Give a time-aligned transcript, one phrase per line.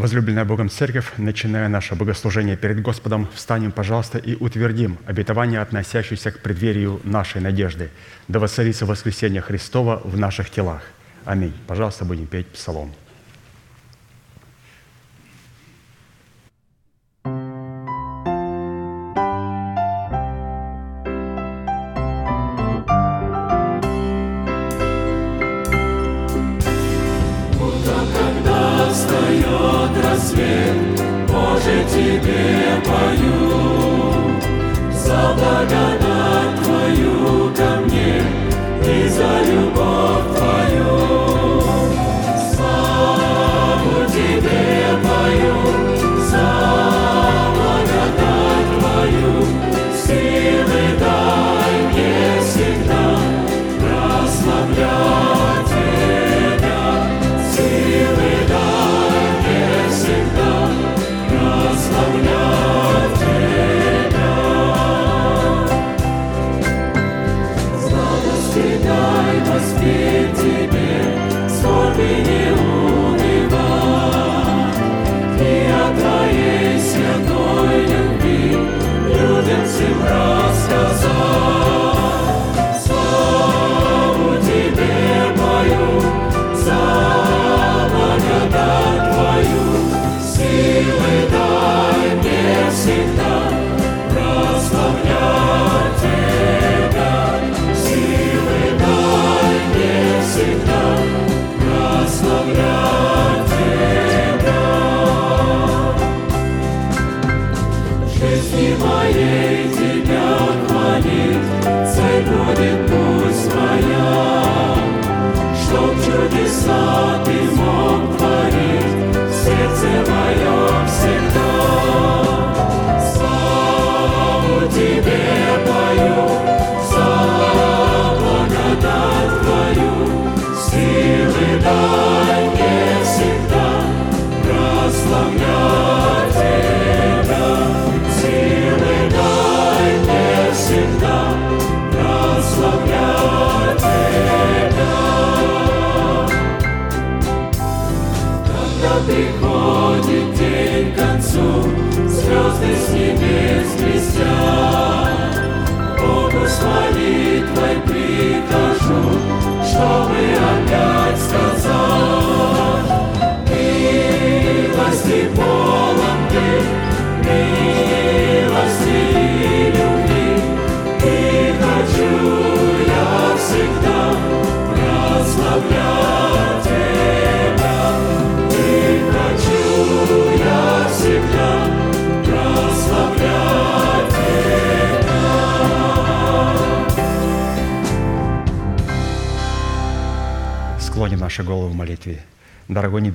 [0.00, 6.38] Возлюбленная Богом Церковь, начиная наше богослужение перед Господом, встанем, пожалуйста, и утвердим обетование, относящееся к
[6.38, 7.90] преддверию нашей надежды.
[8.26, 10.80] Да воцарится воскресение Христова в наших телах.
[11.26, 11.52] Аминь.
[11.66, 12.94] Пожалуйста, будем петь псалом.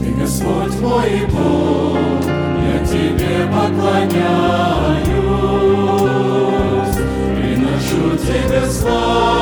[0.00, 2.22] Ты Господь мой Бог,
[2.72, 4.22] я Тебе поклоняюсь,
[7.36, 9.41] приношу Тебе славу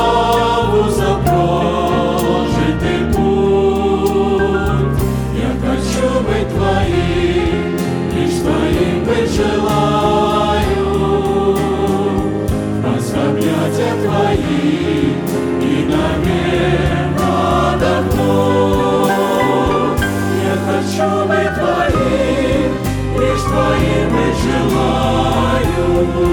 [21.01, 22.75] Быть Твоим,
[23.19, 26.30] лишь Твоим быть желаю.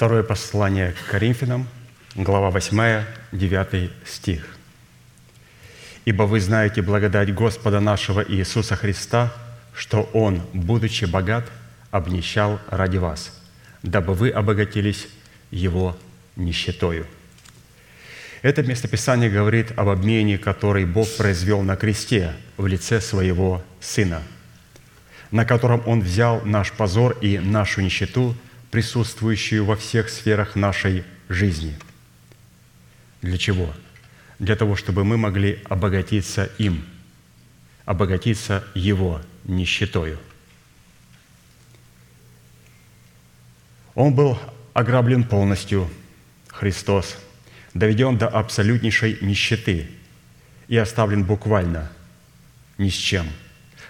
[0.00, 1.68] Второе послание к Коринфянам,
[2.14, 4.56] глава 8, 9 стих.
[6.06, 9.30] «Ибо вы знаете благодать Господа нашего Иисуса Христа,
[9.74, 11.44] что Он, будучи богат,
[11.90, 13.42] обнищал ради вас,
[13.82, 15.06] дабы вы обогатились
[15.50, 15.98] Его
[16.34, 17.06] нищетою».
[18.40, 24.22] Это местописание говорит об обмене, который Бог произвел на кресте в лице Своего Сына,
[25.30, 28.34] на котором Он взял наш позор и нашу нищету,
[28.70, 31.76] присутствующую во всех сферах нашей жизни.
[33.22, 33.74] Для чего?
[34.38, 36.84] Для того, чтобы мы могли обогатиться им,
[37.84, 40.18] обогатиться Его нищетою.
[43.94, 44.38] Он был
[44.72, 45.90] ограблен полностью,
[46.48, 47.18] Христос,
[47.74, 49.90] доведен до абсолютнейшей нищеты
[50.68, 51.90] и оставлен буквально
[52.78, 53.26] ни с чем,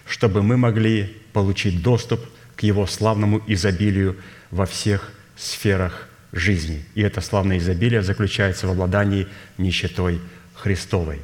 [0.06, 4.16] чтобы мы могли получить доступ к Его славному изобилию
[4.50, 6.84] во всех сферах жизни.
[6.94, 9.26] И это славное изобилие заключается в обладании
[9.58, 10.20] нищетой
[10.54, 11.20] Христовой.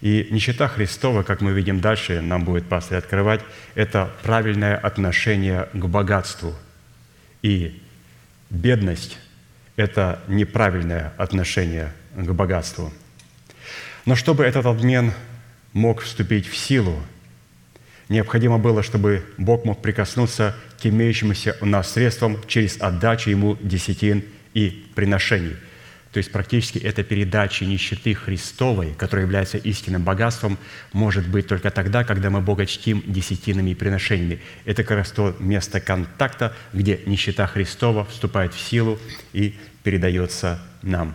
[0.00, 3.40] И нищета Христова, как мы видим дальше, нам будет пастор открывать,
[3.76, 6.54] это правильное отношение к богатству.
[7.42, 7.80] И
[8.50, 9.18] бедность–
[9.76, 12.92] это неправильное отношение к богатству.
[14.04, 15.12] Но чтобы этот обмен
[15.72, 17.00] мог вступить в силу,
[18.08, 24.24] необходимо было, чтобы Бог мог прикоснуться к имеющимся у нас средствам через отдачу Ему десятин
[24.54, 25.56] и приношений.
[26.12, 30.58] То есть практически эта передача нищеты Христовой, которая является истинным богатством,
[30.92, 34.40] может быть только тогда, когда мы Бога чтим десятинами и приношениями.
[34.66, 38.98] Это как раз то место контакта, где нищета Христова вступает в силу
[39.32, 41.14] и передается нам.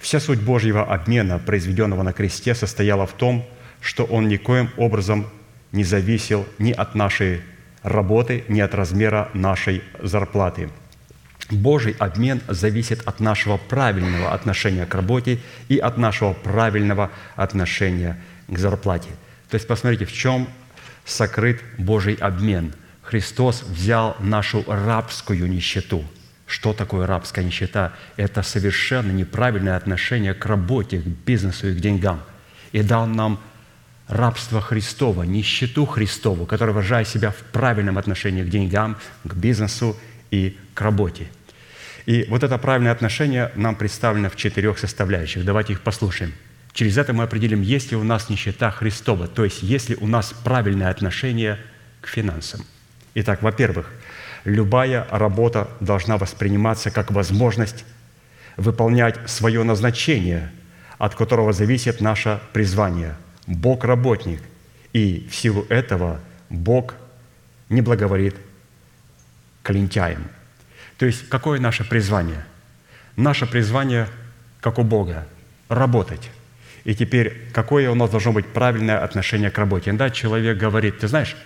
[0.00, 3.44] Вся суть Божьего обмена, произведенного на кресте, состояла в том,
[3.80, 5.26] что Он никоим образом
[5.74, 7.42] не зависел ни от нашей
[7.82, 10.70] работы, ни от размера нашей зарплаты.
[11.50, 18.56] Божий обмен зависит от нашего правильного отношения к работе и от нашего правильного отношения к
[18.56, 19.10] зарплате.
[19.50, 20.48] То есть посмотрите, в чем
[21.04, 22.72] сокрыт Божий обмен.
[23.02, 26.04] Христос взял нашу рабскую нищету.
[26.46, 27.92] Что такое рабская нищета?
[28.16, 32.22] Это совершенно неправильное отношение к работе, к бизнесу и к деньгам.
[32.72, 33.40] И дал нам
[34.08, 39.96] рабство Христова, нищету Христову, которая выражает себя в правильном отношении к деньгам, к бизнесу
[40.30, 41.28] и к работе.
[42.06, 45.44] И вот это правильное отношение нам представлено в четырех составляющих.
[45.44, 46.34] Давайте их послушаем.
[46.72, 50.06] Через это мы определим, есть ли у нас нищета Христова, то есть есть ли у
[50.06, 51.58] нас правильное отношение
[52.00, 52.62] к финансам.
[53.14, 53.90] Итак, во-первых,
[54.44, 57.84] любая работа должна восприниматься как возможность
[58.56, 60.50] выполнять свое назначение,
[60.98, 63.14] от которого зависит наше призвание.
[63.46, 64.40] Бог– работник,
[64.92, 66.94] и в силу этого Бог
[67.68, 68.36] не благоволит
[69.62, 70.28] к лентяям.
[70.98, 72.44] То есть, какое наше призвание?
[73.16, 74.08] Наше призвание,
[74.60, 75.26] как у Бога,
[75.68, 76.30] работать.
[76.84, 79.90] И теперь, какое у нас должно быть правильное отношение к работе?
[79.90, 81.36] Иногда человек говорит, ты знаешь,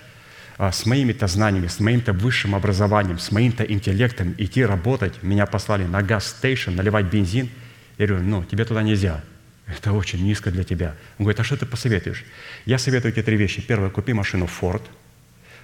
[0.58, 5.84] а, с моими-то знаниями, с моим-то высшим образованием, с моим-то интеллектом идти работать, меня послали
[5.84, 7.48] на газ-стейшн, наливать бензин.
[7.96, 9.22] Я говорю, ну, тебе туда нельзя.
[9.68, 10.94] Это очень низко для тебя.
[11.18, 12.24] Он говорит, а что ты посоветуешь?
[12.64, 13.60] Я советую тебе три вещи.
[13.60, 14.82] Первое, купи машину Ford.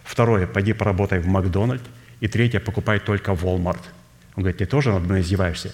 [0.04, 1.82] Второе, пойди поработай в Макдональд.
[2.20, 3.80] И третье, покупай только Walmart.
[4.36, 5.68] Он говорит, ты тоже над мной издеваешься?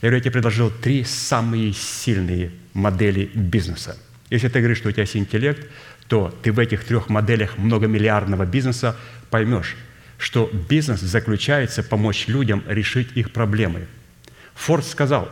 [0.00, 3.96] Я говорю, я тебе предложил три самые сильные модели бизнеса.
[4.30, 5.66] Если ты говоришь, что у тебя есть интеллект,
[6.08, 8.96] то ты в этих трех моделях многомиллиардного бизнеса
[9.30, 9.76] поймешь,
[10.18, 13.86] что бизнес заключается помочь людям решить их проблемы.
[14.54, 15.30] Форд сказал,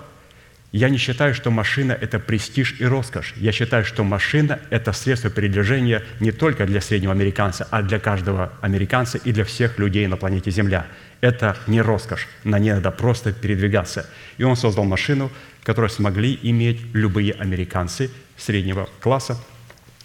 [0.73, 3.35] я не считаю, что машина– это престиж и роскошь.
[3.37, 8.53] Я считаю, что машина– это средство передвижения не только для среднего американца, а для каждого
[8.61, 10.87] американца и для всех людей на планете Земля.
[11.21, 14.09] Это не роскошь, на ней надо просто передвигаться.
[14.39, 15.33] И он создал машину,
[15.65, 19.37] которую смогли иметь любые американцы среднего класса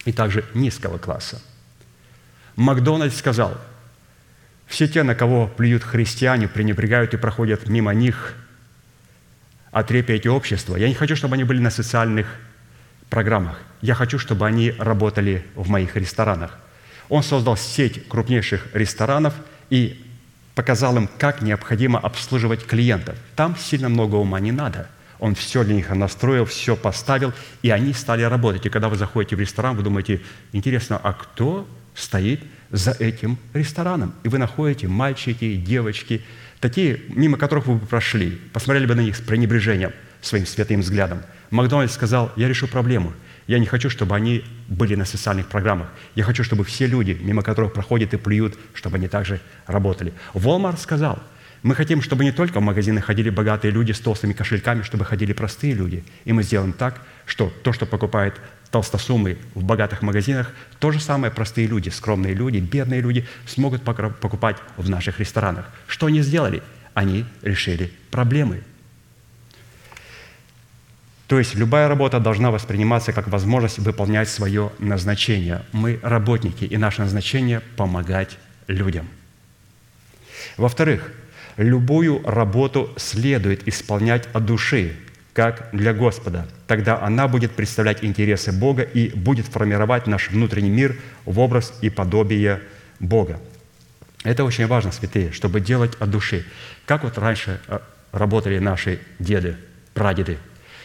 [0.06, 1.44] и также низкого класса.
[2.56, 3.56] Макдональдс сказал,
[4.66, 8.34] все те, на кого плюют христиане, пренебрегают и проходят мимо них–
[9.76, 10.78] отрепьете общества.
[10.78, 12.28] Я не хочу, чтобы они были на социальных
[13.10, 13.60] программах.
[13.82, 16.58] Я хочу, чтобы они работали в моих ресторанах.
[17.10, 19.34] Он создал сеть крупнейших ресторанов
[19.70, 20.02] и
[20.56, 23.18] показал им, как необходимо обслуживать клиентов.
[23.36, 24.88] Там сильно много ума не надо.
[25.20, 28.66] Он все для них настроил, все поставил, и они стали работать.
[28.66, 30.22] И когда вы заходите в ресторан, вы думаете,
[30.54, 34.16] интересно, а кто стоит за этим рестораном?
[34.24, 36.24] И вы находите мальчики, девочки,
[36.60, 39.92] такие, мимо которых вы бы прошли, посмотрели бы на них с пренебрежением
[40.22, 41.22] своим святым взглядом.
[41.52, 43.14] Макдональдс сказал, я решу проблему.
[43.48, 45.88] Я не хочу, чтобы они были на социальных программах.
[46.16, 50.14] Я хочу, чтобы все люди, мимо которых проходят и плюют, чтобы они также работали.
[50.34, 51.22] Walmart сказал,
[51.62, 55.34] мы хотим, чтобы не только в магазины ходили богатые люди с толстыми кошельками, чтобы ходили
[55.34, 56.04] простые люди.
[56.24, 58.36] И мы сделаем так, что то, что покупает
[58.76, 64.58] толстосумы в богатых магазинах, то же самое простые люди, скромные люди, бедные люди смогут покупать
[64.76, 65.70] в наших ресторанах.
[65.88, 66.62] Что они сделали?
[66.94, 68.64] Они решили проблемы.
[71.28, 75.62] То есть любая работа должна восприниматься как возможность выполнять свое назначение.
[75.72, 79.08] Мы работники, и наше назначение– помогать людям.
[80.58, 81.14] Во-вторых,
[81.56, 84.98] любую работу следует исполнять от души,
[85.36, 86.48] как для Господа.
[86.66, 91.90] Тогда она будет представлять интересы Бога и будет формировать наш внутренний мир в образ и
[91.90, 92.62] подобие
[93.02, 93.42] Бога.
[94.24, 96.46] Это очень важно, святые, чтобы делать от души.
[96.86, 97.80] Как вот раньше э,
[98.14, 99.58] работали наши деды,
[99.94, 100.38] прадеды.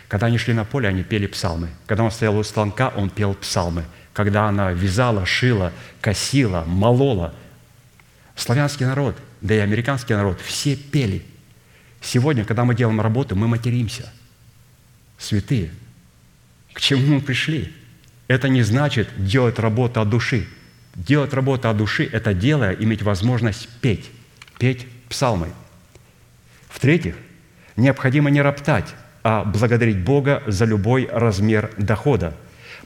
[0.08, 1.68] Когда они шли на поле, они пели псалмы.
[1.86, 3.84] Когда он стоял у станка, он пел псалмы.
[4.12, 7.32] Когда она вязала, шила, косила, молола.
[8.34, 11.22] Славянский народ, да и американский народ, все пели.
[12.00, 14.12] Сегодня, когда мы делаем работу, мы материмся–
[15.20, 15.70] святые,
[16.72, 17.72] к чему мы пришли?
[18.26, 20.46] Это не значит делать работу от души.
[20.94, 24.10] Делать работу от души– это делая, иметь возможность петь,
[24.58, 25.48] петь псалмы.
[26.68, 27.16] В-третьих,
[27.76, 32.34] необходимо не роптать, а благодарить Бога за любой размер дохода,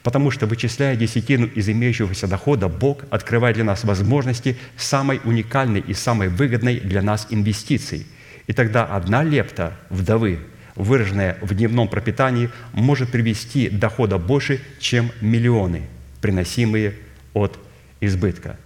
[0.03, 5.95] потому что, вычисляя десятину из имеющегося дохода, Бог открывает для нас возможности самой уникальной и
[5.95, 8.07] самой выгодной для нас инвестиции.
[8.47, 10.41] И тогда одна лепта вдовы
[10.77, 15.83] выраженное в дневном пропитании, может привести дохода больше, чем миллионы,
[16.21, 16.95] приносимые
[17.33, 17.59] от
[18.01, 18.57] избытка.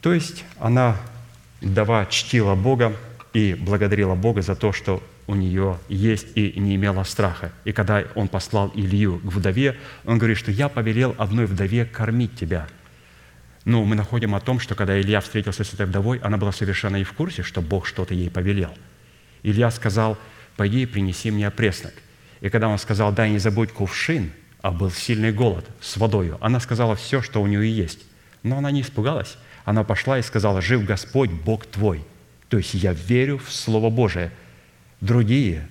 [0.00, 0.96] То есть она,
[1.60, 2.94] вдова, чтила Бога
[3.32, 7.52] и благодарила Бога за то, что у нее есть и не имела страха.
[7.64, 12.36] И когда он послал Илью к вдове, он говорит, что я повелел одной вдове кормить
[12.36, 12.66] тебя.
[13.64, 16.96] Но мы находим о том, что когда Илья встретился с этой вдовой, она была совершенно
[16.96, 18.74] не в курсе, что Бог что-то ей повелел.
[19.42, 20.18] Илья сказал–
[20.56, 21.94] пойди и принеси мне опреснок.
[22.40, 26.60] И когда он сказал, дай не забудь кувшин, а был сильный голод с водою, она
[26.60, 28.00] сказала все, что у нее есть.
[28.42, 29.36] Но она не испугалась.
[29.64, 32.04] Она пошла и сказала, жив Господь, Бог твой.
[32.48, 34.30] То есть я верю в Слово Божие.
[35.00, 35.68] Другие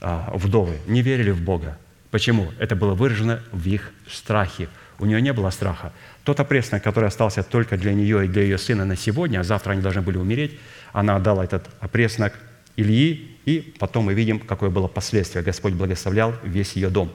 [0.00, 1.78] а, вдовы не верили в Бога.
[2.10, 2.52] Почему?
[2.58, 4.68] Это было выражено в их страхе.
[4.98, 5.92] У нее не было страха.
[6.24, 9.72] Тот опреснок, который остался только для нее и для ее сына на сегодня, а завтра
[9.72, 10.58] они должны были умереть,
[10.92, 12.34] она отдала этот опреснок
[12.76, 15.44] Ильи, и потом мы видим, какое было последствие.
[15.44, 17.10] Господь благословлял весь ее дом.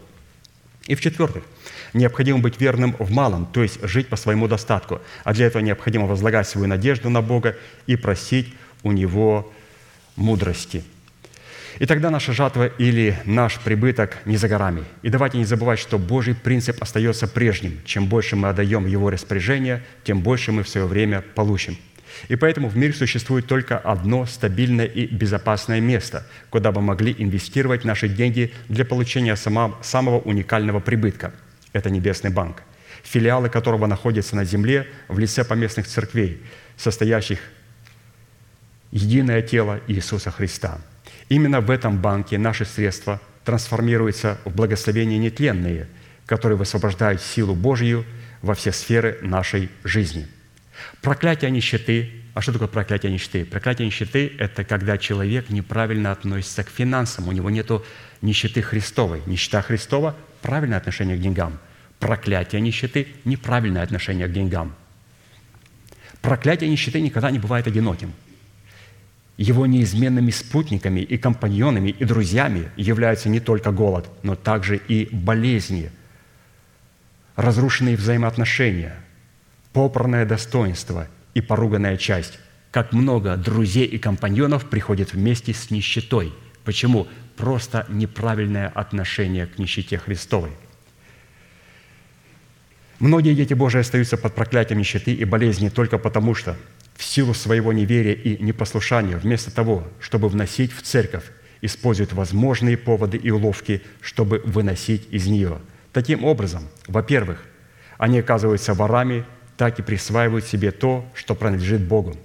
[0.87, 1.43] И в-четвертых,
[1.93, 5.01] необходимо быть верным в малом, то есть жить по своему достатку.
[5.23, 9.51] А для этого необходимо возлагать свою надежду на Бога и просить у Него
[10.15, 10.83] мудрости.
[11.79, 14.83] И тогда наша жатва или наш прибыток не за горами.
[15.03, 17.79] И давайте не забывать, что Божий принцип остается прежним.
[17.85, 21.77] Чем больше мы отдаем Его распоряжение, тем больше мы в свое время получим.
[22.27, 27.85] И поэтому в мире существует только одно стабильное и безопасное место, куда бы могли инвестировать
[27.85, 31.33] наши деньги для получения самого уникального прибытка.
[31.73, 32.63] Это Небесный банк,
[33.03, 36.41] филиалы которого находятся на земле в лице поместных церквей,
[36.75, 37.39] состоящих
[38.91, 40.79] единое тело Иисуса Христа.
[41.29, 45.87] Именно в этом банке наши средства трансформируются в благословения нетленные,
[46.25, 48.05] которые высвобождают силу Божью
[48.41, 50.27] во все сферы нашей жизни.
[51.01, 52.11] Проклятие нищеты.
[52.33, 53.45] А что такое проклятие нищеты?
[53.45, 57.71] Проклятие нищеты– это когда человек неправильно относится к финансам, у него нет
[58.21, 59.21] нищеты Христовой.
[59.25, 61.59] Нищета Христова– правильное отношение к деньгам.
[61.99, 64.75] Проклятие нищеты– неправильное отношение к деньгам.
[66.21, 68.13] Проклятие нищеты никогда не бывает одиноким–
[69.37, 75.91] его неизменными спутниками и компаньонами и друзьями являются не только голод, но также и болезни,
[77.35, 78.95] разрушенные взаимоотношения,
[79.77, 82.39] попранное достоинство и поруганная часть.
[82.71, 86.33] Как много друзей и компаньонов приходит вместе с нищетой.
[86.63, 87.07] Почему?
[87.35, 90.49] Просто неправильное отношение к нищете Христовой.
[92.97, 96.57] Многие дети Божии остаются под проклятием нищеты и болезни только потому, что
[96.95, 101.25] в силу своего неверия и непослушания, вместо того, чтобы вносить в церковь,
[101.61, 105.59] используют возможные поводы и уловки, чтобы выносить из нее.
[105.93, 107.45] Таким образом, во-первых,
[107.99, 109.23] они оказываются ворами,
[109.57, 112.15] так и присваивают себе то, что принадлежит Богу.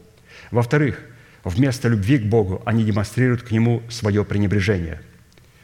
[0.51, 1.01] Во-вторых,
[1.45, 5.01] вместо любви к Богу они демонстрируют к Нему свое пренебрежение.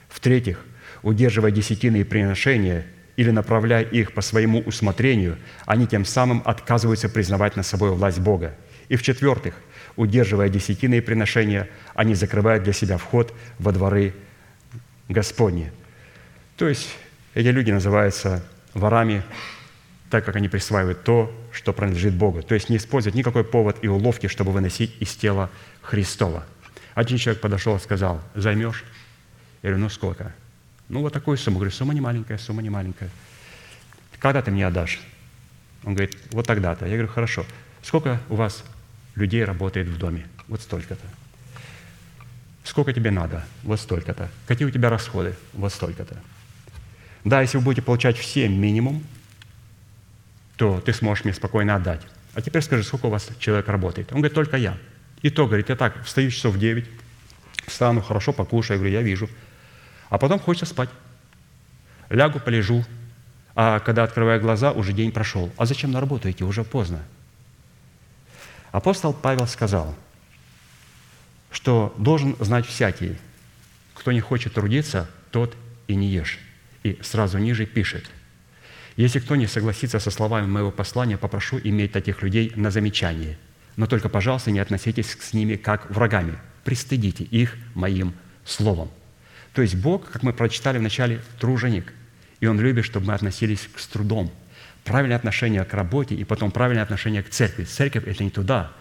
[0.08, 0.64] В-третьих,
[1.02, 7.56] удерживая десятины и приношения или направляя их по своему усмотрению, они тем самым отказываются признавать
[7.56, 8.54] над собой власть Бога–
[8.88, 9.54] и в-четвертых,
[9.96, 14.14] удерживая десятины и приношения, они закрывают для себя вход во дворы
[15.08, 15.70] Господни.
[16.56, 16.88] То есть
[17.34, 18.42] эти люди называются
[18.74, 19.22] ворами,
[20.10, 22.42] так как они присваивают то, что принадлежит Богу.
[22.42, 25.50] То есть не используют никакой повод и уловки, чтобы выносить из тела
[25.82, 26.44] Христова.
[26.94, 28.84] Один человек подошел и сказал, займешь?
[29.62, 30.34] Я говорю, ну сколько?
[30.88, 31.58] Ну вот такую сумму.
[31.58, 33.10] Говорю, сумма не маленькая, сумма не маленькая.
[34.18, 35.00] Когда ты мне отдашь?
[35.84, 36.86] Он говорит, вот тогда-то.
[36.86, 37.44] Я говорю, хорошо.
[37.82, 38.64] Сколько у вас
[39.14, 40.26] людей работает в доме.
[40.48, 41.06] Вот столько-то.
[42.64, 43.44] Сколько тебе надо?
[43.62, 44.30] Вот столько-то.
[44.46, 45.34] Какие у тебя расходы?
[45.52, 46.16] Вот столько-то.
[47.24, 49.04] Да, если вы будете получать все минимум,
[50.58, 52.02] то ты сможешь мне спокойно отдать.
[52.34, 54.12] А теперь скажи, сколько у вас человек работает?
[54.12, 54.76] Он говорит, только я.
[55.22, 56.84] И то, говорит, я так, встаю часов в 9,
[57.66, 59.30] встану, хорошо покушаю, я говорю, я вижу.
[60.10, 60.90] А потом хочется спать.
[62.10, 62.84] Лягу, полежу,
[63.54, 65.52] а когда открываю глаза, уже день прошел.
[65.56, 66.42] А зачем на работу идти?
[66.42, 67.02] Уже поздно.
[68.72, 69.94] Апостол Павел сказал,
[71.52, 73.16] что должен знать всякий,
[73.94, 76.38] кто не хочет трудиться, тот и не ешь.
[76.82, 78.10] И сразу ниже пишет,
[79.02, 83.38] если кто не согласится со словами моего послания, попрошу иметь таких людей на замечание.
[83.76, 86.36] Но только, пожалуйста, не относитесь с ними как врагами.
[86.64, 88.12] Пристыдите их моим
[88.44, 88.90] словом.
[89.54, 91.92] То есть Бог, как мы прочитали в начале, труженик.
[92.40, 94.30] И Он любит, чтобы мы относились с трудом–
[94.88, 97.64] правильное отношение к работе и потом правильное отношение к церкви.
[97.64, 98.72] Церковь– это не туда,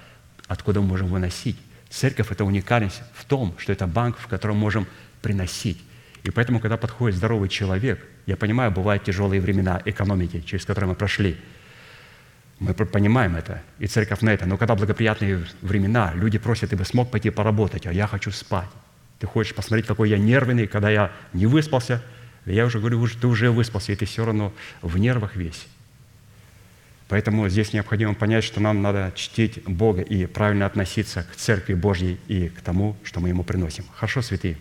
[0.47, 1.57] откуда мы можем выносить.
[1.89, 4.87] Церковь– это уникальность в том, что это банк, в котором можем
[5.21, 5.81] приносить.
[6.23, 10.95] И поэтому, когда подходит здоровый человек, я понимаю, бывают тяжелые времена экономики, через которые мы
[10.95, 11.37] прошли.
[12.59, 14.45] Мы понимаем это, и церковь на это.
[14.45, 18.69] Но когда благоприятные времена, люди просят, ты бы смог пойти поработать, а я хочу спать.
[19.19, 22.03] Ты хочешь посмотреть, какой я нервный, когда я не выспался.
[22.45, 25.67] Я уже говорю, ты уже выспался, и ты все равно в нервах весь.
[27.09, 32.19] Поэтому здесь необходимо понять, что нам надо чтить Бога и правильно относиться к Церкви Божьей
[32.27, 33.85] и к тому, что мы Ему приносим.
[33.95, 34.57] Хорошо, святые?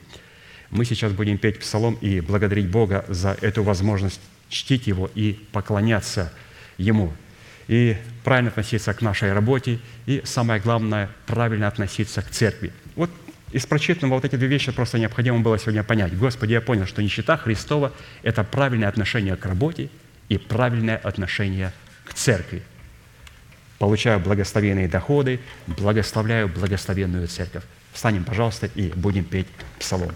[0.71, 6.33] Мы сейчас будем петь псалом и благодарить Бога за эту возможность чтить Его и поклоняться
[6.79, 7.13] Ему.
[7.69, 12.73] И правильно относиться к нашей работе, и самое главное, правильно относиться к Церкви.
[12.95, 13.11] Вот
[13.53, 16.17] из прочитанного вот эти две вещи просто необходимо было сегодня понять.
[16.17, 19.89] Господи, я понял, что нищета Христова– это правильное отношение к работе
[20.29, 21.73] и правильное отношение
[22.05, 22.63] к церкви.
[23.79, 27.65] Получаю благословенные доходы, благословляю благословенную церковь.
[27.93, 29.47] Встанем, пожалуйста, и будем петь
[29.79, 30.13] псалом.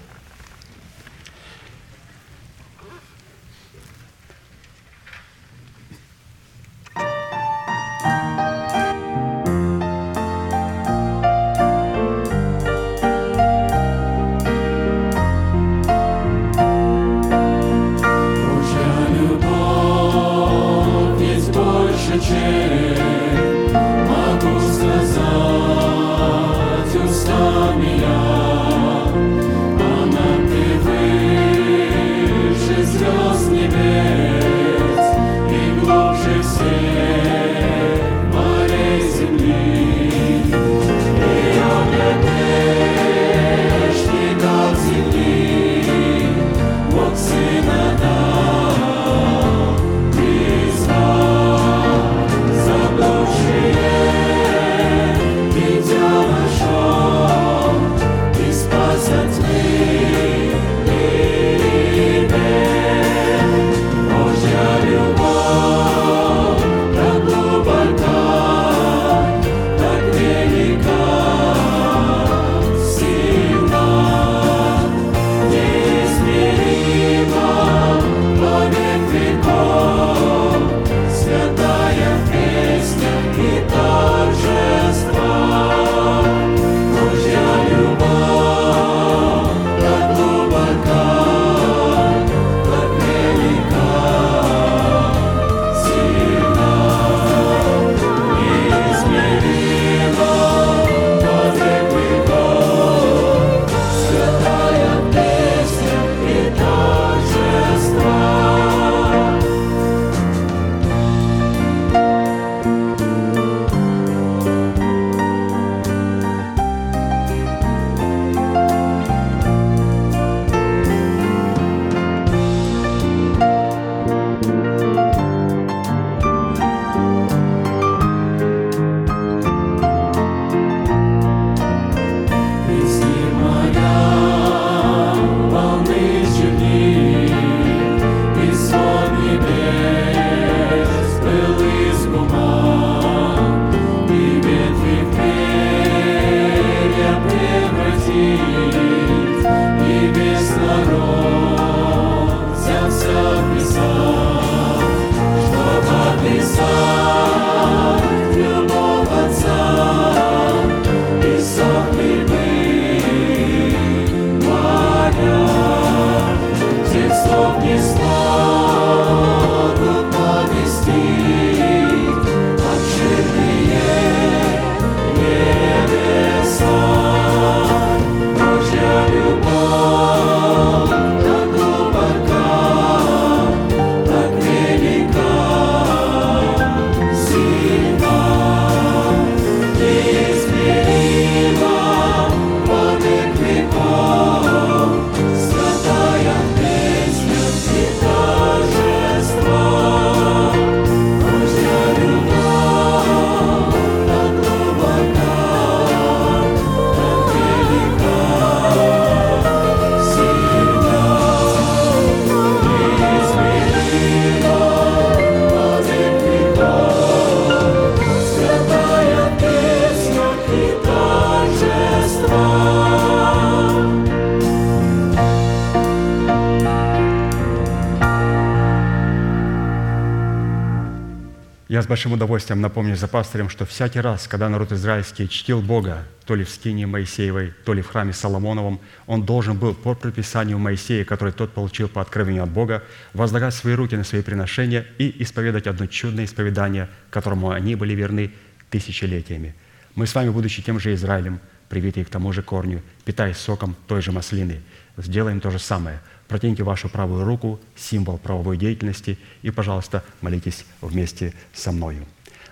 [231.91, 236.45] Большим удовольствием напомню за пастырем, что всякий раз, когда народ израильский чтил Бога, то ли
[236.45, 241.33] в скине Моисеевой, то ли в храме Соломоновом, он должен был по предписанию Моисея, который
[241.33, 245.89] тот получил по откровению от Бога, возлагать свои руки на свои приношения и исповедать одно
[245.89, 248.31] чудное исповедание, которому они были верны
[248.71, 249.57] тысячелетиями.
[249.97, 254.01] Мы с вами, будучи тем же Израилем, привитые к тому же корню, питаясь соком той
[254.01, 254.61] же маслины,
[254.97, 256.01] сделаем то же самое.
[256.29, 262.05] Протяните вашу правую руку, символ правовой деятельности, и, пожалуйста, молитесь вместе со мною.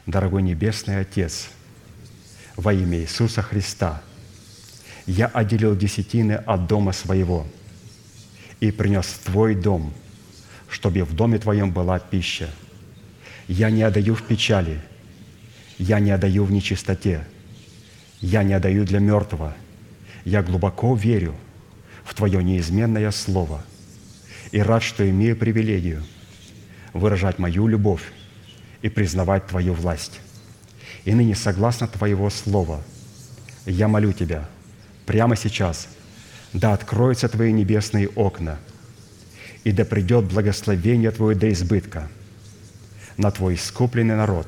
[0.06, 1.48] Дорогой Небесный Отец,
[2.56, 4.02] во имя Иисуса Христа,
[5.06, 7.46] я отделил десятины от дома своего
[8.60, 9.92] и принес в Твой дом,
[10.68, 12.50] чтобы в доме Твоем была пища.
[13.48, 14.80] Я не отдаю в печали,
[15.78, 17.24] я не отдаю в нечистоте,
[18.20, 19.54] я не отдаю для мертвого.
[20.24, 21.34] Я глубоко верю
[22.04, 23.64] в Твое неизменное Слово
[24.52, 26.02] и рад, что имею привилегию
[26.92, 28.02] выражать мою любовь
[28.82, 30.20] и признавать Твою власть.
[31.04, 32.82] И ныне, согласно Твоего Слова,
[33.66, 34.44] я молю Тебя
[35.06, 35.88] прямо сейчас,
[36.52, 38.58] да откроются Твои небесные окна,
[39.64, 42.08] и да придет благословение Твое до избытка
[43.16, 44.46] на Твой искупленный народ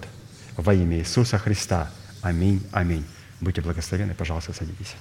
[0.57, 1.91] во имя Иисуса Христа.
[2.23, 3.05] Аминь, аминь.
[3.41, 4.95] Будьте благословенны, пожалуйста, садитесь.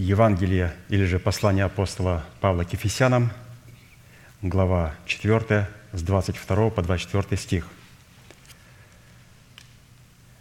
[0.00, 3.30] Евангелие или же послание апостола Павла к Ефесянам,
[4.40, 7.66] глава 4, с 22 по 24 стих.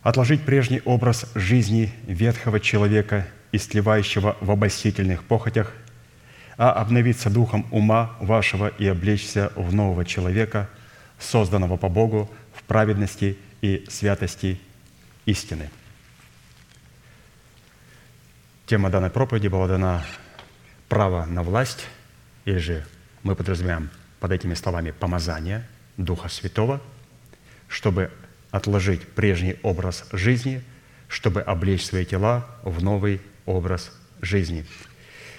[0.01, 5.73] «Отложить прежний образ жизни ветхого человека, истлевающего в обольстительных похотях,
[6.57, 10.69] а обновиться духом ума вашего и облечься в нового человека,
[11.19, 14.57] созданного по Богу в праведности и святости
[15.25, 15.69] истины».
[18.69, 20.05] Тема данной проповеди была дана
[20.89, 21.87] «Право на власть»,
[22.45, 22.85] или же
[23.23, 23.89] мы подразумеваем
[24.19, 25.67] под этими словами «помазание
[25.97, 26.79] Духа Святого»,
[27.67, 28.11] чтобы
[28.51, 30.61] отложить прежний образ жизни,
[31.07, 33.91] чтобы облечь свои тела в новый образ
[34.21, 34.67] жизни.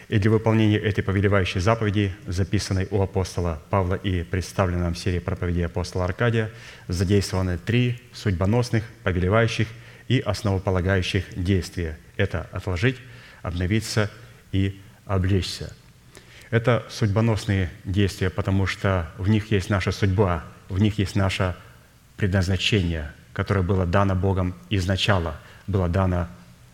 [0.09, 5.21] И для выполнения этой повелевающей заповеди, записанной у апостола Павла и представленной нам в серии
[5.21, 6.51] проповедей апостола Аркадия,
[6.89, 9.69] задействованы три судьбоносных, повелевающих
[10.09, 11.97] и основополагающих действия.
[12.17, 12.97] Это отложить,
[13.43, 14.11] обновиться
[14.53, 15.73] и облечься.
[16.51, 21.55] Это судьбоносные действия, потому что в них есть наша судьба, в них есть наше
[22.17, 25.37] предназначение, которое было дано Богом изначала,
[25.67, 26.29] было дано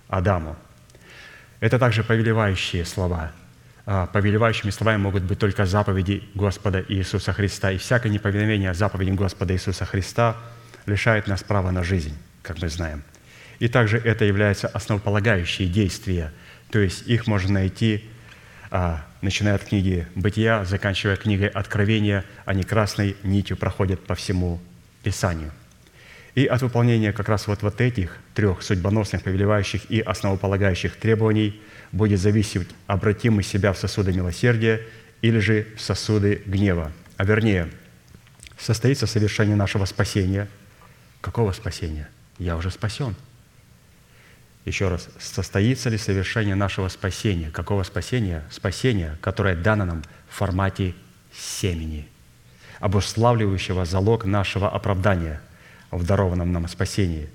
[0.08, 0.56] Адаму.
[1.60, 3.32] Это также повелевающие слова.
[3.84, 7.70] А повелевающими словами могут быть только заповеди Господа Иисуса Христа.
[7.70, 10.36] И всякое неповиновение заповедям Господа Иисуса Христа
[10.86, 13.04] лишает нас права на жизнь, как мы знаем.
[13.58, 16.32] И также это является основополагающие действия–
[16.70, 18.04] то есть их можно найти,
[18.70, 24.60] а, начиная от книги «Бытия», заканчивая книгой «Откровения», они красной нитью проходят по всему
[25.02, 25.52] Писанию.
[26.34, 31.60] И от выполнения как раз вот, вот этих трех судьбоносных, повелевающих и основополагающих требований
[31.92, 34.82] будет зависеть, обратим мы себя в сосуды милосердия
[35.22, 36.92] или же в сосуды гнева.
[37.16, 37.70] А вернее,
[38.58, 40.48] состоится совершение нашего спасения.
[41.22, 42.08] Какого спасения?
[42.38, 43.14] Я уже спасен–
[44.66, 47.50] еще раз, состоится ли совершение нашего спасения?
[47.50, 48.44] Какого спасения?
[48.50, 50.94] Спасения, которое дано нам в формате
[51.32, 52.08] семени,
[52.80, 55.40] обуславливающего залог нашего оправдания
[55.92, 57.30] в дарованном нам спасении,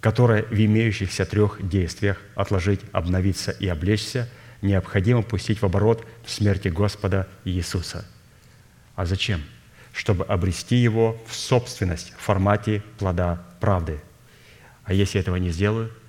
[0.00, 4.28] которое в имеющихся трех действиях отложить, обновиться и облечься
[4.60, 8.04] необходимо пустить в оборот в смерти Господа Иисуса.
[8.96, 9.40] А зачем?
[9.92, 14.00] Чтобы обрести его в собственность в формате плода правды.
[14.82, 15.92] А если этого не сделаю–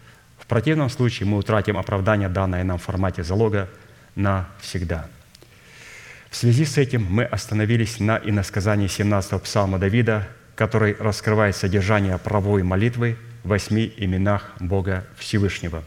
[0.46, 3.68] в противном случае мы утратим оправдание, данное нам в формате залога,
[4.14, 5.08] навсегда.
[6.30, 12.62] В связи с этим мы остановились на иносказании 17-го псалма Давида, который раскрывает содержание правовой
[12.62, 15.84] молитвы в восьми именах Бога Всевышнего.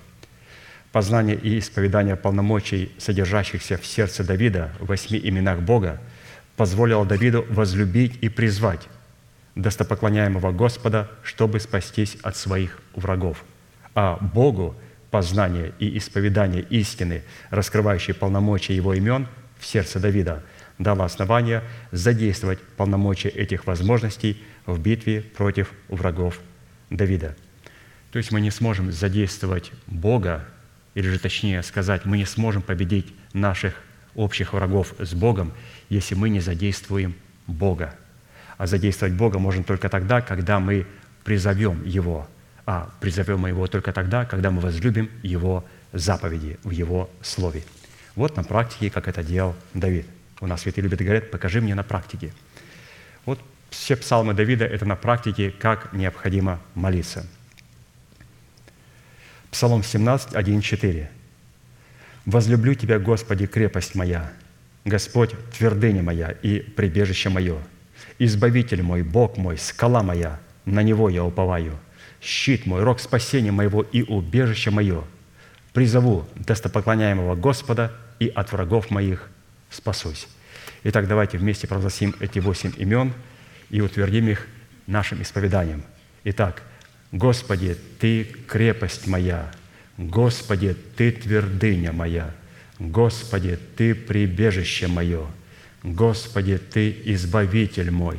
[0.91, 6.01] Познание и исповедание полномочий, содержащихся в сердце Давида в восьми именах Бога,
[6.57, 8.89] позволило Давиду возлюбить и призвать
[9.55, 13.45] достопоклоняемого Господа, чтобы спастись от своих врагов–
[14.01, 14.76] а Богу
[15.11, 19.26] познание и исповедание истины, раскрывающие полномочия Его имен
[19.59, 20.44] в сердце Давида,
[20.78, 26.38] дало основание задействовать полномочия этих возможностей в битве против врагов
[26.90, 27.34] Давида.
[28.12, 30.44] То есть мы не сможем задействовать Бога,
[30.94, 33.74] или же точнее сказать, мы не сможем победить наших
[34.14, 35.53] общих врагов с Богом,
[35.88, 37.16] если мы не задействуем
[37.49, 37.96] Бога.
[38.59, 40.86] А задействовать Бога можно только тогда, когда мы
[41.24, 42.28] призовем Его–
[42.71, 45.64] а призовем мы Его только тогда, когда мы возлюбим Его
[45.95, 47.62] заповеди в Его Слове.
[48.14, 50.07] Вот на практике, как это делал Давид.
[50.43, 52.31] У нас святые любят говорят, покажи мне на практике.
[53.25, 53.41] Вот
[53.71, 57.27] все псалмы Давида– это на практике, как необходимо молиться.
[59.51, 61.11] Псалом 17, 1, 4.
[62.27, 64.31] «Возлюблю Тебя, Господи, крепость моя,
[64.85, 67.57] Господь, твердыня моя и прибежище мое,
[68.19, 71.79] Избавитель мой, Бог мой, скала моя, на Него я уповаю»
[72.21, 75.05] щит мой, рог спасения моего и убежище мое.
[75.73, 79.29] Призову достопоклоняемого Господа, и от врагов моих
[79.71, 80.29] спасусь».
[80.85, 83.12] Итак, давайте вместе провозгласим эти восемь имен
[83.71, 84.47] и утвердим их
[84.87, 85.83] нашим исповеданием.
[86.25, 86.62] Итак,
[87.11, 89.51] «Господи, Ты крепость моя,
[89.97, 92.35] Господи, Ты твердыня моя,
[92.79, 95.27] Господи, Ты прибежище мое,
[95.83, 98.19] Господи, Ты избавитель мой,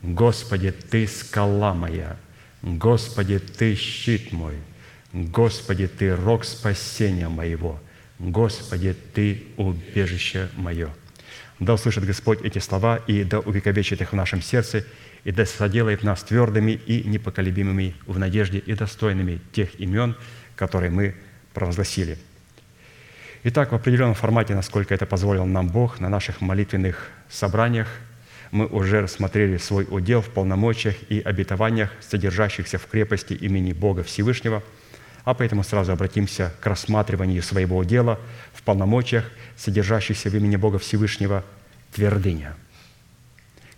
[0.00, 2.16] Господи, Ты скала моя,
[2.62, 4.54] Господи, Ты щит мой,
[5.12, 7.80] Господи, Ты рог спасения моего,
[8.18, 10.90] Господи, Ты убежище мое.
[11.58, 14.84] Да услышит Господь эти слова и да увековечит их в нашем сердце,
[15.24, 20.16] и да соделает нас твердыми и непоколебимыми в надежде и достойными тех имен,
[20.56, 21.14] которые мы
[21.54, 22.18] провозгласили.
[23.44, 27.88] Итак, в определенном формате, насколько это позволил нам Бог, на наших молитвенных собраниях–
[28.52, 34.62] мы уже рассмотрели свой удел в полномочиях и обетованиях, содержащихся в крепости имени Бога Всевышнего,
[35.24, 38.18] А поэтому сразу обратимся к рассматриванию своего дела
[38.52, 41.44] в полномочиях, содержащихся в имени Бога Всевышнего,
[41.94, 42.56] твердыня,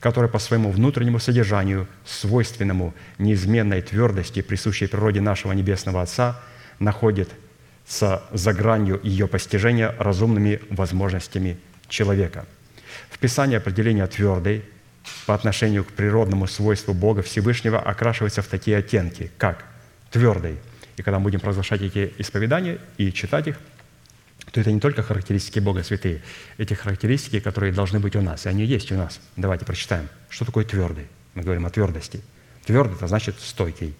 [0.01, 6.41] которая по своему внутреннему содержанию, свойственному неизменной твердости, присущей природе нашего Небесного Отца,
[6.79, 11.59] находится за гранью ее постижения разумными возможностями
[11.89, 12.47] человека.
[13.15, 14.65] В Писании определение твердой
[15.25, 19.65] по отношению к природному свойству Бога Всевышнего окрашивается в такие оттенки, как
[20.11, 20.57] твердый.
[20.97, 23.59] И когда мы будем провозглашать эти исповедания и читать их,
[24.51, 26.23] то это не только характеристики Бога святые,
[26.59, 29.21] эти характеристики, которые должны быть у нас, и они есть у нас.
[29.37, 30.09] Давайте прочитаем.
[30.29, 31.07] Что такое твердый?
[31.35, 32.21] Мы говорим о твердости.
[32.65, 33.95] Твердый– это значит стойкий,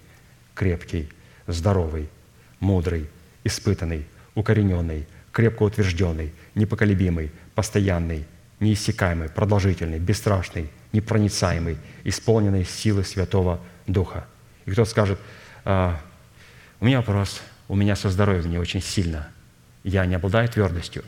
[0.55, 1.09] крепкий,
[1.47, 2.09] здоровый,
[2.59, 3.09] мудрый,
[3.45, 8.25] испытанный, укорененный, крепко утвержденный, непоколебимый, постоянный,
[8.61, 14.27] неиссякаемый, продолжительный, бесстрашный, непроницаемый, исполненный силы Святого Духа.
[14.67, 15.19] И кто скажет,
[15.65, 16.01] «А,
[16.81, 19.29] у меня вопрос, у меня со здоровьем не очень сильно,
[19.83, 21.05] я не обладаю твердостью.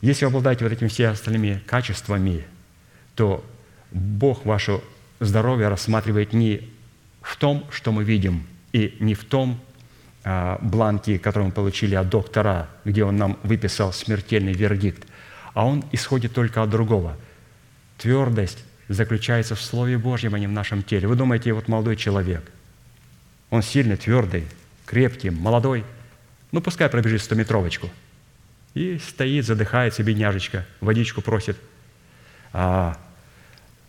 [0.00, 2.44] Если вы обладаете вот этими всеми остальными качествами,
[3.14, 3.44] то
[3.90, 4.80] Бог ваше
[5.20, 6.70] здоровье рассматривает не
[7.22, 9.60] в том, что мы видим, и не в том
[10.24, 15.06] а, бланке, который мы получили от доктора, где он нам выписал смертельный вердикт,
[15.54, 17.16] а он исходит только от другого.
[17.96, 21.08] Твердость заключается в Слове Божьем, а не в нашем теле.
[21.08, 22.42] Вы думаете, вот молодой человек,
[23.50, 24.44] он сильный, твердый,
[24.84, 25.84] крепкий, молодой,
[26.52, 27.88] ну пускай пробежит стометровочку.
[28.74, 31.56] И стоит, задыхается, бедняжечка, водичку просит.
[32.52, 32.98] А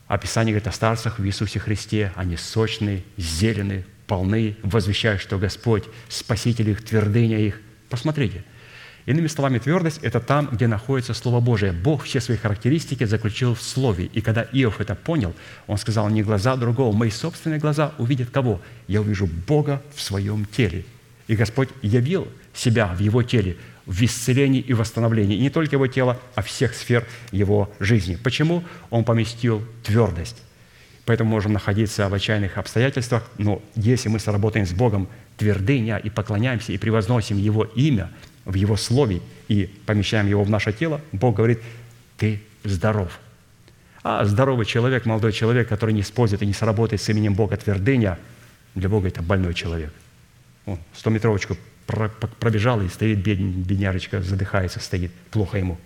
[0.07, 2.13] описание говорит о старцах в Иисусе Христе.
[2.15, 7.59] Они сочные, зеленые, полны, возвещают, что Господь, Спаситель их, твердыня их.
[7.89, 8.43] Посмотрите–
[9.05, 11.71] Иными словами, твердость– это там, где находится Слово Божие.
[11.71, 14.05] Бог все свои характеристики заключил в Слове.
[14.05, 15.35] И когда Иов это понял,
[15.67, 18.59] он сказал, не глаза другого, мои собственные глаза увидят кого?
[18.87, 20.85] Я увижу Бога в своем теле.
[21.27, 25.37] И Господь явил себя в его теле в исцелении и восстановлении.
[25.37, 28.15] И не только его тела, а всех сфер его жизни.
[28.15, 28.63] Почему?
[28.89, 30.41] Он поместил твердость.
[31.05, 36.71] Поэтому можем находиться в отчаянных обстоятельствах, но если мы сработаем с Богом твердыня и поклоняемся
[36.71, 38.09] и превозносим Его имя–
[38.45, 41.59] в Его Слове и помещаем его в наше тело, Бог говорит,
[42.17, 43.19] ты здоров.
[44.03, 48.19] А здоровый человек, молодой человек, который не использует и не сработает с именем Бога твердыня,
[48.75, 49.91] для Бога это больной человек.
[50.65, 55.77] Он стометровочку пробежал и стоит бедняжечка, задыхается, стоит, плохо ему.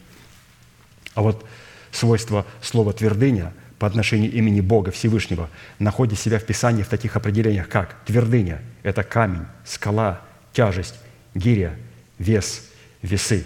[1.16, 1.46] А вот
[1.92, 5.50] свойство слова «твердыня» по отношению имени Бога Всевышнего
[5.80, 10.96] находит себя в Писании в таких определениях, как твердыня– это камень, скала, тяжесть,
[11.34, 11.76] гиря–
[12.20, 12.70] вес,
[13.02, 13.46] весы.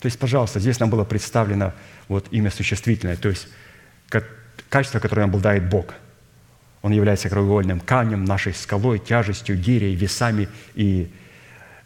[0.00, 1.72] То есть, пожалуйста, здесь нам было представлено
[2.08, 3.48] вот имя существительное, то есть
[4.68, 5.94] качество, которое обладает Бог.
[6.82, 11.10] Он является краеугольным камнем, нашей скалой, тяжестью, гирей, весами и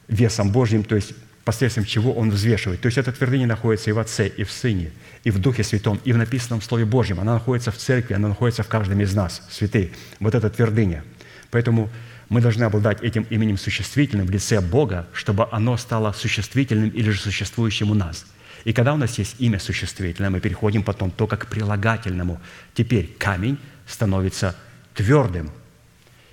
[0.09, 1.15] весом Божьим, то есть
[1.45, 2.81] посредством чего Он взвешивает.
[2.81, 4.93] То есть эта твердыня находится и в Отце, и в Сыне,
[5.25, 7.21] и в Духе Святом, и в написанном Слове Божьем.
[7.21, 9.91] Она находится в церкви, она находится в каждом из нас, святые.
[10.21, 11.05] Вот эта твердыня.
[11.51, 11.91] Поэтому
[12.35, 17.21] мы должны обладать этим именем существительным в лице Бога, чтобы оно стало существительным или же
[17.21, 18.27] существующим у нас.
[18.65, 22.41] И когда у нас есть имя существительное, мы переходим потом только к прилагательному.
[22.75, 23.57] Теперь камень
[23.87, 24.57] становится
[24.95, 25.53] твердым.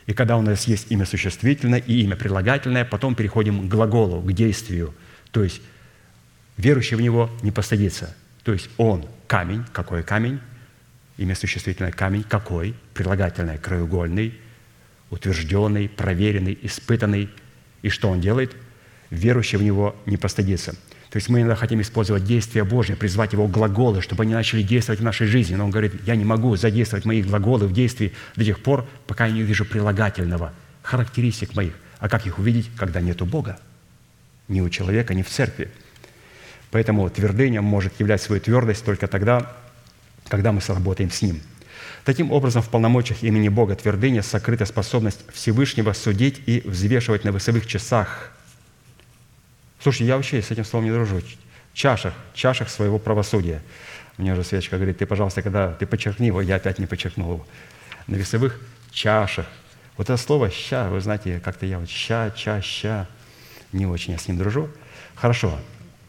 [0.07, 4.33] И когда у нас есть имя существительное и имя прилагательное, потом переходим к глаголу, к
[4.33, 4.95] действию.
[5.29, 5.61] То есть
[6.57, 8.15] верующий в него не постыдится.
[8.43, 9.65] То есть он камень.
[9.71, 10.39] Какой камень?
[11.17, 12.23] Имя существительное камень.
[12.23, 12.73] Какой?
[12.95, 14.33] Прилагательное краеугольный–
[15.11, 17.29] утвержденный, проверенный, испытанный.
[17.83, 18.55] И что он делает?
[19.11, 20.71] Верующий в него не постыдится.
[21.11, 25.01] То есть мы иногда хотим использовать действия Божьи, призвать его глаголы, чтобы они начали действовать
[25.01, 25.55] в нашей жизни.
[25.55, 29.25] Но он говорит, я не могу задействовать мои глаголы в действии до тех пор, пока
[29.27, 31.73] я не увижу прилагательного, характеристик моих.
[31.99, 33.59] А как их увидеть, когда нету Бога?
[34.47, 35.69] Ни у человека, ни в церкви.
[36.71, 39.53] Поэтому твердыня может являть свою твердость только тогда,
[40.29, 41.41] когда мы сработаем с Ним–
[42.03, 47.67] Таким образом, в полномочиях имени Бога твердыня сокрыта способность Всевышнего судить и взвешивать на весовых
[47.67, 48.31] часах.
[49.79, 51.21] Слушай, я вообще с этим словом не дружу.
[51.73, 53.61] Чашах, чашах своего правосудия.
[54.17, 57.47] Мне уже свечка говорит, ты, пожалуйста, когда ты подчеркни его, я опять не подчеркнул его.
[58.07, 58.59] На весовых
[58.91, 59.45] чашах.
[59.97, 63.07] Вот это слово «ща», вы знаете, как-то я вот «ща», «ча», «ща»,
[63.71, 64.69] не очень я с ним дружу.
[65.15, 65.59] Хорошо.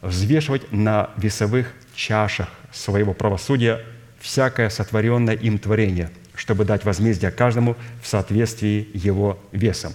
[0.01, 3.85] Взвешивать на весовых чашах своего правосудия
[4.23, 9.93] всякое сотворенное им творение, чтобы дать возмездие каждому в соответствии его весом.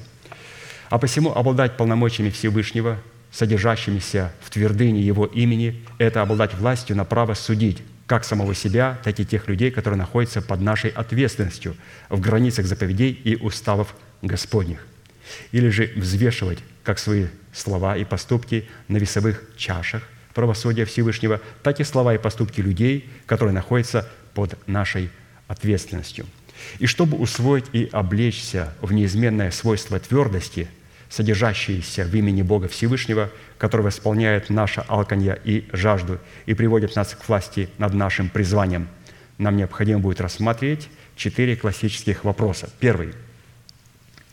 [0.90, 2.98] А посему обладать полномочиями Всевышнего,
[3.32, 9.18] содержащимися в твердыне Его имени, это обладать властью на право судить как самого себя, так
[9.18, 11.76] и тех людей, которые находятся под нашей ответственностью
[12.10, 14.86] в границах заповедей и уставов Господних.
[15.52, 20.02] Или же взвешивать как свои слова и поступки на весовых чашах
[20.38, 25.10] правосудия Всевышнего, так и слова и поступки людей, которые находятся под нашей
[25.48, 26.26] ответственностью.
[26.78, 30.68] И чтобы усвоить и облечься в неизменное свойство твердости,
[31.08, 37.28] содержащееся в имени Бога Всевышнего, который восполняет наше алканье и жажду и приводит нас к
[37.28, 38.86] власти над нашим призванием,
[39.38, 42.70] нам необходимо будет рассмотреть четыре классических вопроса.
[42.78, 43.12] Первый.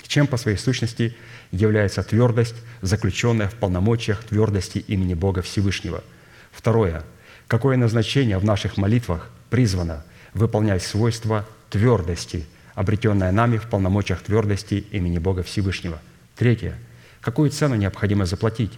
[0.07, 1.15] Чем по своей сущности
[1.51, 6.03] является твердость, заключенная в полномочиях твердости имени Бога Всевышнего?
[6.51, 7.03] Второе.
[7.47, 10.03] Какое назначение в наших молитвах призвано
[10.33, 15.99] выполнять свойства твердости, обретенное нами в полномочиях твердости имени Бога Всевышнего?
[16.35, 16.75] Третье.
[17.21, 18.73] Какую цену необходимо заплатить,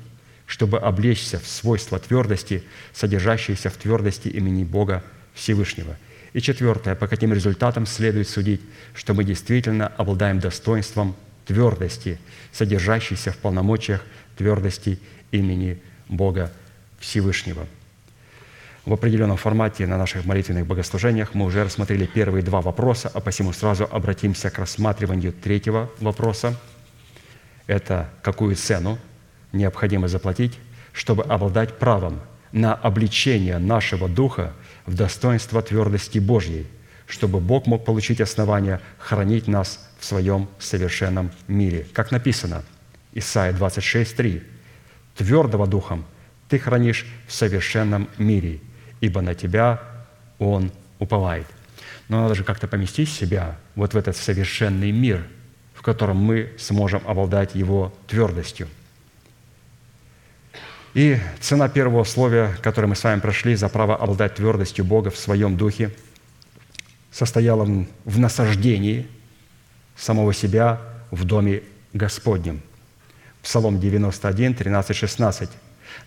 [0.45, 2.63] чтобы облечься в свойства твердости,
[2.93, 5.03] содержащиеся в твердости имени Бога
[5.33, 5.97] Всевышнего–
[6.33, 8.61] и четвертое, по каким результатам следует судить,
[8.93, 11.15] что мы действительно обладаем достоинством
[11.45, 12.19] твердости,
[12.51, 14.03] содержащейся в полномочиях
[14.37, 14.99] твердости
[15.31, 16.51] имени Бога
[16.99, 17.65] Всевышнего.
[18.85, 23.51] В определенном формате на наших молитвенных богослужениях мы уже рассмотрели первые два вопроса, а посему
[23.51, 26.57] сразу обратимся к рассматриванию третьего вопроса.
[27.65, 28.97] Это какую цену
[29.51, 30.57] необходимо заплатить,
[30.93, 32.21] чтобы обладать правом
[32.51, 34.53] на обличение нашего духа–
[34.87, 36.65] в достоинство твердости Божьей,
[37.05, 41.85] чтобы Бог мог получить основания хранить нас в своем совершенном мире.
[41.93, 42.63] Как написано,
[43.13, 44.43] Исайя 26, 3.
[45.15, 46.05] «Твердого духом
[46.49, 48.61] ты хранишь в совершенном мире,
[49.01, 49.81] ибо на тебя
[50.39, 51.47] он уповает».
[52.07, 55.25] Но надо же как-то поместить себя вот в этот совершенный мир,
[55.73, 58.67] в котором мы сможем обладать его твердостью–
[60.97, 65.17] и цена первого условия, которое мы с вами прошли, за право обладать твердостью Бога в
[65.17, 65.91] своем духе,
[67.11, 67.65] состояла
[68.03, 69.07] в насаждении
[69.95, 70.81] самого себя
[71.11, 71.61] в доме
[71.93, 72.63] Господнем.
[73.43, 75.51] Псалом 91, 13, 16.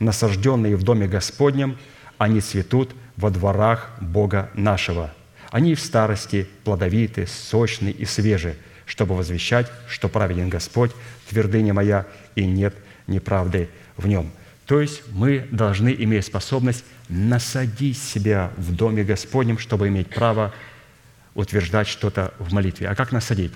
[0.00, 1.78] «Насажденные в доме Господнем,
[2.18, 5.14] они цветут во дворах Бога нашего.
[5.52, 10.90] Они в старости плодовиты, сочны и свежи, чтобы возвещать, что праведен Господь,
[11.28, 12.74] твердыня моя, и нет
[13.06, 14.32] неправды в нем».
[14.70, 20.54] То есть мы должны иметь способность насадить себя в Доме Господнем, чтобы иметь право
[21.34, 22.86] утверждать что-то в молитве.
[22.86, 23.52] А как насадить?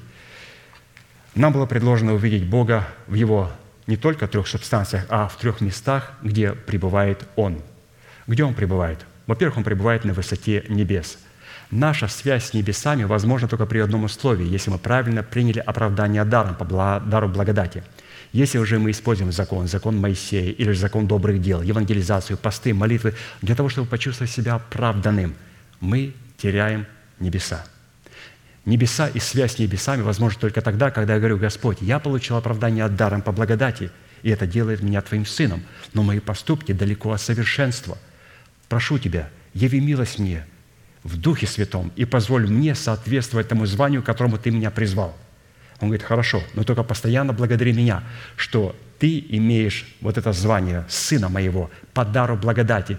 [1.37, 3.53] Нам было предложено увидеть Бога в Его
[3.87, 7.62] не только трех субстанциях, а в трех местах, где пребывает Он.
[8.27, 9.07] Где Он пребывает?
[9.29, 11.19] Во-первых, Он пребывает на высоте небес.
[11.71, 16.57] Наша связь с небесами возможна только при одном условии, если мы правильно приняли оправдание даром,
[16.57, 17.85] по дару благодати–
[18.35, 23.55] если уже мы используем закон, закон Моисея или закон добрых дел, евангелизацию, посты, молитвы, для
[23.55, 25.37] того, чтобы почувствовать себя оправданным,
[25.78, 26.85] мы теряем
[27.20, 27.64] небеса.
[28.64, 32.82] Небеса и связь с небесами возможно только тогда, когда я говорю, Господь, я получил оправдание
[32.82, 33.93] от даром по благодати,
[34.24, 35.62] и это делает меня Твоим сыном,
[35.93, 37.99] но мои поступки далеко от совершенства.
[38.68, 40.45] Прошу Тебя, яви милость мне
[41.05, 45.16] в Духе Святом и позволь мне соответствовать тому званию, которому Ты меня призвал–
[45.81, 48.03] он говорит, хорошо, но только постоянно благодари меня,
[48.37, 52.99] что ты имеешь вот это звание сына моего по дару благодати.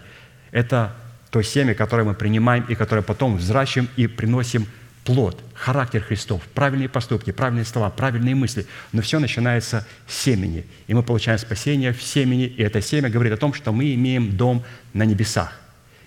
[0.51, 0.93] Это
[1.32, 4.67] то семя, которое мы принимаем и которое потом взращиваем и приносим
[5.03, 8.65] плод, характер Христов, правильные поступки, правильные слова, правильные мысли.
[8.91, 10.65] Но все начинается с семени.
[10.88, 14.36] И мы получаем спасение в семени, и это семя говорит о том, что мы имеем
[14.36, 14.63] дом
[14.93, 15.53] на небесах.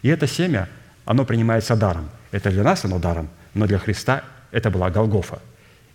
[0.02, 0.68] И это семя,
[1.04, 2.10] оно принимается даром.
[2.30, 5.40] Это для нас оно даром, но для Христа это была Голгофа–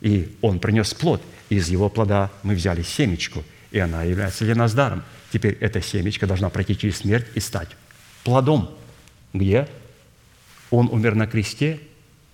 [0.04, 4.54] и он принес плод, и из его плода мы взяли семечку, и она является для
[4.54, 5.02] нас даром.
[5.32, 7.70] Теперь эта семечка должна пройти через смерть и стать
[8.24, 8.78] плодом,
[9.34, 9.68] где
[10.70, 11.80] он умер на кресте,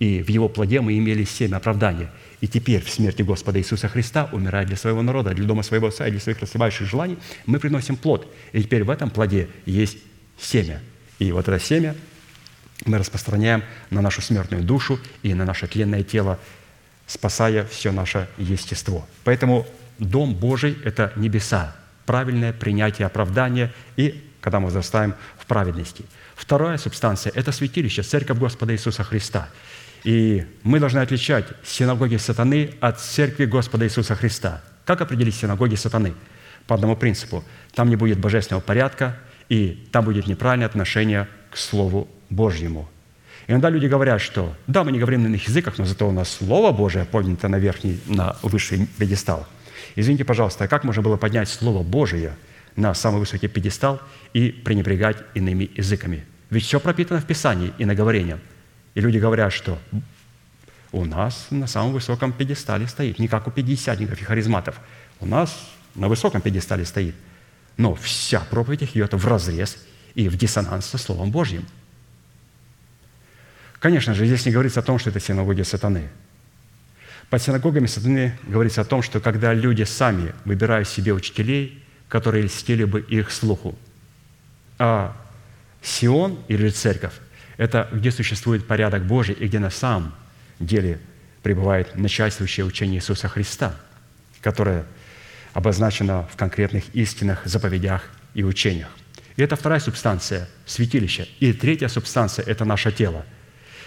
[0.00, 2.10] и в его плоде мы имели семя оправдания.
[2.40, 6.08] И теперь в смерти Господа Иисуса Христа, умирая для своего народа, для дома своего отца
[6.08, 8.26] и для своих рассылающих желаний, мы приносим плод.
[8.52, 9.98] И теперь в этом плоде есть
[10.38, 10.80] семя.
[11.20, 11.94] И вот это семя
[12.84, 16.40] мы распространяем на нашу смертную душу и на наше тленное тело,
[17.10, 19.04] спасая все наше естество.
[19.24, 19.66] Поэтому
[19.98, 21.74] Дом Божий– это небеса,
[22.06, 26.04] правильное принятие оправдания и когда мы возрастаем в праведности.
[26.36, 29.48] Вторая субстанция– это святилище, церковь Господа Иисуса Христа.
[30.04, 34.62] И мы должны отличать синагоги сатаны от церкви Господа Иисуса Христа.
[34.84, 36.14] Как определить синагоги сатаны?
[36.66, 37.44] По одному принципу.
[37.74, 42.88] Там не будет божественного порядка, и там будет неправильное отношение к Слову Божьему–
[43.50, 46.30] Иногда люди говорят, что да, мы не говорим на иных языках, но зато у нас
[46.30, 49.44] Слово Божие поднято на верхний, на высший пьедестал.
[49.96, 52.36] Извините, пожалуйста, а как можно было поднять Слово Божие
[52.76, 54.00] на самый высокий пьедестал
[54.34, 56.24] и пренебрегать иными языками?
[56.50, 58.38] Ведь все пропитано в Писании и наговорением.
[58.94, 59.80] И люди говорят, что
[60.92, 64.78] у нас на самом высоком пьедестале стоит, не как у пятидесятников и харизматов.
[65.18, 67.16] У нас на высоком пьедестале стоит,
[67.76, 69.76] но вся проповедь идет в разрез
[70.14, 71.66] и в диссонанс со Словом Божьим.
[73.80, 76.08] Конечно же, здесь не говорится о том, что это синагоги сатаны.
[77.30, 82.84] Под синагогами сатаны говорится о том, что когда люди сами выбирают себе учителей, которые льстили
[82.84, 83.76] бы их слуху.
[84.78, 85.16] А
[85.80, 87.14] Сион или церковь–
[87.56, 90.14] это где существует порядок Божий и где на самом
[90.58, 91.00] деле
[91.42, 93.74] пребывает начальствующее учение Иисуса Христа,
[94.42, 94.84] которое
[95.54, 98.90] обозначено в конкретных истинах, заповедях и учениях.
[99.36, 101.28] И это вторая субстанция– святилище.
[101.38, 103.24] И третья субстанция– это наше тело.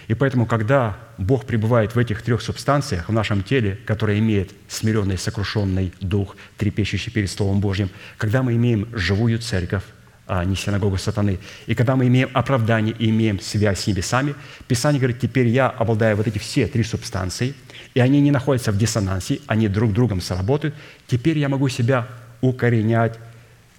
[0.08, 5.18] И поэтому, когда Бог пребывает в этих трех субстанциях в нашем теле, которое имеет смиренный,
[5.18, 9.84] сокрушенный дух, трепещущий перед Словом Божьим, когда мы имеем живую церковь,
[10.26, 11.38] а не синагогу сатаны.
[11.66, 14.34] И когда мы имеем оправдание и имеем связь с небесами,
[14.66, 17.54] Писание говорит, теперь я обладаю вот эти все три субстанции,
[17.92, 20.74] и они не находятся в диссонансе, они друг другом сработают,
[21.06, 22.08] теперь я могу себя
[22.40, 23.18] укоренять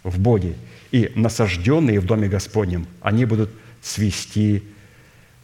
[0.03, 0.55] в Боге.
[0.91, 3.49] И насажденные в Доме Господнем, они будут
[3.81, 4.63] цвести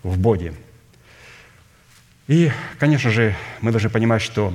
[0.04, 0.54] в Боге.
[2.28, 4.54] И, конечно же, мы должны понимать, что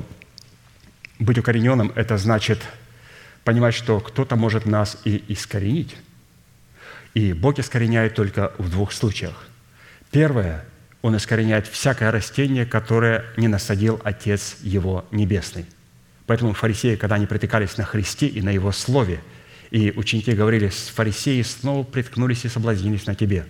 [1.18, 2.60] быть укорененным– это значит
[3.44, 5.96] понимать, что кто-то может нас и искоренить.
[7.14, 9.48] И Бог искореняет только в двух случаях.
[10.10, 10.64] Первое,
[11.02, 15.66] Он искореняет всякое растение, которое не насадил Отец Его Небесный.
[16.26, 19.20] Поэтому фарисеи, когда они притыкались на Христе и на Его Слове,
[19.70, 23.46] и ученики говорили, фарисеи снова приткнулись и соблазнились на Тебе.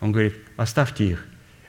[0.00, 1.26] Он говорит, оставьте их,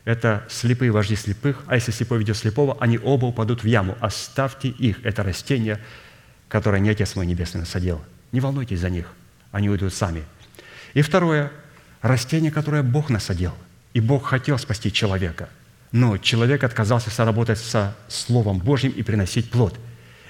[0.10, 3.98] это слепые вожди слепых, а если слепой ведет слепого, они оба упадут в яму.
[4.00, 5.80] Оставьте их, это растение,
[6.48, 8.02] которое не Отец мой Небесный насадил.
[8.32, 9.14] Не волнуйтесь за них,
[9.52, 10.24] они уйдут сами–
[10.94, 11.52] и второе,
[12.02, 13.54] растение, которое Бог насадил.
[13.94, 15.50] И Бог хотел спасти человека.
[15.92, 19.78] Но человек отказался соработать со Словом Божьим и приносить плод.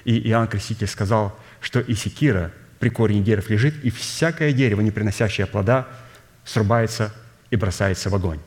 [0.04, 4.90] И Иоанн Креститель сказал, что и секира при корне дерев лежит, и всякое дерево, не
[4.90, 5.86] приносящее плода,
[6.44, 7.12] срубается
[7.50, 8.40] и бросается в огонь.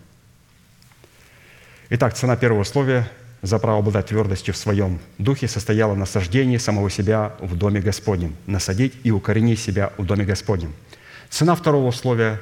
[1.96, 3.10] Итак, цена первого условия
[3.42, 8.36] за право обладать твердостью в своем духе состояла в насаждении самого себя в Доме Господнем,
[8.48, 10.74] насадить и укоренить себя в Доме Господнем–
[11.34, 12.40] Цена второго условия,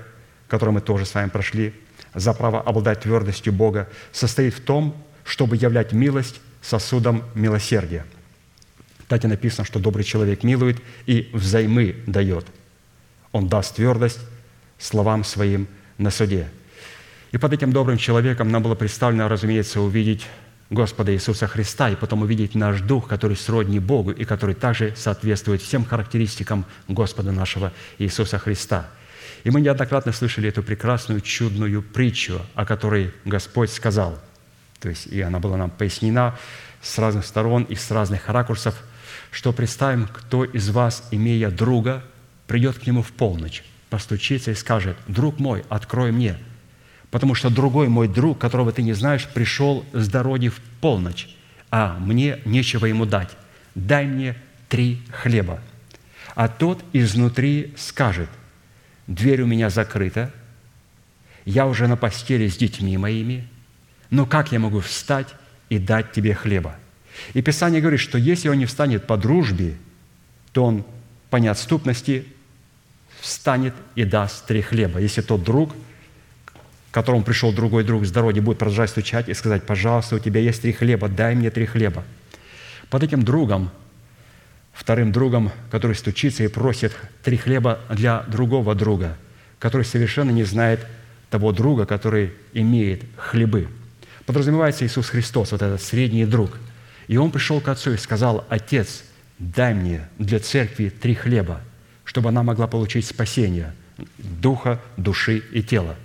[0.49, 1.73] которое мы тоже с вами прошли,
[2.13, 4.93] за право обладать твердостью Бога, состоит в том,
[5.23, 8.05] чтобы являть милость сосудом милосердия.
[9.07, 12.45] Так и написано, что добрый человек милует и взаймы дает.
[13.31, 14.19] Он даст твердость
[14.77, 16.49] словам своим на суде.
[17.31, 20.27] И под этим добрым человеком нам было представлено, разумеется, увидеть
[20.69, 25.61] Господа Иисуса Христа и потом увидеть наш дух, который сродни Богу и который также соответствует
[25.61, 28.89] всем характеристикам Господа нашего Иисуса Христа.
[29.43, 34.19] И мы неоднократно слышали эту прекрасную, чудную притчу, о которой Господь сказал.
[34.79, 36.37] То есть, и она была нам пояснена
[36.81, 38.75] с разных сторон и с разных ракурсов,
[39.31, 42.03] что представим, кто из вас, имея друга,
[42.47, 46.37] придет к нему в полночь, постучится и скажет, «Друг мой, открой мне»,
[47.11, 51.29] потому что другой мой друг, которого ты не знаешь, пришел с дороги в полночь,
[51.69, 53.29] а мне нечего ему дать.
[53.75, 54.35] Дай мне
[54.69, 55.59] три хлеба.
[56.33, 58.29] А тот изнутри скажет,
[59.07, 60.31] дверь у меня закрыта,
[61.43, 63.47] я уже на постели с детьми моими,
[64.09, 65.27] но как я могу встать
[65.69, 66.75] и дать тебе хлеба?
[67.33, 69.75] И Писание говорит, что если он не встанет по дружбе,
[70.53, 70.85] то он
[71.29, 72.25] по неотступности
[73.19, 74.99] встанет и даст три хлеба.
[74.99, 75.75] Если тот друг–
[76.91, 80.61] которому пришел другой друг с дороги, будет продолжать стучать и сказать, пожалуйста, у тебя есть
[80.61, 82.03] три хлеба, дай мне три хлеба.
[82.89, 83.71] Под этим другом,
[84.73, 89.17] вторым другом, который стучится и просит три хлеба для другого друга,
[89.57, 90.85] который совершенно не знает
[91.29, 93.69] того друга, который имеет хлебы.
[94.25, 96.57] Подразумевается Иисус Христос, вот этот средний друг.
[97.07, 99.03] И он пришел к Отцу и сказал, «Отец,
[99.39, 101.61] дай мне для церкви три хлеба,
[102.03, 103.73] чтобы она могла получить спасение
[104.17, 105.95] духа, души и тела».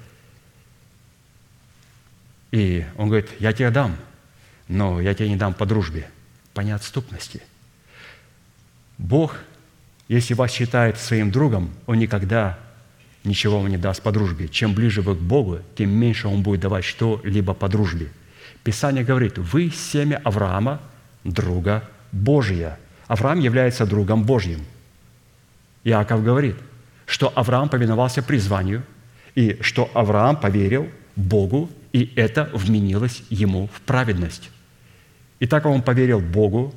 [2.51, 3.97] И он говорит, я тебе дам,
[4.69, 6.09] но я тебе не дам по дружбе,
[6.55, 7.43] по неотступности.
[8.99, 9.37] Бог,
[10.09, 12.59] если вас считает своим другом, Он никогда
[13.25, 14.49] ничего вам не даст по дружбе.
[14.49, 18.11] Чем ближе вы к Богу, тем меньше Он будет давать что-либо по дружбе.
[18.63, 20.81] Писание говорит, вы семя Авраама,
[21.25, 22.79] друга Божия.
[23.07, 24.65] Авраам является другом Божьим.
[25.85, 26.57] Иаков говорит,
[27.05, 28.83] что Авраам повиновался призванию,
[29.35, 34.51] и что Авраам поверил Богу, и это вменилось ему в праведность.
[35.39, 36.75] И так он поверил Богу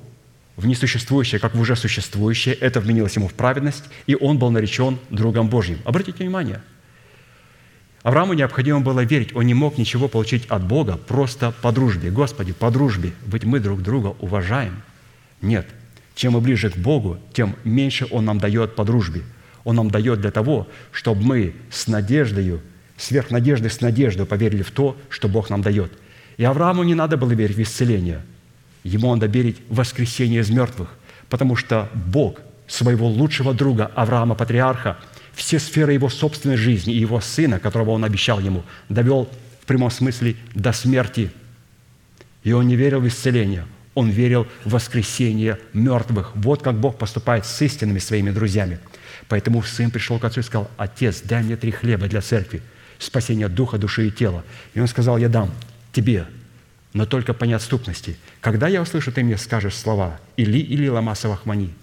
[0.55, 4.97] в несуществующее, как в уже существующее, это вменилось ему в праведность, и он был наречен
[5.09, 5.79] другом Божьим.
[5.83, 6.61] Обратите внимание,
[8.01, 12.11] Аврааму необходимо было верить, он не мог ничего получить от Бога просто по дружбе.
[12.11, 14.81] Господи, по дружбе, быть мы друг друга уважаем.
[15.41, 15.67] Нет,
[16.15, 19.23] чем мы ближе к Богу, тем меньше Он нам дает по дружбе.
[19.65, 22.61] Он нам дает для того, чтобы мы с надеждою,
[22.99, 25.91] сверх надежды с надеждой поверили в то, что Бог нам дает.
[26.37, 28.21] И Аврааму не надо было верить в исцеление.
[28.83, 30.89] Ему надо верить в воскресение из мертвых,
[31.29, 34.97] потому что Бог своего лучшего друга Авраама, патриарха,
[35.33, 39.29] все сферы его собственной жизни и его сына, которого он обещал ему, довел
[39.61, 41.31] в прямом смысле до смерти.
[42.43, 46.31] И он не верил в исцеление, он верил в воскресение мертвых.
[46.35, 48.79] Вот как Бог поступает с истинными своими друзьями.
[49.27, 52.61] Поэтому сын пришел к отцу и сказал, «Отец, дай мне три хлеба для церкви,
[52.99, 54.43] спасения духа, души и тела».
[54.75, 55.51] И он сказал, «Я дам
[55.91, 56.27] тебе,
[56.93, 58.17] но только по неотступности.
[58.41, 61.73] Когда я услышу, ты мне скажешь слова «Или, или ламаса вахмани»,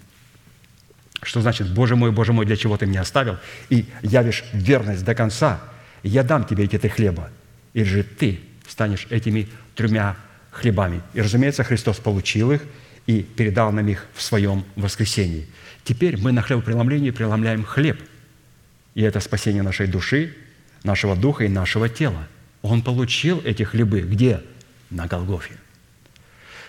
[1.23, 3.39] что значит «Боже мой, Боже мой, для чего ты меня оставил?»
[3.69, 5.61] и явишь верность до конца,
[6.03, 7.31] я дам тебе эти три хлеба,
[7.73, 10.17] или же ты станешь этими тремя
[10.51, 11.03] хлебами.
[11.14, 12.62] И, разумеется, Христос получил их
[13.07, 15.47] и передал нам их в своем воскресении.
[15.85, 18.01] Теперь мы на хлебопреломлении преломляем хлеб.
[18.95, 20.35] И это спасение нашей души,
[20.87, 22.26] нашего духа и нашего тела.
[22.62, 24.01] Он получил эти хлебы.
[24.01, 24.41] Где?
[24.89, 25.55] На Голгофе.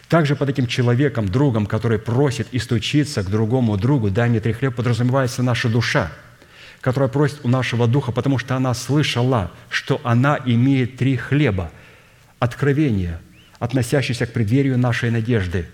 [0.09, 4.53] Также под этим человеком, другом, который просит и стучится к другому другу, дай мне три
[4.53, 6.11] хлеба, подразумевается наша душа,
[6.82, 11.72] которая просит у нашего духа, потому что она слышала, что она имеет три хлеба.
[12.39, 13.20] Откровение,
[13.59, 15.68] относящееся к преддверию нашей надежды.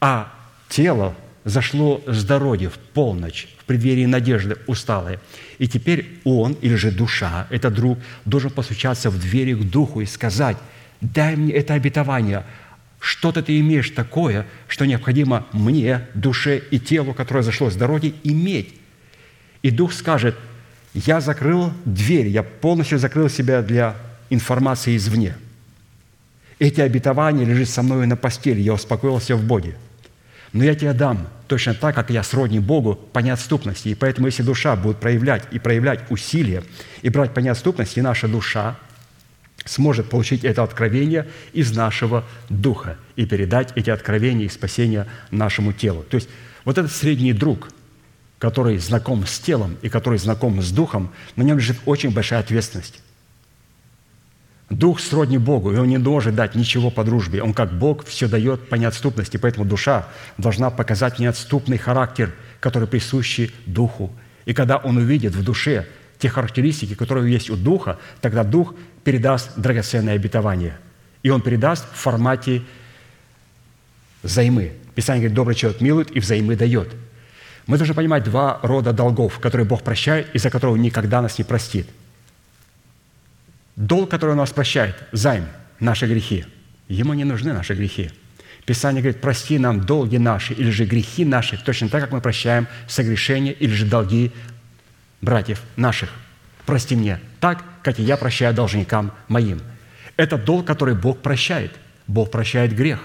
[0.00, 0.32] А
[0.68, 1.14] тело
[1.46, 5.18] зашло с дороги в полночь, в преддверии надежды усталое.
[5.56, 10.06] И теперь он, или же душа, это друг, должен постучаться в двери к духу и
[10.06, 10.58] сказать,
[11.00, 12.44] дай мне это обетование–
[13.06, 18.74] что-то ты имеешь такое, что необходимо мне, душе и телу, которое зашло с дороги, иметь.
[19.62, 20.34] И Дух скажет,
[20.92, 23.96] я закрыл дверь, я полностью закрыл себя для
[24.30, 25.36] информации извне.
[26.58, 29.76] Эти обетования лежат со мной на постели, я успокоился в Боге.
[30.56, 33.88] Но я тебе дам точно так, как я сродни Богу по неотступности.
[33.88, 36.64] И поэтому, если душа будет проявлять и проявлять усилия
[37.02, 38.78] и брать по неотступности, наша душа
[39.66, 46.04] сможет получить это откровение из нашего духа и передать эти откровения и спасения нашему телу.
[46.08, 46.30] То есть
[46.64, 47.68] вот этот средний друг,
[48.38, 53.02] который знаком с телом и который знаком с духом, на нем лежит очень большая ответственность.
[54.70, 57.40] Дух сродни Богу, и он не может дать ничего по дружбе.
[57.40, 60.08] Он как Бог все дает по неотступности, поэтому душа
[60.38, 64.12] должна показать неотступный характер, который присущий Духу.
[64.44, 65.86] И когда он увидит в душе
[66.18, 70.76] те характеристики, которые есть у Духа, тогда Дух передаст драгоценное обетование.
[71.22, 72.62] И он передаст в формате
[74.22, 74.72] взаймы.
[74.96, 76.88] Писание говорит, добрый человек милует и взаймы дает.
[77.66, 81.44] Мы должны понимать два рода долгов, которые Бог прощает и за которого никогда нас не
[81.44, 81.86] простит.
[83.76, 85.44] Долг, который Он нас прощает, займ,
[85.80, 86.46] наши грехи.
[86.88, 88.10] Ему не нужны наши грехи.
[88.64, 92.66] Писание говорит, прости нам долги наши или же грехи наши, точно так, как мы прощаем
[92.88, 94.32] согрешения или же долги
[95.20, 96.10] братьев наших.
[96.64, 99.60] Прости мне так, как и я прощаю должникам моим.
[100.16, 101.72] Это долг, который Бог прощает.
[102.08, 103.00] Бог прощает грех.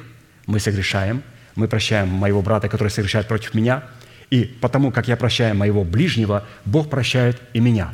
[0.47, 1.21] Мы согрешаем,
[1.55, 3.83] мы прощаем моего брата, который согрешает против меня,
[4.31, 7.91] и потому, как я прощаю моего ближнего, Бог прощает и меня.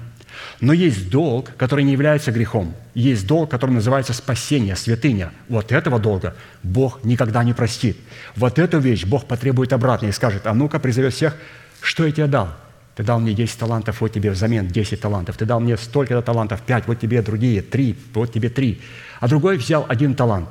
[0.59, 2.75] Но есть долг, который не является грехом.
[2.93, 5.31] Есть долг, который называется спасение, святыня.
[5.49, 7.97] Вот этого долга Бог никогда не простит.
[8.35, 11.35] Вот эту вещь Бог потребует обратно и скажет, а ну-ка призовет всех,
[11.81, 12.49] что я тебе дал?
[12.95, 15.37] Ты дал мне 10 талантов, вот тебе взамен 10 талантов.
[15.37, 18.81] Ты дал мне столько-то талантов, 5, вот тебе другие, 3, вот тебе 3.
[19.19, 20.49] А другой взял один талант,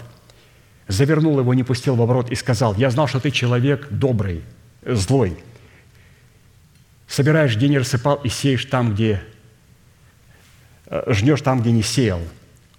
[0.87, 4.45] завернул его, не пустил в оборот и сказал, я знал, что ты человек добрый,
[4.85, 5.37] злой.
[7.09, 9.23] Собираешь, не рассыпал, и сеешь там, где
[11.07, 12.21] жнешь там, где не сеял.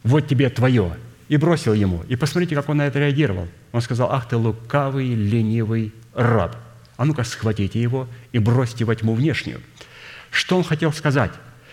[0.03, 0.93] Вот тебе твое.
[1.27, 2.03] И бросил ему.
[2.07, 3.47] И посмотрите, как он на это реагировал.
[3.73, 6.55] Он сказал, ах ты лукавый, ленивый раб–
[6.97, 9.61] а ну-ка, схватите его и бросьте во тьму внешнюю.
[10.31, 11.31] Что он хотел сказать?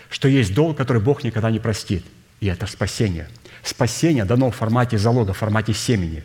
[0.09, 2.05] Что есть долг, который Бог никогда не простит.
[2.39, 3.27] И это спасение.
[3.63, 6.23] Спасение дано в формате залога, в формате семени.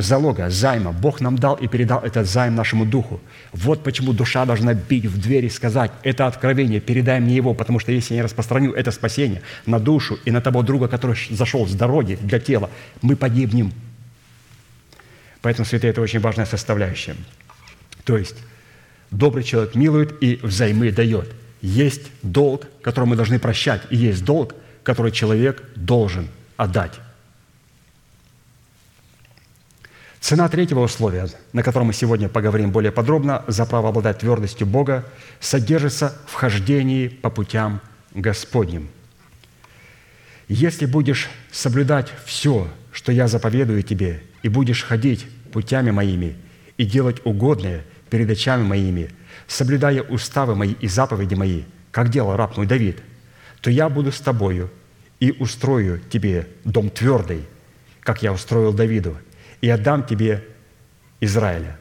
[0.00, 0.92] Залога, займа.
[0.92, 3.20] Бог нам дал и передал этот займ нашему духу.
[3.52, 7.80] Вот почему душа должна бить в дверь и сказать, это откровение, передай мне его, потому
[7.80, 11.66] что если я не распространю это спасение на душу и на того друга, который зашел
[11.66, 12.70] с дороги для тела,
[13.02, 13.72] мы погибнем.
[15.42, 17.16] Поэтому, святые, это очень важная составляющая.
[18.04, 18.36] То есть
[19.10, 21.28] добрый человек милует и взаймы дает.
[21.60, 24.54] Есть долг, который мы должны прощать, и есть долг,
[24.84, 27.00] который человек должен отдать.
[30.28, 35.06] Цена третьего условия, на котором мы сегодня поговорим более подробно, за право обладать твердостью Бога,
[35.40, 37.80] содержится в хождении по путям
[38.12, 38.90] Господним.
[40.46, 46.36] Если будешь соблюдать все, что я заповедую тебе, и будешь ходить путями моими,
[46.76, 49.08] и делать угодное– перед очами моими,
[49.46, 52.98] соблюдая уставы мои и заповеди мои, как делал раб мой Давид,
[53.62, 54.70] то я буду с тобою
[55.20, 57.46] и устрою тебе дом твердый,
[58.00, 59.16] как я устроил Давиду,
[59.60, 60.44] и отдам тебе
[61.20, 61.78] Израиля».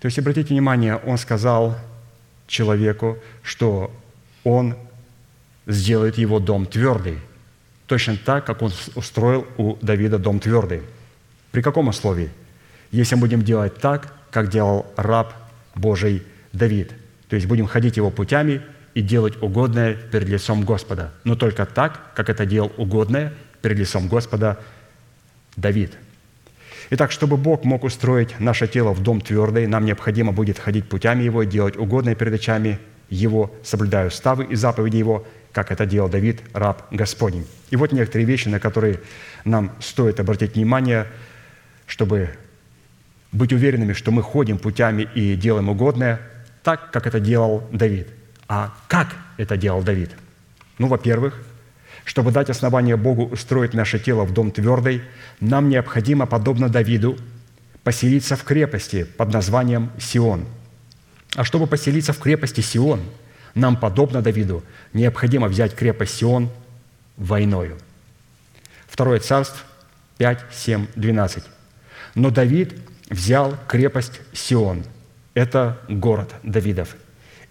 [0.00, 1.76] То есть, обратите внимание, он сказал
[2.46, 3.94] человеку, что
[4.44, 4.74] он
[5.66, 7.18] сделает его дом твердый,
[7.86, 10.82] точно так, как он устроил у Давида дом твердый.
[11.50, 12.30] При каком условии?
[12.90, 15.34] Если будем делать так, как делал раб
[15.74, 16.22] Божий
[16.52, 16.92] Давид,
[17.28, 18.62] то есть будем ходить его путями
[18.94, 23.32] и делать угодное перед лицом Господа, но только так, как это делал угодное
[23.62, 24.58] перед лицом Господа
[25.56, 25.96] Давид.
[26.94, 31.22] Итак, чтобы Бог мог устроить наше тело в дом твердый, нам необходимо будет ходить путями
[31.22, 32.78] Его, делать угодное перед очами
[33.08, 37.46] Его, соблюдая уставы и заповеди Его, как это делал Давид, раб Господень.
[37.70, 39.00] И вот некоторые вещи, на которые
[39.46, 41.06] нам стоит обратить внимание,
[41.86, 42.28] чтобы
[43.32, 46.20] быть уверенными, что мы ходим путями и делаем угодное,
[46.62, 48.08] так, как это делал Давид.
[48.48, 50.10] А как это делал Давид?
[50.76, 51.42] Ну, во-первых,
[52.04, 55.02] чтобы дать основание Богу устроить наше тело в дом твердый,
[55.40, 57.16] нам необходимо, подобно Давиду,
[57.84, 60.46] поселиться в крепости под названием Сион.
[61.34, 63.00] А чтобы поселиться в крепости Сион,
[63.54, 64.62] нам, подобно Давиду,
[64.92, 66.50] необходимо взять крепость Сион
[67.16, 67.78] войною.
[68.86, 69.58] Второе царство
[70.18, 71.44] 5, 7, 12.
[72.14, 72.74] Но Давид
[73.10, 74.84] взял крепость Сион.
[75.34, 76.96] Это город Давидов.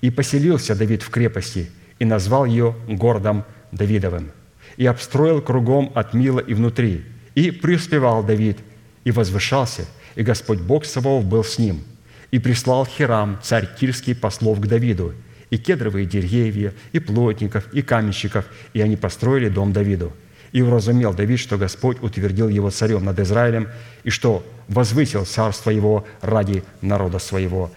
[0.02, 4.32] И поселился Давид в крепости и назвал ее городом Давидовым.
[4.82, 7.06] И обстроил кругом от Мила и внутри.
[7.36, 8.58] И преуспевал Давид,
[9.04, 9.86] и возвышался,
[10.16, 11.84] и Господь Бог Саваоф был с ним.
[12.32, 15.14] И прислал Хирам, царь Тирский, послов к Давиду,
[15.52, 20.14] и кедровые деревья, и плотников, и каменщиков, и они построили дом Давиду.
[20.52, 23.68] И уразумел Давид, что Господь утвердил его царем над Израилем,
[24.04, 27.70] и что возвысил царство его ради народа своего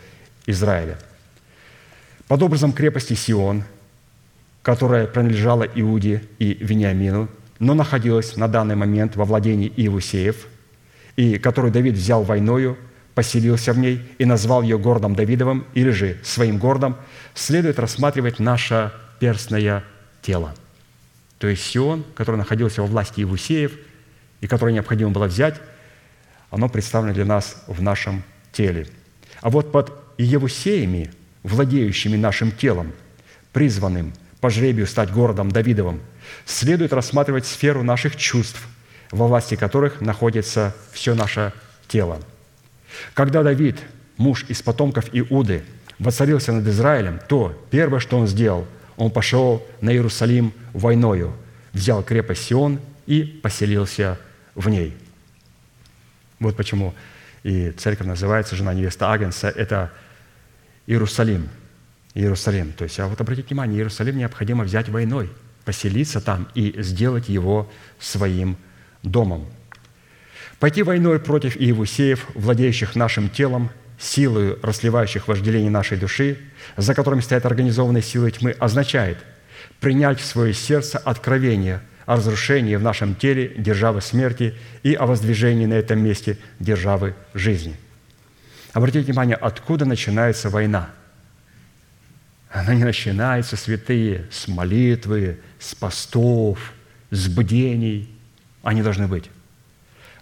[0.46, 0.96] Израиля.
[2.28, 3.64] Под образом крепости Сион,
[4.64, 7.28] которая принадлежала Иуде и Вениамину,
[7.58, 10.48] но находилась на данный момент во владении Иевусеев,
[11.16, 12.78] и которую Давид взял войною,
[13.14, 16.96] поселился в ней и назвал ее городом Давидовым или же своим городом,
[17.34, 19.84] следует рассматривать наше перстное
[20.22, 20.54] тело.
[21.38, 23.72] То есть Сион, который находился во власти Иевусеев
[24.40, 25.60] и который необходимо было взять,
[26.50, 28.88] оно представлено для нас в нашем теле.
[29.42, 31.12] А вот под Иевусеями,
[31.42, 32.92] владеющими нашим телом,
[33.52, 34.14] призванным
[34.44, 36.02] по жребию стать городом Давидовым,
[36.44, 38.60] следует рассматривать сферу наших чувств,
[39.10, 41.54] во власти которых находится все наше
[41.88, 42.20] тело.
[43.14, 43.78] Когда Давид,
[44.18, 45.64] муж из потомков Иуды,
[45.98, 48.66] воцарился над Израилем, то первое, что он сделал,
[48.98, 51.32] он пошел на Иерусалим войною,
[51.72, 54.18] взял крепость Сион и поселился
[54.54, 54.94] в ней.
[56.38, 56.92] Вот почему
[57.44, 59.90] и церковь называется «Жена невеста Агенса»– это
[60.86, 61.48] Иерусалим.
[62.14, 62.72] Иерусалим.
[62.72, 65.30] То есть, а вот обратите внимание, Иерусалим необходимо взять войной,
[65.64, 68.56] поселиться там и сделать его своим
[69.02, 69.46] домом.
[70.60, 76.38] Пойти войной против Иевусеев, владеющих нашим телом, силою расливающих вожделение нашей души,
[76.76, 79.18] за которыми стоят организованные силы тьмы, означает
[79.80, 85.66] принять в свое сердце откровение о разрушении в нашем теле державы смерти и о воздвижении
[85.66, 87.76] на этом месте державы жизни.
[88.72, 90.90] Обратите внимание, откуда начинается война.
[92.54, 96.72] Она не начинается, святые, с молитвы, с постов,
[97.10, 98.08] с бдений.
[98.62, 99.28] Они должны быть.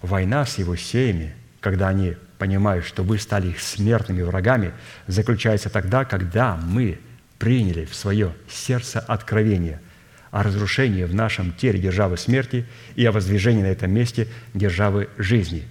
[0.00, 4.72] Война с его семьями, когда они понимают, что вы стали их смертными врагами,
[5.06, 6.98] заключается тогда, когда мы
[7.38, 9.78] приняли в свое сердце откровение
[10.30, 12.64] о разрушении в нашем теле державы смерти
[12.96, 15.64] и о воздвижении на этом месте державы жизни.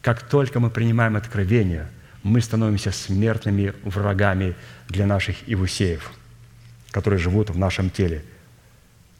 [0.00, 1.90] Как только мы принимаем откровение,
[2.22, 4.56] мы становимся смертными врагами
[4.88, 6.12] для наших ивусеев,
[6.90, 8.24] которые живут в нашем теле,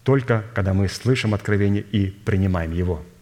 [0.04, 3.04] только когда мы слышим откровение и принимаем его–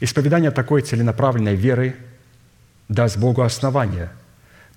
[0.00, 1.96] Исповедание такой целенаправленной веры
[2.88, 4.10] даст Богу основание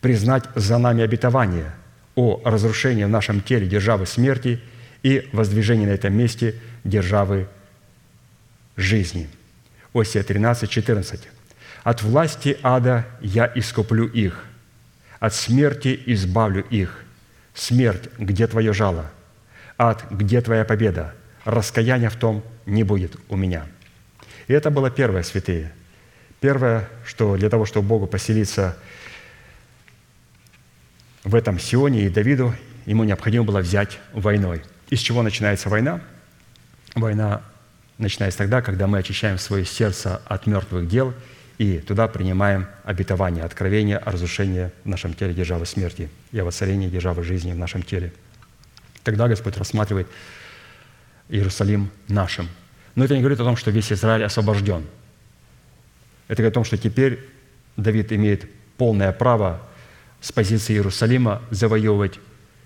[0.02, 1.72] признать за нами обетование
[2.16, 4.60] о разрушении в нашем теле державы смерти
[5.04, 7.48] и воздвижении на этом месте державы
[8.76, 9.30] жизни.
[9.94, 11.22] Осия 13, 14.
[11.84, 14.44] «От власти ада я искуплю их,
[15.22, 17.06] от смерти избавлю их.
[17.54, 19.12] Смерть, где твое жало?
[19.78, 21.14] Ад, где твоя победа?
[21.46, 23.68] Раскаяния в том не будет у меня».
[24.48, 25.72] И это было первое, святые.
[26.42, 28.76] Первое, что для того, чтобы Богу поселиться
[31.24, 32.56] в этом Сионе и Давиду,
[32.88, 34.64] ему необходимо было взять войной.
[34.90, 36.02] Из чего начинается война?
[36.96, 37.44] Война
[38.00, 41.14] начинается тогда, когда мы очищаем свое сердце от мертвых дел
[41.62, 46.90] и туда принимаем обетование, откровение о разрушении в нашем теле державы смерти и о воцарении
[46.90, 48.12] державы жизни в нашем теле.
[49.04, 50.08] Тогда Господь рассматривает
[51.30, 52.50] Иерусалим нашим.
[52.96, 54.88] Но это не говорит о том, что весь Израиль освобожден.
[56.28, 57.20] Это говорит о том, что теперь
[57.78, 59.62] Давид имеет полное право
[60.20, 62.20] с позиции Иерусалима завоевывать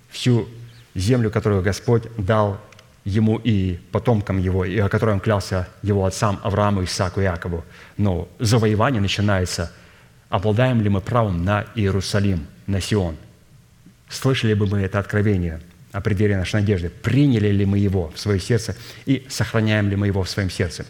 [0.09, 0.47] всю
[0.93, 2.61] землю, которую Господь дал
[3.05, 7.63] ему и потомкам его, и о которой он клялся его отцам Аврааму, Исааку и Якову.
[7.97, 9.71] Но завоевание начинается,
[10.29, 13.15] обладаем ли мы правом на Иерусалим, на Сион.
[14.09, 15.61] Слышали бы мы это откровение
[15.91, 18.75] о преддверии нашей надежды, приняли ли мы его в свое сердце
[19.05, 20.85] и сохраняем ли мы его в своем сердце.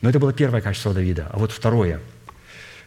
[0.00, 1.28] Но это было первое качество Давида.
[1.32, 2.00] А вот второе–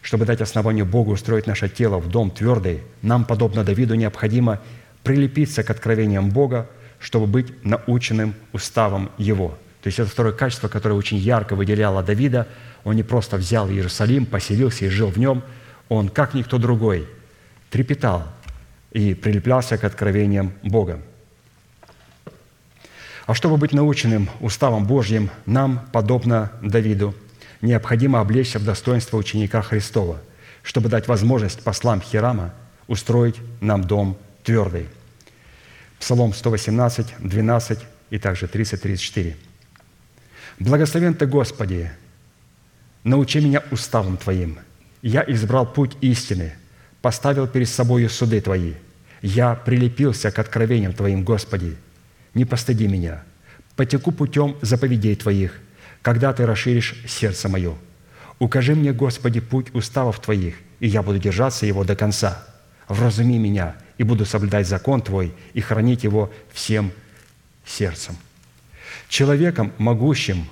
[0.02, 4.60] чтобы дать основание Богу устроить наше тело в дом твердый, нам, подобно Давиду, необходимо
[5.02, 6.68] прилепиться к откровениям Бога,
[7.00, 9.58] чтобы быть наученным уставом Его.
[9.82, 12.46] То есть это второе качество, которое очень ярко выделяло Давида.
[12.84, 15.42] Он не просто взял Иерусалим, поселился и жил в нем.
[15.88, 17.08] Он, как никто другой,
[17.70, 18.28] трепетал
[18.92, 21.00] и прилеплялся к откровениям Бога.
[23.26, 27.14] А чтобы быть наученным уставом Божьим, нам, подобно Давиду,
[27.60, 30.18] необходимо облечься в достоинство ученика Христова,
[30.62, 32.52] чтобы дать возможность послам Хирама
[32.88, 34.88] устроить нам дом твердый.
[36.00, 37.78] Псалом 118, 12
[38.10, 39.36] и также 30-34.
[40.58, 41.92] «Благословен Ты, Господи,
[43.04, 44.58] научи меня уставом Твоим.
[45.02, 46.54] Я избрал путь истины,
[47.00, 48.74] поставил перед собою суды Твои.
[49.22, 51.76] Я прилепился к откровениям Твоим, Господи.
[52.34, 53.22] Не постыди меня.
[53.76, 55.60] Потеку путем заповедей Твоих–
[56.02, 57.74] когда Ты расширишь сердце мое.
[58.38, 62.42] Укажи мне, Господи, путь уставов Твоих, и я буду держаться его до конца.
[62.88, 66.90] Вразуми меня, и буду соблюдать закон Твой и хранить его всем
[67.66, 68.16] сердцем.
[69.10, 70.46] Человеком, могущим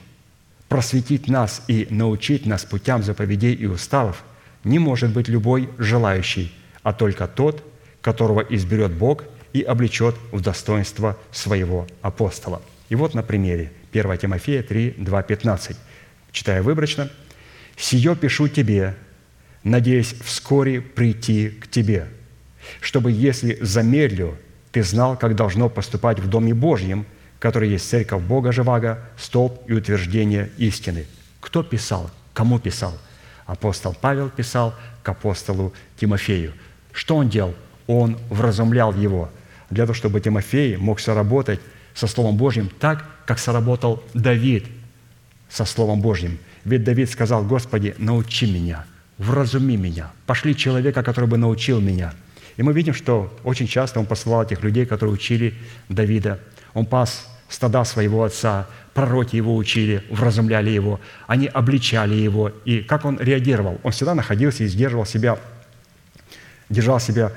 [0.68, 4.22] просветить нас и научить нас путям заповедей и уставов,
[4.64, 6.52] не может быть любой желающий,
[6.82, 7.64] а только тот,
[8.02, 12.60] которого изберет Бог и облечет в достоинство своего апостола.
[12.90, 15.76] И вот на примере– 1 Тимофея 3, 2, 15.
[16.32, 17.10] Читая выборочно.
[17.78, 18.94] «Сие пишу тебе,
[19.62, 22.08] надеясь вскоре прийти к тебе,
[22.80, 24.36] чтобы, если замедлю,
[24.72, 27.06] ты знал, как должно поступать в Доме Божьем,
[27.38, 31.06] который есть церковь Бога Живаго, столб и утверждение истины».
[31.40, 32.10] Кто писал?
[32.34, 32.96] Кому писал?
[33.46, 36.52] Апостол Павел писал к апостолу Тимофею.
[36.92, 37.54] Что он делал?
[37.86, 39.30] Он вразумлял его
[39.70, 41.60] для того, чтобы Тимофей мог соработать
[41.94, 44.66] со Словом Божьим так, как сработал Давид
[45.48, 46.38] со Словом Божьим.
[46.64, 48.84] Ведь Давид сказал, «Господи, научи меня,
[49.16, 52.12] вразуми меня, пошли человека, который бы научил меня».
[52.58, 55.54] И мы видим, что очень часто он посылал этих людей, которые учили
[55.88, 56.40] Давида.
[56.74, 62.50] Он пас стада своего отца, пророки его учили, вразумляли его, они обличали его.
[62.64, 63.80] И как он реагировал?
[63.84, 65.38] Он всегда находился и сдерживал себя,
[66.68, 67.32] держал себя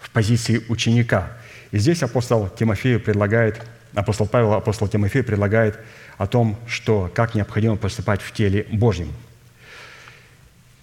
[0.00, 1.30] в позиции ученика.
[1.70, 3.62] И здесь апостол Тимофею предлагает
[3.94, 5.78] апостол Павел, апостол Тимофей предлагает
[6.18, 9.12] о том, что как необходимо поступать в теле Божьем.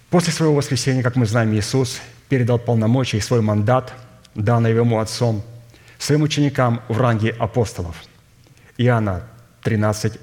[0.08, 2.00] После своего воскресения, как мы знаем, Иисус
[2.32, 3.92] передал полномочия и свой мандат,
[4.34, 5.42] данный ему Отцом,
[5.98, 7.94] своим ученикам в ранге апостолов.
[8.78, 9.24] Иоанна
[9.62, 10.18] 13,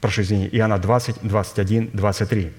[0.00, 2.52] прошу извинения, Иоанна 20, 21, 23.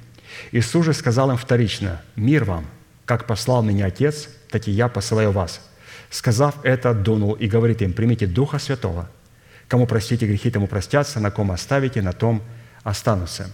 [0.53, 2.65] Иисус же сказал им вторично, «Мир вам,
[3.03, 5.59] как послал меня Отец, так и я посылаю вас».
[6.09, 9.09] Сказав это, дунул и говорит им, «Примите Духа Святого–
[9.67, 12.41] Кому простите грехи, тому простятся, на ком оставите, на том
[12.83, 13.49] останутся».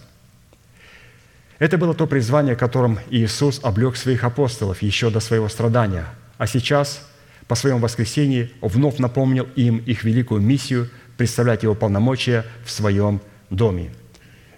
[1.60, 6.06] Это было то призвание, которым Иисус облег своих апостолов еще до своего страдания,
[6.38, 7.06] а сейчас,
[7.48, 10.88] по своему воскресении, вновь напомнил им их великую миссию
[11.18, 13.20] представлять Его полномочия в своем
[13.50, 13.90] доме.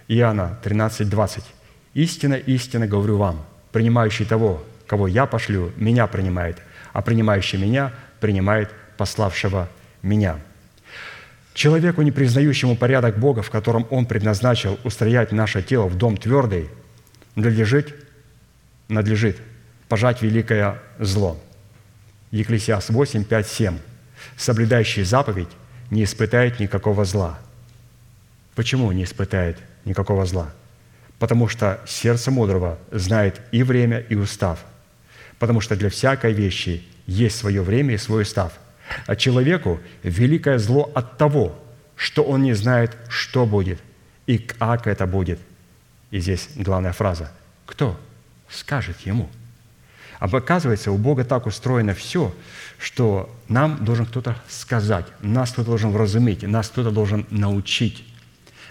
[0.07, 1.43] Иоанна 13, 20.
[1.93, 6.59] «Истинно, истинно говорю вам, принимающий того, кого я пошлю, меня принимает,
[6.93, 9.67] а принимающий меня принимает пославшего
[10.03, 10.37] меня».
[11.53, 16.69] Человеку, не признающему порядок Бога, в котором Он предназначил устроять наше тело в дом твердый,
[17.35, 17.93] надлежит,
[18.87, 19.37] надлежит
[19.87, 21.41] пожать великое зло.
[22.31, 23.77] Екклесиас 8, 5, 7.
[24.37, 25.49] «Соблюдающий заповедь
[25.91, 27.39] не испытает никакого зла».
[28.55, 30.53] Почему не испытает никакого зла?
[31.19, 34.63] Потому что сердце мудрого знает и время, и устав.
[35.39, 38.53] Потому что для всякой вещи есть свое время и свой устав.
[39.05, 41.59] А человеку великое зло от того,
[41.95, 43.79] что он не знает, что будет
[44.25, 45.39] и как это будет.
[46.13, 47.31] И здесь главная фраза.
[47.65, 47.99] Кто
[48.47, 49.31] скажет ему?
[50.19, 52.35] А оказывается, у Бога так устроено все,
[52.77, 58.05] что нам должен кто-то сказать, нас кто-то должен вразумить, нас кто-то должен научить.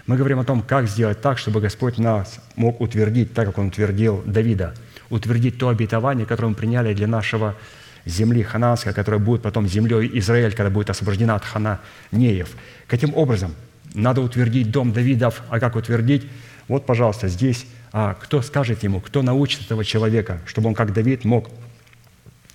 [0.07, 3.67] Мы говорим о том, как сделать так, чтобы Господь нас мог утвердить, так как Он
[3.67, 4.73] утвердил Давида,
[5.09, 7.57] утвердить то обетование, которое мы приняли для нашего
[8.05, 12.51] земли хананской, которая будет потом землей Израиль, когда будет освобождена от хананеев.
[12.87, 13.53] Каким образом?
[13.93, 15.43] Надо утвердить дом Давидов.
[15.49, 16.25] А как утвердить?
[16.67, 21.25] Вот, пожалуйста, здесь а кто скажет ему, кто научит этого человека, чтобы он, как Давид,
[21.25, 21.49] мог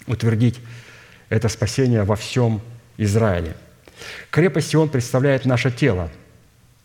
[0.07, 0.59] утвердить
[1.29, 2.61] это спасение во всем
[2.97, 3.55] Израиле.
[4.31, 6.11] Крепость Сион представляет наше тело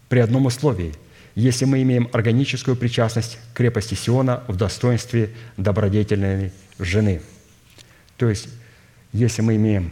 [0.08, 0.94] при одном условии–
[1.36, 7.22] если мы имеем органическую причастность к крепости Сиона в достоинстве добродетельной жены.
[8.18, 8.50] То есть,
[9.12, 9.92] если мы имеем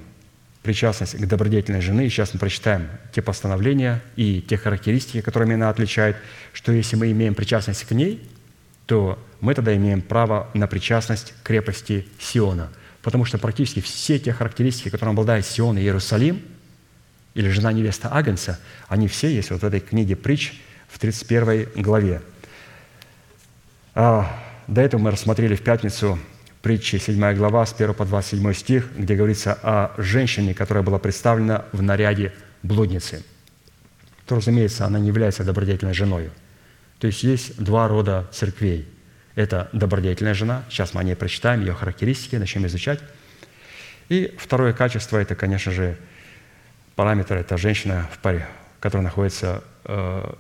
[0.64, 6.18] причастность к добродетельной жены, сейчас мы прочитаем те постановления и те характеристики, которыми она отличает,
[6.54, 8.30] что если мы имеем причастность к ней,
[8.86, 12.70] то мы тогда имеем право на причастность к крепости Сиона.
[13.02, 16.42] Потому что практически все те характеристики, которыми обладает Сион и Иерусалим,
[17.34, 22.22] или жена невеста Агнца, они все есть вот в этой книге притч в 31 главе.
[23.96, 26.20] А, до этого мы рассмотрели в пятницу
[26.62, 31.66] притчи 7 глава с 1 по 27 стих, где говорится о женщине, которая была представлена
[31.72, 32.34] в наряде
[32.64, 33.24] блудницы.
[34.26, 36.30] То, разумеется, она не является добродетельной женой.
[37.00, 38.88] То есть есть два рода церквей.
[39.36, 43.00] Это добродетельная жена, сейчас мы о ней прочитаем, ее характеристики, начнем изучать.
[44.10, 45.98] И второе качество– это, конечно же,
[46.96, 48.46] параметр– это женщина, в паре,
[48.80, 50.34] которая находится э,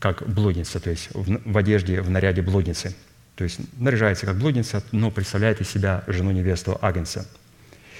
[0.00, 2.94] как блудница, то есть в, в одежде, в наряде блудницы.
[3.36, 7.26] То есть наряжается как блудница, но представляет из себя жену-невесту Агнца.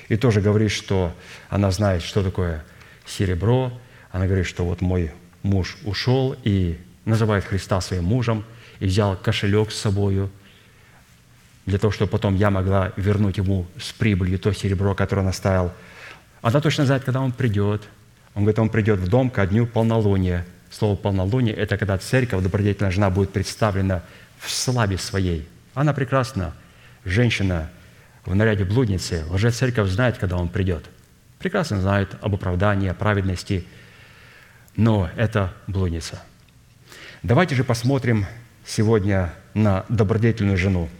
[0.08, 1.14] И тоже говорит, что
[1.48, 2.64] она знает, что такое
[3.06, 3.72] серебро.
[4.12, 5.12] Она говорит, что вот мой
[5.42, 8.44] муж ушел, и называет Христа своим мужем,
[8.80, 10.30] и взял кошелек с собою,
[11.66, 15.72] для того, чтобы потом я могла вернуть ему с прибылью то серебро, которое он оставил.
[16.42, 17.82] Она точно знает, когда он придет.
[18.34, 20.46] Он говорит, он придет в дом ко дню полнолуния.
[20.70, 24.02] Слово «полнолуние»– это когда церковь, добродетельная жена, будет представлена
[24.44, 25.48] в славе своей.
[25.74, 26.54] Она прекрасна,
[27.04, 27.70] женщина
[28.24, 29.24] в наряде блудницы.
[29.30, 30.84] Лжецерковь знает, когда он придет.
[31.38, 33.66] Прекрасно знает об оправдании, о праведности,
[34.76, 36.22] но это блудница–
[37.24, 38.26] Давайте же посмотрим
[38.66, 40.90] сегодня на добродетельную жену,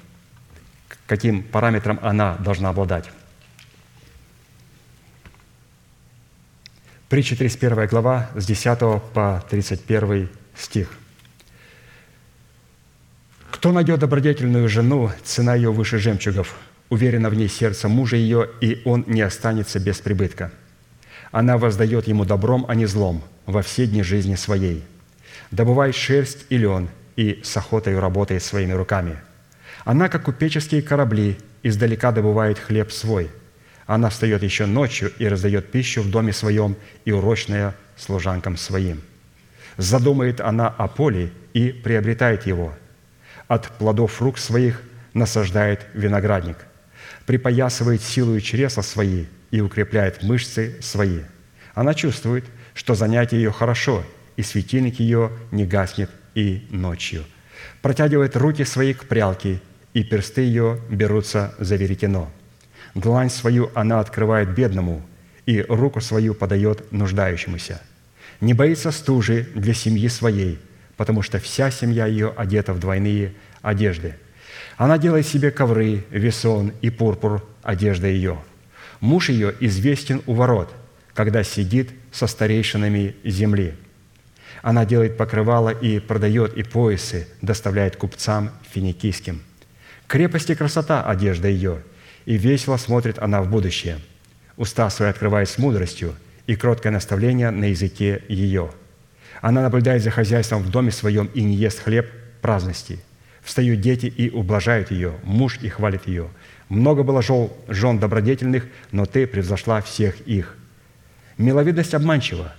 [1.06, 3.10] каким параметрам она должна обладать.
[7.10, 8.78] Притча 31 глава с 10
[9.12, 10.88] по 31 стих.
[13.64, 16.54] «Кто найдет добродетельную жену, цена ее выше жемчугов,
[16.90, 20.52] уверенно в ней сердце мужа ее, и он не останется без прибытка.
[21.32, 24.84] Она воздает ему добром, а не злом во все дни жизни своей–
[25.50, 29.16] добывает шерсть и лен, и с охотой работает своими руками.
[29.86, 33.30] Она, как купеческие корабли, издалека добывает хлеб свой.
[33.86, 36.76] Она встает еще ночью и раздает пищу в доме своем
[37.06, 39.00] и урочная служанкам своим.
[39.78, 42.74] Задумает она о поле и приобретает его.
[43.48, 46.56] От плодов рук своих насаждает виноградник.
[47.26, 51.20] Припоясывает силу чресла свои и укрепляет мышцы свои.
[51.74, 52.44] Она чувствует,
[52.74, 54.04] что занятие ее хорошо–
[54.36, 57.24] и светильник ее не гаснет и ночью.
[57.82, 59.60] Протягивает руки свои к прялке,
[59.92, 62.30] и персты ее берутся за веретено.
[62.94, 65.02] Длань свою она открывает бедному,
[65.46, 67.80] и руку свою подает нуждающемуся.
[68.40, 70.58] Не боится стужи для семьи своей,
[70.96, 74.14] потому что вся семья ее одета в двойные одежды.
[74.76, 78.38] Она делает себе ковры, весон и пурпур– одежда ее.
[79.00, 80.72] Муж ее известен у ворот,
[81.14, 83.74] когда сидит со старейшинами земли–
[84.64, 89.42] она делает покрывало и продает и поясы, доставляет купцам финикийским.
[90.06, 91.82] Крепость и красота– одежда ее,
[92.24, 93.98] и весело смотрит она в будущее.
[94.56, 96.14] Уста свои открывает с мудростью,
[96.46, 98.70] и кроткое наставление на языке ее.
[99.44, 102.10] Она наблюдает за хозяйством в доме своем и не ест хлеб
[102.40, 102.98] праздности.
[103.42, 106.30] Встают дети и ублажают ее, муж и хвалит ее.
[106.70, 110.56] Много было жен добродетельных, но ты превзошла всех их.
[111.36, 112.54] Миловидность обманчива,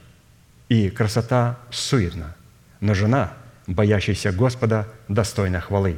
[0.70, 2.36] и красота суетна,
[2.82, 3.34] но жена,
[3.66, 5.98] боящаяся Господа, достойна хвалы.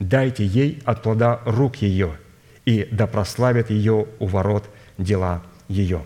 [0.00, 2.16] Дайте ей от плода рук ее,
[2.64, 6.02] и да прославят ее у ворот дела ее».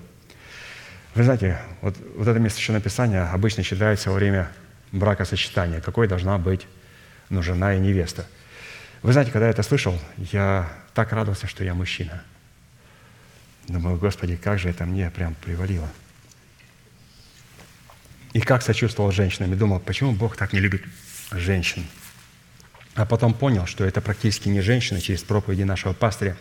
[1.19, 4.49] Вы знаете, вот, вот это место Писания обычно читается во время
[4.93, 6.65] бракосочетания, какой должна быть
[7.29, 8.25] ну, жена и невеста.
[9.03, 12.23] Вы знаете, когда я это слышал, я так радовался, что я мужчина.
[13.67, 15.89] Думаю, Господи, как же это мне прям привалило–
[18.33, 20.85] и как сочувствовал женщинам, и думал, почему Бог так не любит
[21.33, 21.85] женщин.
[22.95, 26.37] А потом понял, что это практически не женщина через проповеди нашего пастыря,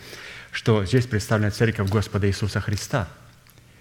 [0.51, 3.07] что здесь представлена Церковь Господа Иисуса Христа.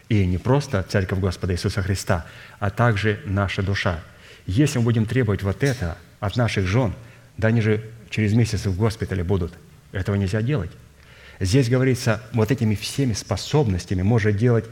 [0.09, 2.27] И не просто Церковь Господа Иисуса Христа,
[2.59, 4.01] а также наша душа.
[4.47, 6.95] Если мы будем требовать вот это от наших жен,
[7.37, 9.53] да они же через месяц в госпитале будут.
[9.93, 10.71] Этого нельзя делать.
[11.41, 14.65] Здесь говорится, вот этими всеми способностями может делать,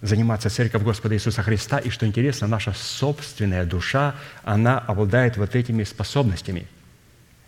[0.00, 1.78] заниматься Церковь Господа Иисуса Христа.
[1.78, 4.14] И что интересно, наша собственная душа,
[4.44, 6.66] она обладает вот этими способностями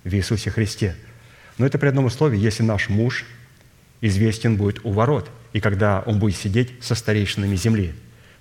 [0.05, 0.97] в Иисусе Христе.
[1.59, 3.25] Но это при одном условии, если наш муж
[4.01, 7.95] известен будет у ворот, и когда он будет сидеть со старейшинами земли.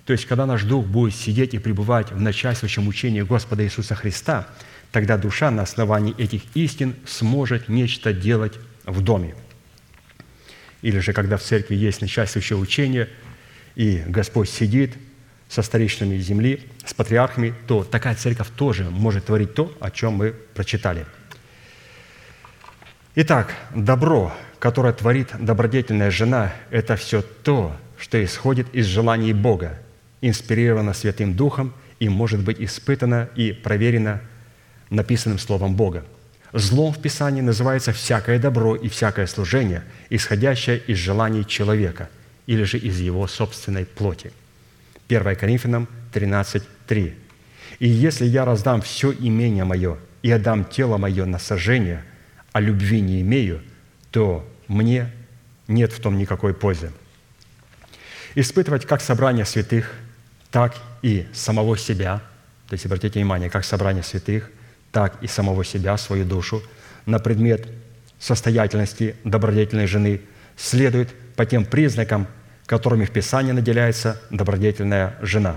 [0.06, 4.48] То есть, когда наш дух будет сидеть и пребывать в начальствующем учении Господа Иисуса Христа,
[4.92, 8.54] тогда душа на основании этих истин сможет нечто делать
[8.84, 9.34] в доме.
[10.82, 13.08] Или же, когда в церкви есть начальствующее учение,
[13.74, 14.94] и Господь сидит
[15.48, 20.32] со старейшинами земли, с патриархами, то такая церковь тоже может творить то, о чем мы
[20.32, 21.06] прочитали.
[23.16, 29.78] Итак, добро, которое творит добродетельная жена, это все то, что исходит из желаний Бога,
[30.20, 34.20] инспирировано Святым Духом и может быть испытано и проверено
[34.90, 36.04] написанным Словом Бога.
[36.52, 42.10] Злом в Писании называется всякое добро и всякое служение, исходящее из желаний человека
[42.46, 44.30] или же из его собственной плоти.
[45.08, 47.14] 1 Коринфянам 13:3.
[47.78, 52.04] «И если я раздам все имение мое и отдам тело мое на сожжение,
[52.52, 53.62] а любви не имею,
[54.10, 55.10] то мне
[55.68, 56.92] нет в том никакой пользы».
[58.34, 59.92] Испытывать как собрание святых,
[60.50, 62.22] так и самого себя,
[62.68, 64.50] то есть обратите внимание, как собрание святых–
[64.92, 66.62] так и самого себя, свою душу,
[67.06, 67.68] на предмет
[68.18, 70.20] состоятельности добродетельной жены
[70.56, 72.26] следует по тем признакам,
[72.66, 75.56] которыми в Писании наделяется добродетельная жена.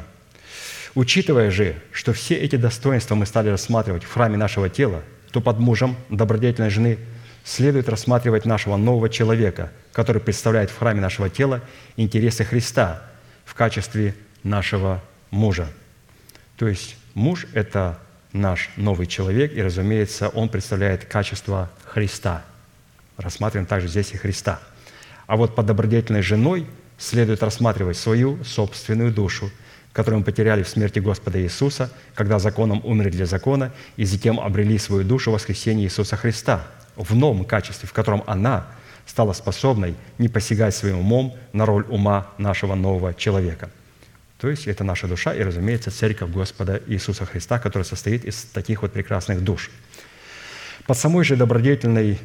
[0.95, 5.01] Учитывая же, что все эти достоинства мы стали рассматривать в храме нашего тела,
[5.31, 6.99] то под мужем добродетельной жены
[7.43, 11.61] следует рассматривать нашего нового человека, который представляет в храме нашего тела
[11.97, 13.03] интересы Христа
[13.45, 15.67] в качестве нашего мужа.
[16.57, 17.99] То есть муж– это
[18.31, 22.43] наш новый человек, и, разумеется, он представляет качество Христа.
[23.17, 24.59] Рассматриваем также здесь и Христа.
[25.27, 26.65] А вот под добродетельной женой
[26.97, 29.51] следует рассматривать свою собственную душу,
[29.91, 34.79] которую мы потеряли в смерти Господа Иисуса, когда законом умерли для закона, и затем обрели
[34.79, 36.65] свою душу в воскресении Иисуса Христа
[36.95, 38.67] в новом качестве, в котором она
[39.05, 43.69] стала способной не посягать своим умом на роль ума нашего нового человека–
[44.43, 48.81] то есть это наша душа и, разумеется, Церковь Господа Иисуса Христа, которая состоит из таких
[48.81, 49.71] вот прекрасных душ.
[50.85, 52.19] Под самой же добродетельной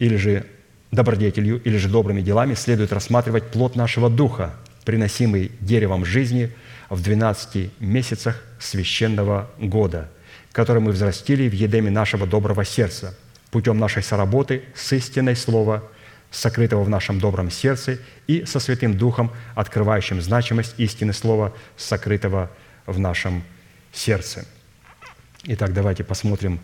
[0.00, 0.46] или же
[0.90, 6.50] добродетелью или же добрыми делами следует рассматривать плод нашего духа, приносимый деревом жизни
[6.88, 10.10] в 12 месяцах священного года,
[10.50, 13.16] который мы взрастили в едеме нашего доброго сердца
[13.50, 15.82] путем нашей соработы с истиной Слова–
[16.30, 22.50] сокрытого в нашем добром сердце, и со Святым Духом, открывающим значимость истины Слова, сокрытого
[22.86, 23.42] в нашем
[23.92, 24.46] сердце.
[25.44, 26.60] Итак, давайте посмотрим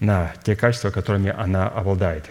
[0.00, 2.24] на те качества, которыми она обладает.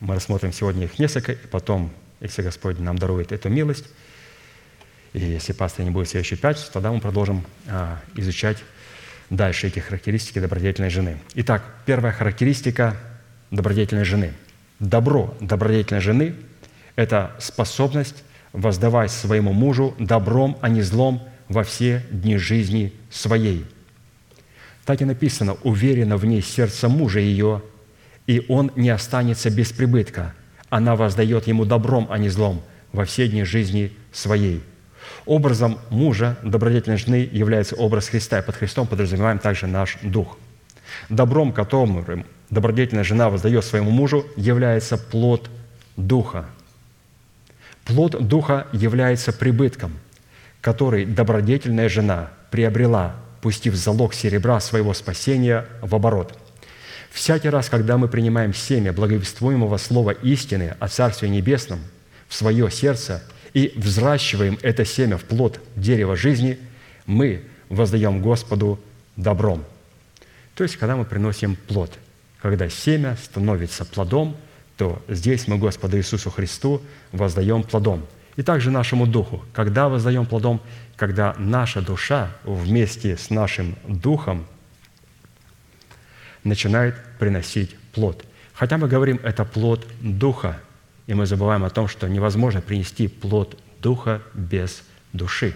[0.00, 3.86] Мы рассмотрим сегодня их несколько, и потом, если Господь нам дарует эту милость,
[5.12, 8.58] и если пастор не будет следующий пять, тогда мы продолжим а, изучать
[9.30, 11.18] дальше эти характеристики добродетельной жены.
[11.34, 12.96] Итак, первая характеристика
[13.50, 14.32] добродетельной жены–
[14.78, 16.34] Добро добродетельной жены–
[16.96, 23.64] это способность воздавать своему мужу добром, а не злом во все дни жизни своей.
[24.84, 27.62] Так и написано, уверенно в ней сердце мужа ее,
[28.26, 30.34] и он не останется без прибытка.
[30.68, 32.62] Она воздает ему добром, а не злом
[32.92, 34.62] во все дни жизни своей.
[35.24, 40.38] Образом мужа, добродетельной жены, является образ Христа, и под Христом подразумеваем также наш дух.
[41.08, 45.50] Добром, которым добродетельная жена воздает своему мужу, является плод
[45.96, 46.46] Духа.
[47.84, 49.92] Плод Духа является прибытком,
[50.60, 56.36] который добродетельная жена приобрела, пустив залог серебра своего спасения в оборот.
[57.10, 61.80] Всякий раз, когда мы принимаем семя благовествуемого слова истины о Царстве Небесном
[62.28, 63.22] в свое сердце
[63.56, 66.58] и взращиваем это семя в плод дерева жизни,
[67.06, 68.78] мы воздаем Господу
[69.16, 69.64] добром.
[70.54, 71.92] То есть, когда мы приносим плод–
[72.46, 74.36] когда семя становится плодом,
[74.76, 78.06] то здесь мы Господу Иисусу Христу воздаем плодом.
[78.36, 79.44] И также нашему духу.
[79.52, 80.60] Когда воздаем плодом?
[80.96, 84.46] Когда наша душа вместе с нашим духом
[86.44, 88.24] начинает приносить плод.
[88.52, 90.60] Хотя мы говорим, это плод духа,
[91.06, 95.54] и мы забываем о том, что невозможно принести плод духа без души.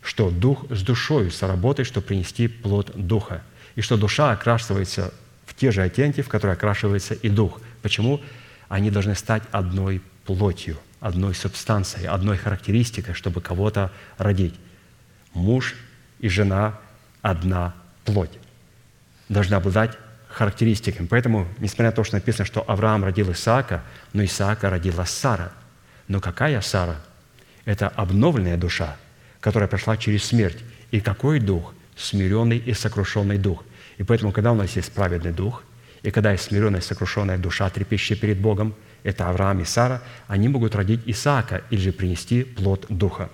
[0.00, 3.42] Что дух с душою соработает, чтобы принести плод духа.
[3.76, 5.12] И что душа окрашивается
[5.46, 7.60] в те же оттенки, в которые окрашивается и дух.
[7.82, 8.20] Почему?
[8.68, 14.54] Они должны стать одной плотью, одной субстанцией, одной характеристикой, чтобы кого-то родить.
[15.34, 15.74] Муж
[16.20, 16.78] и жена
[17.20, 18.38] одна плоть.
[19.28, 19.98] Должна обладать
[20.32, 21.06] характеристиками.
[21.06, 23.82] Поэтому, несмотря на то, что написано, что Авраам родил Исаака,
[24.12, 25.52] но Исаака родила Сара.
[26.08, 26.96] Но какая Сара?
[27.64, 28.96] Это обновленная душа,
[29.40, 30.58] которая прошла через смерть.
[30.90, 31.74] И какой дух?
[31.96, 33.64] Смиренный и сокрушенный дух.
[33.98, 35.62] И поэтому, когда у нас есть праведный дух,
[36.02, 40.48] и когда есть смиренная и сокрушенная душа, трепещущая перед Богом, это Авраам и Сара, они
[40.48, 43.30] могут родить Исаака или же принести плод духа.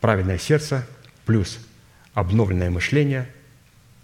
[0.00, 0.86] Праведное сердце
[1.26, 1.58] плюс
[2.14, 3.28] обновленное мышление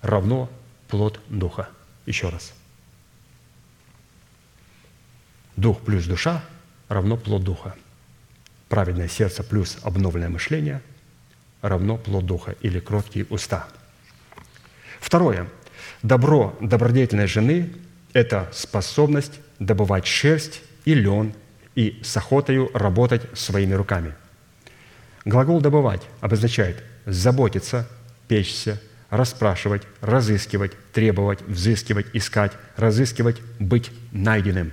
[0.05, 0.51] равно
[0.89, 1.68] плод духа.
[2.06, 2.52] Еще раз.
[5.56, 6.44] Дух плюс душа
[6.89, 7.74] равно плод духа.
[8.68, 10.82] Праведное сердце плюс обновленное мышление
[11.62, 13.66] равно плод духа или кроткие уста.
[15.01, 15.48] Второе.
[16.02, 17.72] Добро добродетельной жены–
[18.12, 21.32] это способность добывать шерсть и лен
[21.74, 24.14] и с охотою работать своими руками.
[25.24, 27.89] Глагол «добывать» обозначает заботиться,
[28.28, 28.81] печься,
[29.16, 34.73] расспрашивать, разыскивать, требовать, взыскивать, искать, разыскивать, быть найденным.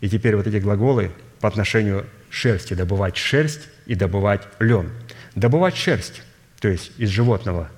[0.00, 4.90] И теперь вот эти глаголы по отношению шерсти– добывать шерсть и добывать лен.
[5.34, 6.22] Добывать шерсть,
[6.60, 7.70] то есть из животного,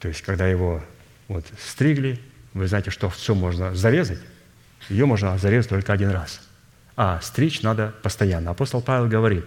[0.00, 0.82] то есть когда его
[1.28, 2.18] вот стригли,
[2.54, 4.20] вы знаете, что овцу можно зарезать,
[4.88, 6.40] ее можно зарезать только один раз.
[6.96, 8.50] А стричь надо постоянно.
[8.50, 9.44] Апостол Павел говорит,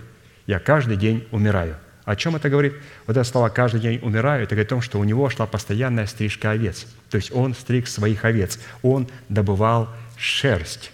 [0.47, 1.77] я каждый день умираю.
[2.05, 2.73] О чем это говорит?
[3.07, 6.05] Вот это слово «каждый день умираю» это говорит о том, что у него шла постоянная
[6.05, 6.85] стрижка овец.
[7.09, 8.59] То есть он стриг своих овец.
[8.83, 10.91] Он добывал шерсть.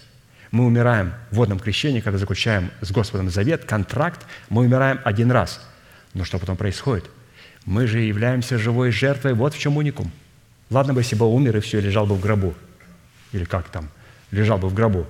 [0.50, 5.66] Мы умираем в водном крещении, когда заключаем с Господом завет, контракт, мы умираем один раз.
[6.14, 7.04] Но что потом происходит?
[7.64, 9.34] Мы же являемся живой жертвой.
[9.34, 10.10] Вот в чем уникум.
[10.70, 12.54] Ладно бы, если бы умер и все, лежал бы в гробу.
[13.32, 13.88] Или как там,
[14.30, 15.06] лежал бы в гробу.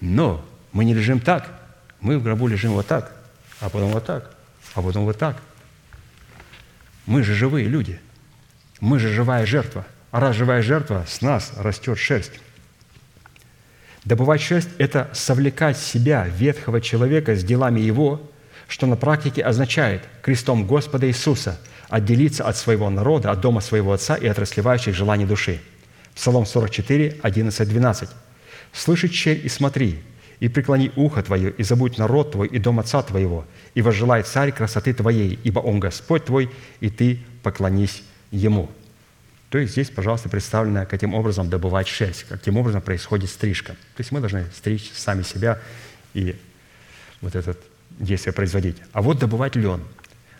[0.00, 1.48] Но мы не лежим так.
[2.00, 3.12] Мы в гробу лежим вот так,
[3.60, 4.34] а потом вот так,
[4.74, 5.36] а потом вот так.
[7.06, 8.00] Мы же живые люди.
[8.80, 9.86] Мы же живая жертва.
[10.10, 12.32] А раз живая жертва, с нас растет шерсть.
[14.04, 18.30] Добывать шерсть– это совлекать себя, ветхого человека, с делами его,
[18.66, 24.14] что на практике означает крестом Господа Иисуса отделиться от своего народа, от дома своего Отца
[24.14, 25.60] и от расливающих желаний души.
[26.14, 28.10] Псалом 44, 11, 12.
[28.72, 30.00] «Слыши, черь, и смотри,
[30.40, 33.44] и преклони ухо твое, и забудь народ твой и дом отца твоего,
[33.74, 36.50] и возжелай царь красоты твоей, ибо он Господь твой,
[36.80, 38.70] и ты поклонись ему».
[39.50, 43.72] То есть здесь, пожалуйста, представлено, каким образом добывать шерсть, каким образом происходит стрижка.
[43.72, 45.58] То есть мы должны стричь сами себя
[46.14, 46.36] и
[47.20, 47.56] вот это
[47.98, 48.76] действие производить.
[48.92, 49.82] А вот добывать лен.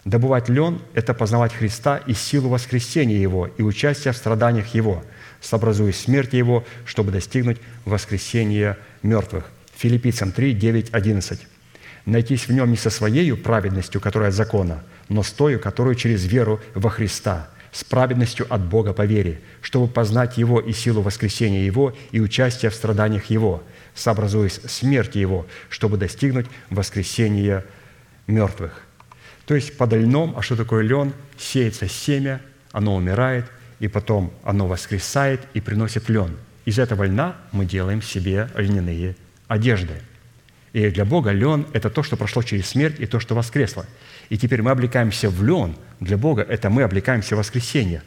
[0.04, 5.04] Добывать лен– это познавать Христа и силу воскресения Его и участие в страданиях Его,
[5.40, 9.50] сообразуя смерть Его, чтобы достигнуть воскресения мертвых.
[9.80, 11.40] Филиппийцам 3, 9, 11.
[12.04, 16.26] «Найтись в нем не со своей праведностью, которая от закона, но с той, которую через
[16.26, 21.64] веру во Христа– с праведностью от Бога по вере, чтобы познать Его и силу воскресения
[21.64, 23.62] Его и участие в страданиях Его,
[23.94, 27.64] сообразуясь смерти Его, чтобы достигнуть воскресения
[28.26, 28.82] мертвых».
[29.46, 31.14] То есть под льном, а что такое лен?
[31.38, 32.42] Сеется семя,
[32.72, 33.46] оно умирает,
[33.78, 36.36] и потом оно воскресает и приносит лен.
[36.66, 39.16] Из этого льна мы делаем себе льняные
[39.50, 39.94] одежды.
[40.72, 43.84] И для Бога лен– это то, что прошло через смерть, и то, что воскресло–
[44.30, 45.76] и теперь мы облекаемся в лен.
[45.98, 48.02] Для Бога это мы облекаемся в воскресенье.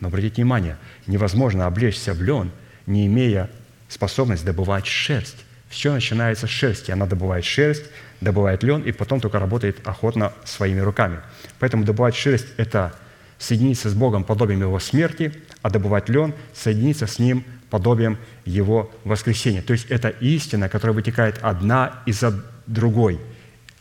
[0.00, 0.76] Но обратите внимание,
[1.06, 2.50] невозможно облечься в лен,
[2.86, 3.48] не имея
[3.88, 5.44] способность добывать шерсть.
[5.68, 6.90] Все начинается с шерсти.
[6.90, 7.84] Она добывает шерсть,
[8.20, 11.20] добывает лен, и потом только работает охотно своими руками.
[11.58, 12.94] Поэтому добывать шерсть– это
[13.38, 19.62] соединиться с Богом подобием Его смерти, а добывать лен– соединиться с Ним подобием Его воскресения.
[19.62, 22.22] То есть это истина, которая вытекает одна из
[22.66, 23.20] другой.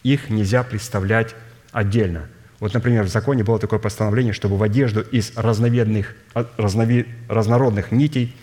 [0.03, 1.35] Их нельзя представлять
[1.71, 2.27] отдельно.
[2.59, 7.91] Вот, например, в законе было такое постановление, чтобы в одежду из разновидных, а, разнови, разнородных
[7.91, 8.35] нитей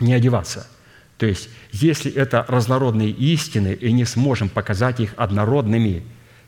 [0.00, 0.66] не одеваться.
[1.16, 6.02] То есть, если это разнородные истины, и не сможем показать их однородными,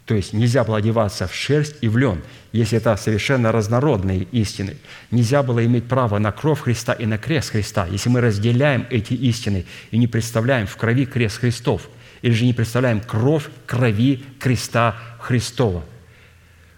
[0.05, 4.77] то есть нельзя было одеваться в шерсть и в лен, если это совершенно разнородные истины.
[5.11, 9.15] Нельзя было иметь право на кровь Христа и на крест Христа, если мы разделяем эти
[9.15, 11.89] истины и не представляем в крови крест Христов,
[12.21, 15.85] или же не представляем кровь крови креста Христова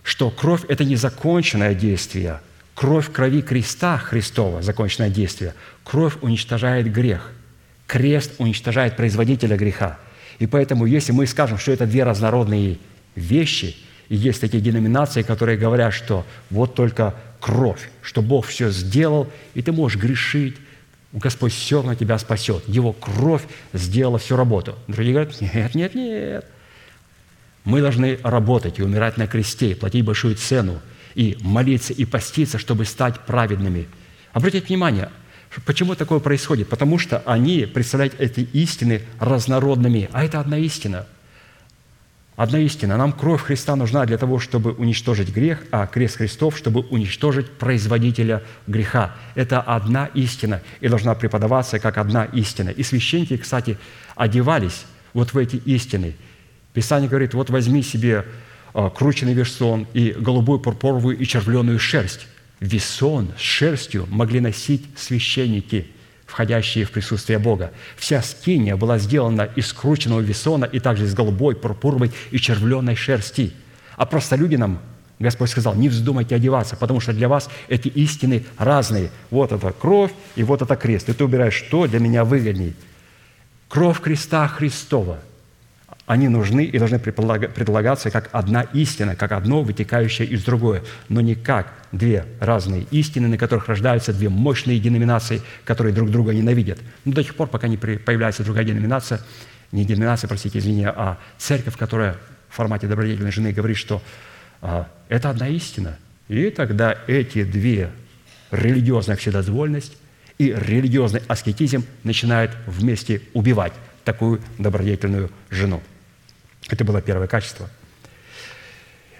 [0.04, 2.40] что кровь– это не законченное действие.
[2.74, 5.54] Кровь крови креста Христова– законченное действие.
[5.82, 7.32] Кровь уничтожает грех.
[7.86, 9.98] Крест уничтожает производителя греха.
[10.38, 12.78] И поэтому, если мы скажем, что это две разнородные
[13.14, 13.76] вещи,
[14.08, 19.62] и есть такие деноминации, которые говорят, что вот только кровь, что Бог все сделал, и
[19.62, 20.56] ты можешь грешить,
[21.12, 22.64] Господь все равно тебя спасет.
[22.66, 23.42] Его кровь
[23.72, 24.76] сделала всю работу.
[24.88, 26.46] Другие говорят, нет, нет, нет.
[27.64, 30.80] Мы должны работать и умирать на кресте, и платить большую цену,
[31.14, 33.86] и молиться, и поститься, чтобы стать праведными.
[34.32, 35.08] Обратите внимание,
[35.64, 36.68] почему такое происходит?
[36.68, 41.06] Потому что они представляют эти истины разнородными, а это одна истина.
[42.36, 42.96] Одна истина.
[42.96, 48.42] Нам кровь Христа нужна для того, чтобы уничтожить грех, а крест Христов, чтобы уничтожить производителя
[48.66, 49.14] греха.
[49.36, 52.70] Это одна истина и должна преподаваться как одна истина.
[52.70, 53.78] И священники, кстати,
[54.16, 56.16] одевались вот в эти истины.
[56.72, 58.24] Писание говорит, вот возьми себе
[58.72, 62.26] а, крученный весон и голубую пурпуровую и червленую шерсть.
[62.58, 65.86] Весон с шерстью могли носить священники,
[66.34, 67.70] входящие в присутствие Бога.
[67.96, 73.52] Вся скиния была сделана из крученного весона и также из голубой, пурпуровой и червленой шерсти.
[73.96, 74.80] А просто людям
[75.20, 79.12] Господь сказал, не вздумайте одеваться, потому что для вас эти истины разные.
[79.30, 81.08] Вот это кровь и вот это крест.
[81.08, 82.74] И ты убираешь, что для меня выгодней.
[83.68, 85.20] Кровь креста Христова–
[86.06, 91.34] они нужны и должны предлагаться как одна истина, как одно вытекающее из другое, но не
[91.34, 96.78] как две разные истины, на которых рождаются две мощные деноминации, которые друг друга ненавидят.
[97.04, 99.20] Но до тех пор, пока не появляется другая деноминация,
[99.72, 102.16] не деноминация, простите, извини, а церковь, которая
[102.50, 104.02] в формате добродетельной жены говорит, что
[104.60, 105.96] а, это одна истина.
[106.28, 107.90] И тогда эти две
[108.50, 109.96] религиозная вседозвольность
[110.36, 113.72] и религиозный аскетизм начинают вместе убивать
[114.04, 115.82] такую добродетельную жену.
[116.68, 117.68] Это было первое качество.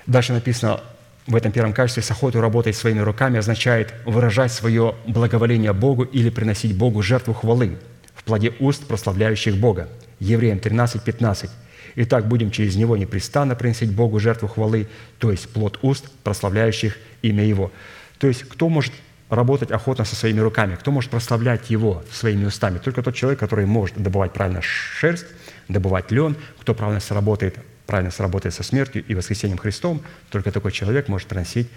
[0.07, 0.81] Дальше написано,
[1.27, 6.29] в этом первом качестве с охотой работать своими руками означает выражать свое благоволение Богу или
[6.29, 7.79] приносить Богу жертву хвалы
[8.15, 9.89] в плоде уст, прославляющих Бога.
[10.21, 11.51] Евреям 13, 15.
[11.97, 14.89] Итак, будем через него непрестанно приносить Богу жертву хвалы,
[15.19, 17.73] то есть плод уст, прославляющих имя Его.
[18.19, 18.93] То есть кто может
[19.35, 22.78] работать охотно со своими руками, кто может прославлять Его своими устами?
[22.78, 25.27] Только тот человек, который может добывать правильно шерсть,
[25.69, 31.09] добывать лен, кто правильно сработает, правильно сработает со смертью и воскресением Христом, только такой человек
[31.09, 31.69] может приносить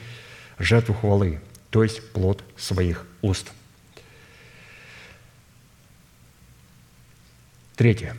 [0.59, 1.39] жертву хвалы,
[1.69, 3.51] то есть плод своих уст.
[7.75, 8.15] Третье.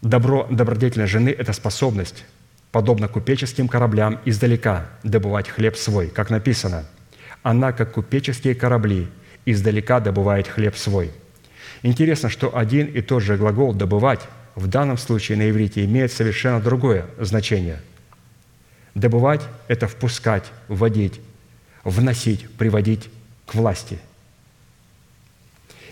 [0.00, 2.24] Добро добродетельной жены– это способность,
[2.72, 6.84] подобно купеческим кораблям, издалека добывать хлеб свой, как написано.
[7.42, 9.08] Она, как купеческие корабли,
[9.44, 11.10] издалека добывает хлеб свой.
[11.82, 14.20] Интересно, что один и тот же глагол «добывать»
[14.54, 17.80] в данном случае на иврите имеет совершенно другое значение.
[18.94, 21.20] Добывать– это впускать, вводить,
[21.82, 23.08] вносить, приводить
[23.46, 23.98] к власти.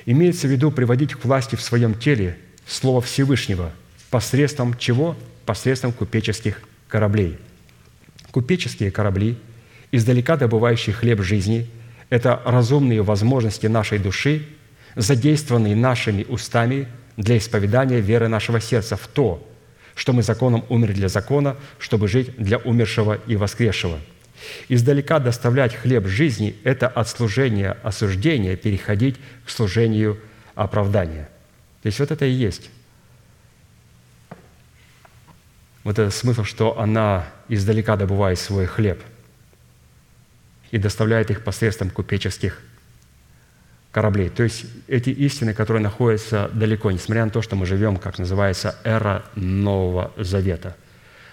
[0.06, 3.72] Имеется в виду приводить к власти в своем теле Слово Всевышнего
[4.10, 5.16] посредством чего?
[5.46, 7.38] Посредством купеческих кораблей.
[8.30, 9.36] Купеческие корабли,
[9.92, 11.68] издалека добывающие хлеб жизни–
[12.10, 14.46] это разумные возможности нашей души,
[14.96, 16.88] задействованные нашими устами–
[17.20, 19.46] для исповедания веры нашего сердца в то,
[19.94, 23.98] что мы законом умерли для закона, чтобы жить для умершего и воскресшего.
[24.68, 30.18] Издалека доставлять хлеб жизни– это от служения осуждения переходить к служению
[30.54, 31.28] оправдания.
[31.82, 32.70] То есть вот это и есть.
[35.84, 39.02] Вот этот смысл, что она издалека добывает свой хлеб
[40.70, 42.60] и доставляет их посредством купеческих
[43.92, 44.28] кораблей.
[44.28, 48.76] То есть эти истины, которые находятся далеко, несмотря на то, что мы живем, как называется,
[48.84, 50.76] эра Нового Завета.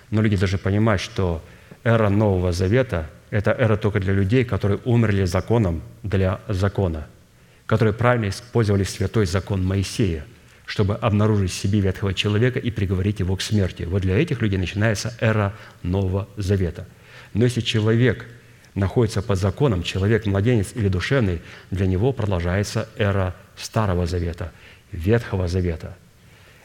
[0.09, 1.43] Но люди должны понимать, что
[1.83, 7.07] эра Нового Завета– это эра только для людей, которые умерли законом для закона,
[7.65, 10.25] которые правильно использовали святой закон Моисея,
[10.65, 13.83] чтобы обнаружить в себе ветхого человека и приговорить его к смерти.
[13.83, 15.53] Вот для этих людей начинается эра
[15.83, 16.87] Нового Завета.
[17.33, 18.25] Но если человек–
[18.77, 21.41] находится под законом, человек, младенец или душевный,
[21.71, 24.51] для него продолжается эра Старого Завета,
[24.91, 25.97] Ветхого Завета.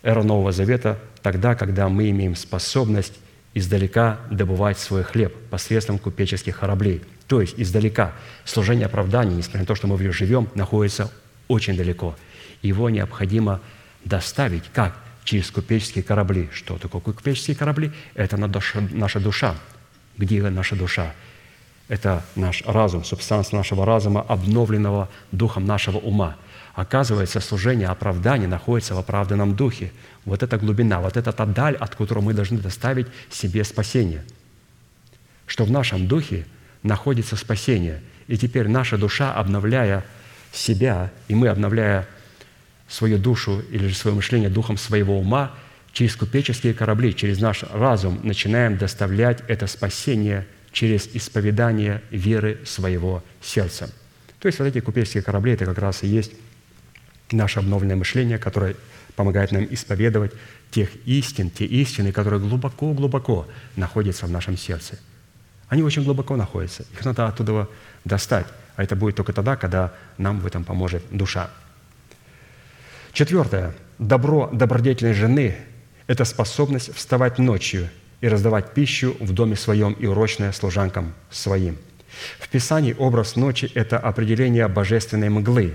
[0.02, 3.14] Эра Нового Завета тогда, когда мы имеем способность
[3.54, 7.02] издалека добывать свой хлеб посредством купеческих кораблей.
[7.28, 8.12] То есть издалека
[8.44, 11.10] служение оправдания, несмотря на то, что мы в нем живем, находится
[11.48, 12.14] очень далеко.
[12.60, 13.60] Его необходимо
[14.04, 14.64] доставить.
[14.72, 14.96] Как?
[15.24, 16.50] Через купеческие корабли.
[16.52, 17.92] Что такое купеческие корабли?
[18.14, 19.54] Это наша душа.
[20.18, 21.14] Где наша душа?
[21.92, 26.36] Это наш разум, субстанция нашего разума, обновленного духом нашего ума.
[26.74, 29.92] Оказывается, служение оправдания находится в оправданном духе.
[30.24, 34.24] Вот эта глубина, вот эта та даль, от которой мы должны доставить себе спасение.
[35.44, 36.46] Что в нашем духе
[36.82, 38.00] находится спасение.
[38.26, 40.02] И теперь наша душа, обновляя
[40.50, 42.08] себя, и мы, обновляя
[42.88, 45.50] свою душу или же свое мышление духом своего ума,
[45.92, 53.90] через купеческие корабли, через наш разум начинаем доставлять это спасение через исповедание веры своего сердца.
[54.38, 56.32] То есть вот эти купеческие корабли– это как раз и есть
[57.30, 58.74] наше обновленное мышление, которое
[59.14, 60.32] помогает нам исповедовать
[60.70, 63.46] тех истин, те истины, которые глубоко-глубоко
[63.76, 64.98] находятся в нашем сердце.
[65.68, 66.84] Они очень глубоко находятся.
[66.92, 67.68] Их надо оттуда
[68.04, 68.46] достать.
[68.74, 71.50] А это будет только тогда, когда нам в этом поможет душа.
[73.12, 73.74] Четвертое.
[73.98, 75.56] Добро добродетельной жены–
[76.06, 77.88] это способность вставать ночью
[78.22, 81.76] и раздавать пищу в доме своем и урочное служанкам своим.
[82.38, 85.74] В Писании образ ночи– это определение божественной мглы,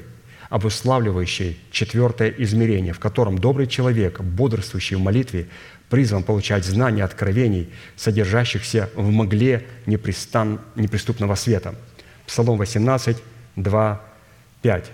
[0.50, 5.50] обуславливающей четвертое измерение, в котором добрый человек, бодрствующий в молитве,
[5.90, 11.76] призван получать знания откровений, содержащихся в мгле непрестан, неприступного света.
[12.26, 13.18] Псалом 18,
[13.58, 14.02] 2,
[14.62, 14.92] 5.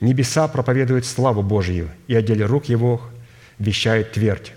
[0.00, 3.00] «Небеса проповедуют славу Божию, и отделе рук Его
[3.58, 4.52] вещает твердь.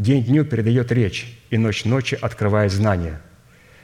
[0.00, 3.20] День дню передает речь, и ночь ночи открывает знания.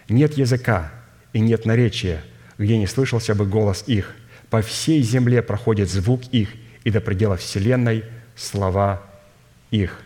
[0.09, 0.91] Нет языка
[1.35, 2.23] и нет наречия,
[2.57, 4.15] где не слышался бы голос их.
[4.49, 6.49] По всей земле проходит звук их,
[6.85, 8.03] и до предела вселенной
[8.35, 9.03] слова
[9.71, 10.01] их».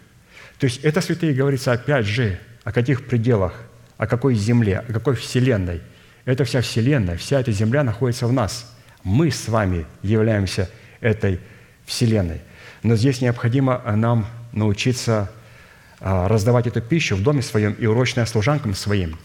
[0.59, 3.55] То есть это, святые, говорится опять же о каких пределах,
[3.97, 5.81] о какой земле, о какой вселенной.
[6.25, 8.77] Это вся вселенная, вся эта земля находится в нас.
[9.05, 10.69] Мы с вами являемся
[11.01, 11.39] этой
[11.87, 12.41] вселенной.
[12.83, 15.31] Но здесь необходимо нам научиться
[16.01, 19.19] раздавать эту пищу в доме своем и урочная служанкам своим.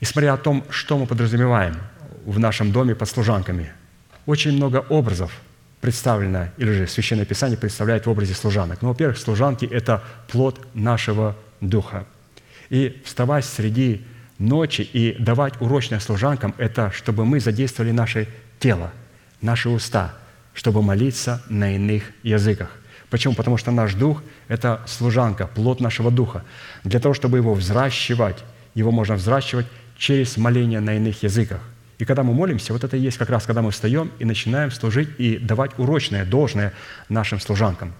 [0.00, 1.76] И смотря о том, что мы подразумеваем
[2.24, 3.72] в нашем доме под служанками,
[4.26, 5.32] очень много образов–
[5.80, 8.82] представлена, или же Священное Писание представляет в образе служанок.
[8.82, 12.06] Ну, во-первых, служанки– это плод нашего духа.
[12.70, 14.04] И вставать среди
[14.38, 18.28] ночи и давать урочное служанкам– это чтобы мы задействовали наше
[18.58, 18.90] тело,
[19.40, 20.14] наши уста,
[20.54, 22.70] чтобы молиться на иных языках.
[23.10, 23.34] Почему?
[23.34, 26.44] Потому что наш дух– это служанка, плод нашего духа.
[26.84, 28.42] Для того, чтобы его взращивать,
[28.74, 29.66] его можно взращивать
[29.96, 31.60] через моление на иных языках.
[31.98, 34.70] И когда мы молимся, вот это и есть как раз, когда мы встаем и начинаем
[34.70, 36.72] служить и давать урочное, должное
[37.08, 37.94] нашим служанкам.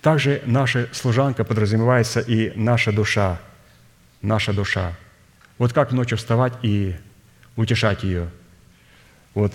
[0.00, 3.40] Также наша служанка подразумевается и наша душа,
[4.22, 4.94] наша душа.
[5.58, 6.94] Вот как ночью вставать и
[7.56, 8.28] утешать ее.
[9.34, 9.52] Вот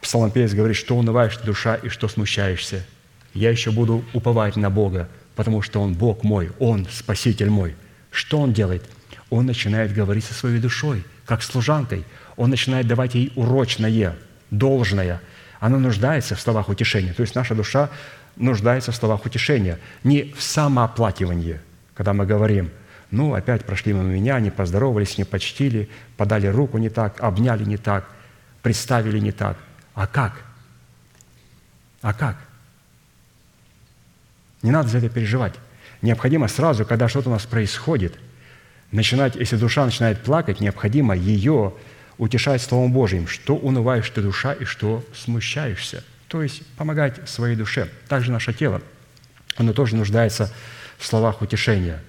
[0.00, 2.86] псалмопевец говорит, что унываешь душа, и что смущаешься.
[3.34, 7.74] Я еще буду уповать на Бога, потому что Он Бог мой, Он Спаситель мой.
[8.10, 8.84] Что Он делает?
[9.30, 12.04] Он начинает говорить со своей душой, как служанкой–
[12.36, 14.16] он начинает давать ей урочное,
[14.50, 15.20] должное.
[15.60, 17.12] Она нуждается в словах утешения.
[17.12, 17.90] То есть наша душа
[18.36, 21.60] нуждается в словах утешения, не в самооплакивании,
[21.94, 22.70] когда мы говорим,
[23.10, 27.76] ну, опять прошли мимо меня, не поздоровались, не почтили, подали руку не так, обняли не
[27.76, 28.08] так,
[28.62, 29.58] представили не так.
[29.94, 30.42] А как?
[32.00, 32.36] А как?
[34.62, 35.54] Не надо за это переживать.
[36.00, 38.14] Необходимо сразу, когда что-то у нас происходит,
[38.90, 41.74] начинать, если душа начинает плакать, необходимо ее
[42.18, 46.04] утешать Словом Божьим, что унываешь ты душа и что смущаешься.
[46.28, 47.88] То есть помогать своей душе.
[48.08, 48.80] Также наше тело,
[49.56, 50.52] оно тоже нуждается
[50.98, 52.00] в словах утешения.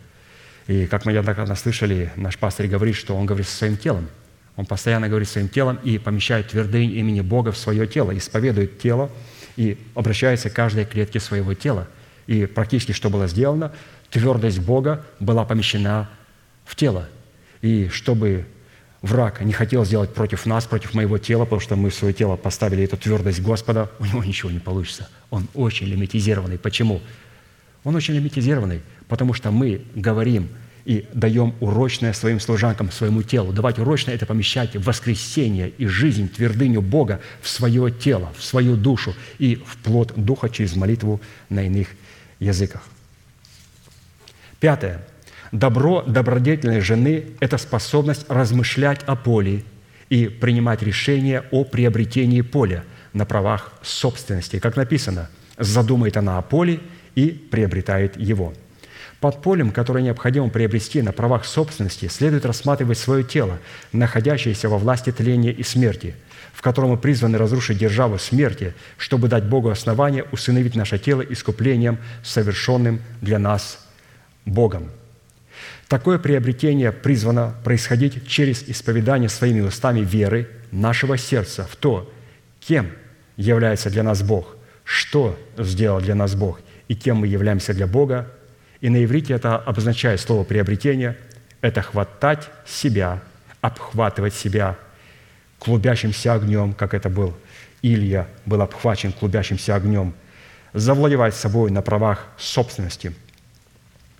[0.67, 4.07] И как мы неоднократно слышали, наш пастор говорит, что он говорит со своим телом.
[4.55, 9.09] Он постоянно говорит своим телом и помещает твердынь имени Бога в свое тело, исповедует тело
[9.57, 11.87] и обращается к каждой клетке своего тела.
[12.27, 13.71] И практически что было сделано?
[14.09, 16.09] Твердость Бога была помещена
[16.65, 17.09] в тело.
[17.61, 18.45] И чтобы
[19.01, 22.35] враг не хотел сделать против нас, против моего тела, потому что мы в свое тело
[22.35, 25.09] поставили эту твердость Господа, у него ничего не получится.
[25.29, 26.57] Он очень лимитизированный.
[26.57, 27.01] Почему?
[27.83, 30.49] Он очень лимитизированный, потому что мы говорим
[30.85, 33.53] и даем урочное своим служанкам, своему телу.
[33.53, 39.15] Давать урочное– это помещать воскресение и жизнь, твердыню Бога в свое тело, в свою душу
[39.37, 41.87] и в плод Духа через молитву на иных
[42.43, 42.83] языках.
[44.59, 45.01] Пятое–
[45.53, 49.63] Добро добродетельной жены– это способность размышлять о поле
[50.09, 52.83] и принимать решения о приобретении поля
[53.13, 54.57] на правах собственности.
[54.57, 55.29] Как написано,
[55.59, 56.79] задумает она о поле
[57.13, 58.55] и приобретает его.
[59.23, 63.57] Под полем, которое необходимо приобрести на правах собственности, следует рассматривать свое тело,
[63.93, 66.13] находящееся во власти тления и смерти,
[66.51, 71.99] в котором мы призваны разрушить державу смерти, чтобы дать Богу основание усыновить наше тело искуплением,
[72.21, 73.87] совершенным для нас
[74.45, 74.91] Богом.
[75.87, 82.11] Такое приобретение призвано происходить через исповедание своими устами веры нашего сердца в то,
[82.59, 82.91] кем
[83.37, 86.59] является для нас Бог, что сделал для нас Бог
[86.89, 88.29] и кем мы являемся для Бога.
[88.83, 91.17] И на иврите это обозначает слово «приобретение»–
[91.61, 93.23] это хватать себя,
[93.61, 94.77] обхватывать себя
[95.57, 97.33] клубящимся огнем, как это был
[97.81, 100.13] Илья, был обхвачен клубящимся огнем,
[100.73, 103.15] завладевать собой на правах собственности–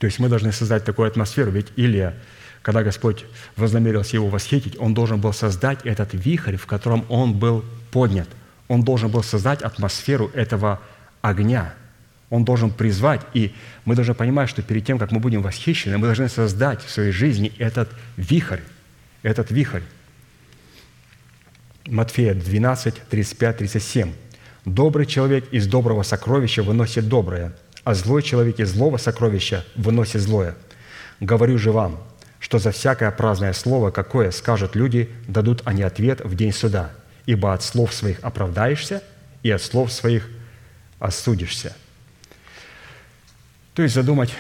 [0.04, 1.50] то есть мы должны создать такую атмосферу.
[1.52, 2.14] Ведь Илия,
[2.62, 3.24] когда Господь
[3.56, 8.28] вознамерился его восхитить, он должен был создать этот вихрь, в котором он был поднят.
[8.68, 10.82] Он должен был создать атмосферу этого
[11.22, 11.74] огня.
[12.34, 13.54] Он должен призвать, и
[13.86, 17.12] мы должны понимать, что перед тем, как мы будем восхищены, мы должны создать в своей
[17.12, 18.62] жизни этот вихрь,
[19.22, 19.84] этот вихрь.
[21.86, 24.14] Матфея 12, 35, 37.
[24.66, 27.54] «Добрый человек из доброго сокровища выносит доброе,
[27.84, 30.56] а злой человек из злого сокровища выносит злое.
[31.20, 32.02] Говорю же вам,
[32.40, 36.90] что за всякое праздное слово, какое скажут люди, дадут они ответ в день суда,
[37.28, 39.04] ибо от слов своих оправдаешься,
[39.44, 40.28] и от слов своих
[40.98, 41.76] осудишься».
[43.74, 44.34] То есть задумать,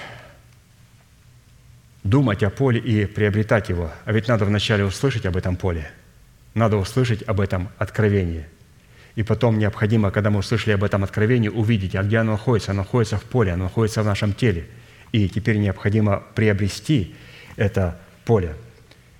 [2.03, 3.91] думать о поле и приобретать его.
[4.05, 5.89] А ведь надо вначале услышать об этом поле.
[6.53, 8.45] Надо услышать об этом откровении.
[9.15, 12.71] И потом необходимо, когда мы услышали об этом откровении, увидеть, а где оно находится.
[12.71, 14.67] Оно находится в поле, оно находится в нашем теле.
[15.11, 17.15] И теперь необходимо приобрести
[17.55, 18.55] это поле.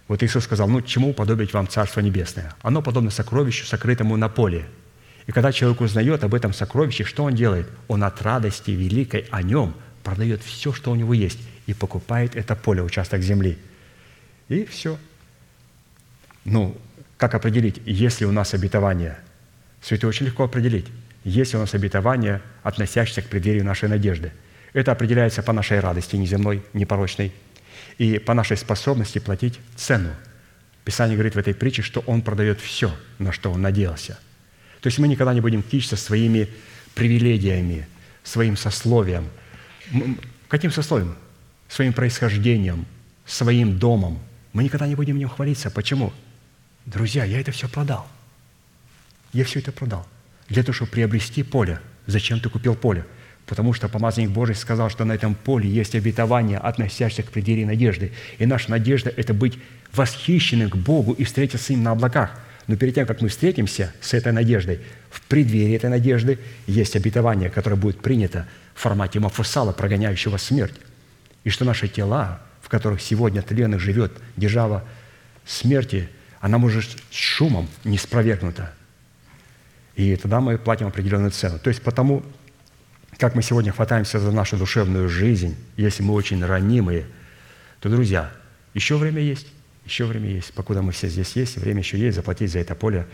[0.07, 2.53] Вот Иисус сказал, ну, чему уподобить вам Царство Небесное?
[2.61, 4.65] Оно подобно сокровищу, сокрытому на поле.
[5.25, 7.67] И когда человек узнает об этом сокровище, что он делает?
[7.87, 9.73] Он от радости великой о нем
[10.03, 13.57] продает все, что у него есть, и покупает это поле, участок земли.
[14.49, 14.99] И все.
[16.45, 16.77] Ну,
[17.17, 19.17] как определить, есть ли у нас обетование?
[19.79, 20.87] Все это очень легко определить.
[21.23, 24.33] Есть ли у нас обетование, относящееся к преддверию нашей надежды?
[24.73, 27.31] Это определяется по нашей радости неземной, непорочной,
[27.97, 30.09] и по нашей способности платить цену.
[30.83, 34.19] Писание говорит в этой притче, что Он продает все, на что Он надеялся.
[34.81, 36.49] То есть мы никогда не будем кичиться своими
[36.93, 37.87] привилегиями,
[38.23, 39.29] своим сословием–
[40.47, 41.15] Каким сословием?
[41.67, 42.85] Своим происхождением,
[43.25, 44.19] своим домом.
[44.53, 45.71] Мы никогда не будем в нем хвалиться.
[45.71, 46.13] Почему?
[46.85, 48.07] Друзья, я это все продал.
[49.31, 50.05] Я все это продал.
[50.49, 51.79] Для того, чтобы приобрести поле.
[52.05, 53.05] Зачем ты купил поле?
[53.45, 58.13] Потому что помазанник Божий сказал, что на этом поле есть обетование, относящееся к преддверии надежды.
[58.37, 59.57] И наша надежда– это быть
[59.93, 62.39] восхищенным к Богу и встретиться с Ним на облаках.
[62.67, 64.79] Но перед тем, как мы встретимся с этой надеждой,
[65.09, 70.75] в преддверии этой надежды есть обетование, которое будет принято в формате мафусала, прогоняющего смерть.
[71.43, 74.83] И что наши тела, в которых сегодня тленных живет держава
[75.45, 76.09] смерти,
[76.39, 78.73] она может с шумом не спровергнута.
[79.95, 81.59] И тогда мы платим определенную цену.
[81.59, 82.23] То есть потому,
[83.17, 87.05] как мы сегодня хватаемся за нашу душевную жизнь, если мы очень ранимые,
[87.79, 88.31] то, друзья,
[88.73, 89.47] еще время есть,
[89.85, 90.53] еще время есть.
[90.53, 93.05] Покуда мы все здесь есть, время еще есть заплатить за это поле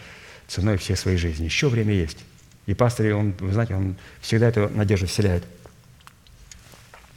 [0.48, 1.46] ценой всей своей жизни.
[1.46, 2.18] Еще время есть.
[2.66, 5.44] И пастор, он, вы знаете, он всегда эту надежду вселяет.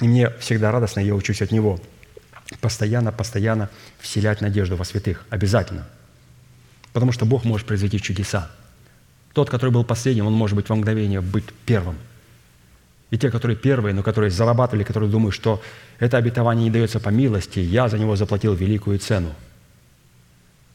[0.01, 1.81] И мне всегда радостно, я учусь от него.
[2.61, 5.25] Постоянно, постоянно вселять надежду во святых.
[5.31, 5.87] Обязательно.
[6.93, 8.51] Потому что Бог может произвести чудеса.
[9.33, 11.97] Тот, который был последним, он может быть во мгновение быть первым.
[13.13, 15.63] И те, которые первые, но которые зарабатывали, которые думают, что
[15.99, 19.35] это обетование не дается по милости, я за него заплатил великую цену.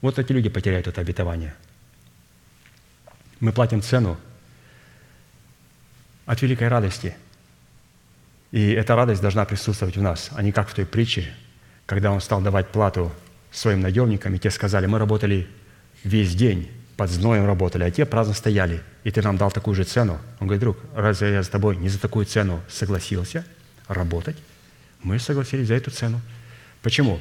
[0.02, 1.56] Вот эти люди потеряют это обетование.
[3.40, 4.18] Мы платим цену
[6.28, 7.16] от великой радости.
[8.52, 11.34] И эта радость должна присутствовать в нас, а не как в той притче,
[11.88, 13.12] когда он стал давать плату
[13.52, 15.48] своим наемникам, и те сказали, мы работали
[16.04, 19.84] весь день, под зноем работали, а те праздно стояли, и ты нам дал такую же
[19.84, 20.20] цену.
[20.40, 23.46] Он говорит, друг, разве я с тобой не за такую цену согласился
[23.88, 24.36] работать?
[25.04, 26.20] Мы согласились за эту цену.
[26.82, 27.20] Почему?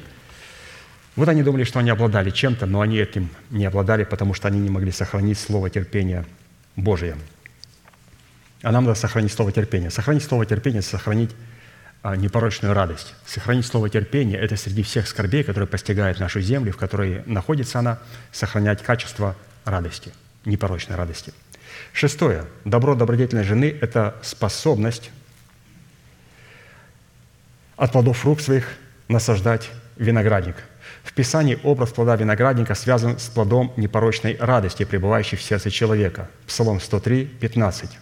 [1.15, 4.59] Вот они думали, что они обладали чем-то, но они этим не обладали, потому что они
[4.59, 6.25] не могли сохранить слово терпения
[6.75, 7.15] Божие–
[8.63, 9.89] а нам надо сохранить слово терпения.
[9.89, 11.31] Сохранить слово терпения– сохранить
[12.01, 13.13] а, непорочную радость.
[13.25, 17.99] Сохранить слово терпения– это среди всех скорбей, которые постигают нашу землю, в которой находится она,
[18.31, 19.35] сохранять качество
[19.67, 20.13] радости,
[20.45, 21.33] непорочной радости.
[21.93, 22.45] Шестое.
[22.65, 25.11] Добро добродетельной жены– это способность
[27.75, 28.69] от плодов рук своих
[29.07, 30.55] насаждать виноградник.
[31.03, 36.29] В Писании образ плода виноградника связан с плодом непорочной радости, пребывающей в сердце человека.
[36.45, 37.97] Псалом 103, 15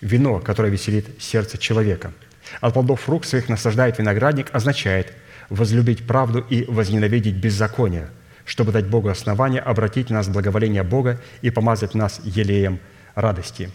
[0.00, 2.12] вино, которое веселит сердце человека.
[2.60, 5.12] От плодов рук своих насаждает виноградник означает
[5.50, 8.08] возлюбить правду и возненавидеть беззаконие,
[8.50, 12.80] чтобы дать Богу основание обратить нас в благоволение Бога и помазать нас елеем
[13.14, 13.70] радости.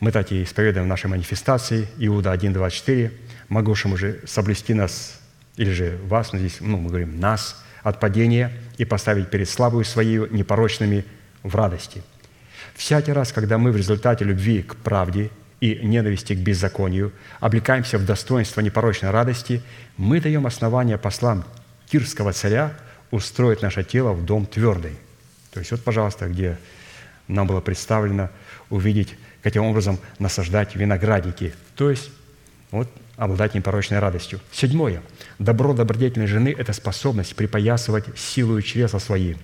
[0.00, 3.12] Мы так и исповедуем в нашей манифестации Иуда 1.24,
[3.48, 5.20] могущим уже соблюсти нас,
[5.56, 9.84] или же вас, но здесь ну, мы говорим нас, от падения и поставить перед славою
[9.84, 11.04] Своей непорочными
[11.42, 12.02] в радости–
[12.74, 18.04] Всякий раз, когда мы в результате любви к правде и ненависти к беззаконию облекаемся в
[18.04, 19.62] достоинство непорочной радости,
[19.96, 21.44] мы даем основание послам
[21.88, 22.72] кирского царя
[23.12, 24.96] устроить наше тело в дом твердый.
[25.52, 26.58] То есть вот, пожалуйста, где
[27.28, 28.30] нам было представлено
[28.70, 32.10] увидеть, каким образом насаждать виноградники, то есть
[32.72, 34.40] вот обладать непорочной радостью.
[34.50, 35.00] Седьмое.
[35.38, 39.36] Добро добродетельной жены– это способность припоясывать силу чресла свои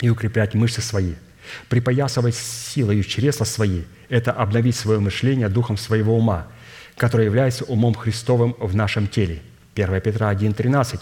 [0.00, 1.12] и укреплять мышцы свои–
[1.68, 6.46] Припоясывать силою чресла свои– это обновить свое мышление духом своего ума,
[6.96, 9.42] который является умом Христовым в нашем теле.
[9.74, 11.00] 1 Петра 1,13.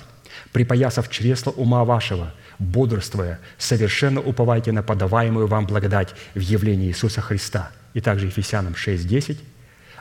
[0.53, 7.71] «Припоясав чресло ума вашего, бодрствуя, совершенно уповайте на подаваемую вам благодать в явлении Иисуса Христа».
[7.95, 9.39] И также Ефесянам 6,10.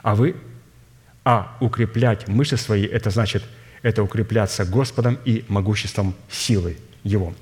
[0.02, 0.36] «А вы
[1.26, 3.44] а укреплять мышцы свои– это значит,
[3.82, 7.34] это укрепляться Господом и могуществом силы Его.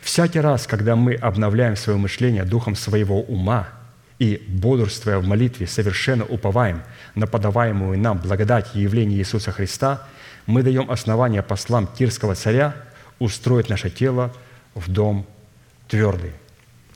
[0.00, 3.68] Всякий раз, когда мы обновляем свое мышление духом своего ума
[4.18, 6.82] и, бодрствуя в молитве, совершенно уповаем
[7.14, 10.08] на подаваемую нам благодать и явление Иисуса Христа,
[10.50, 12.74] мы даем основание послам Тирского царя
[13.18, 14.32] устроить наше тело
[14.74, 15.26] в дом
[15.88, 16.32] твердый.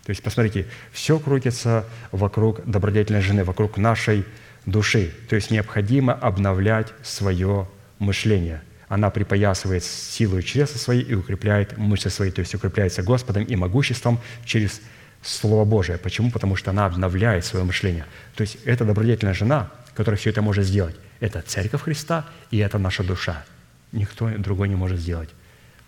[0.05, 4.25] То есть, посмотрите, все крутится вокруг добродетельной жены, вокруг нашей
[4.67, 5.13] души.
[5.29, 7.69] То есть необходимо обновлять свое
[7.99, 8.63] мышление.
[8.89, 14.21] Она припоясывает силу чреса свои и укрепляет мышцы свои, то есть укрепляется Господом и могуществом
[14.45, 14.81] через
[15.23, 15.97] Слово Божие.
[15.97, 16.31] Почему?
[16.31, 18.05] Потому что она обновляет свое мышление.
[18.35, 20.97] То есть это добродетельная жена, которая все это может сделать.
[21.21, 23.45] Это Церковь Христа, и это наша душа.
[23.93, 25.31] Никто другой не может сделать.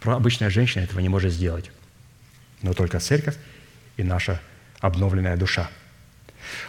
[0.02, 1.70] Обычная женщина этого не может сделать.
[2.62, 3.36] Но только Церковь
[3.96, 4.40] и наша
[4.80, 5.68] обновленная душа.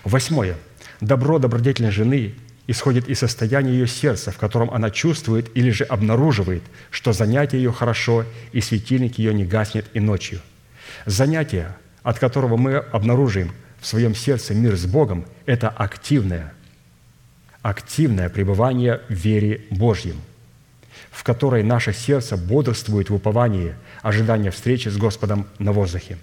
[0.04, 0.56] Восьмое–
[1.02, 2.34] Добро добродетельной жены
[2.66, 7.72] исходит из состояния ее сердца, в котором она чувствует или же обнаруживает, что занятие ее
[7.72, 10.42] хорошо, и светильник ее не гаснет и ночью.
[11.06, 16.52] Занятие, от которого мы обнаружим в своем сердце мир с Богом, это активное,
[17.68, 20.22] активное пребывание в вере Божьем,
[21.11, 26.18] в которой наше сердце бодрствует в уповании, ожидания встречи с Господом на воздухе.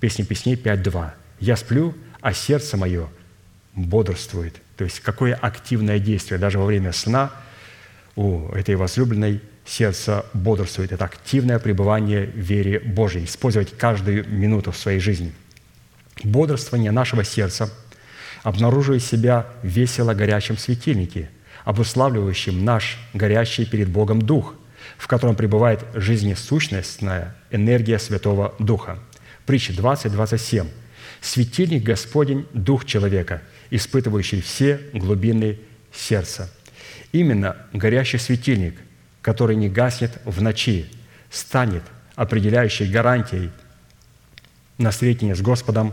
[0.00, 1.12] Песня песней 5.2.
[1.40, 3.08] «Я сплю, а сердце мое–
[3.74, 4.60] бодрствует.
[4.76, 7.30] То есть какое активное действие даже во время сна
[8.14, 10.92] у этой возлюбленной сердце бодрствует.
[10.92, 15.32] Это активное пребывание в вере Божьей, использовать каждую минуту в своей жизни.
[16.22, 17.70] Бодрствование нашего сердца
[18.42, 21.30] обнаруживает себя весело горячем светильнике,
[21.64, 24.54] обуславливающем наш горящий перед Богом Дух,
[24.96, 28.98] в котором пребывает жизнесущностная энергия Святого Духа.
[29.46, 30.68] Притча 20, 27.
[31.20, 35.58] «Светильник Господень– Дух человека, испытывающий все глубины
[35.92, 36.50] сердца.
[37.12, 38.76] Именно горящий светильник,
[39.20, 40.86] который не гаснет в ночи,
[41.30, 41.82] станет
[42.14, 43.50] определяющей гарантией
[44.78, 45.92] на встретение с Господом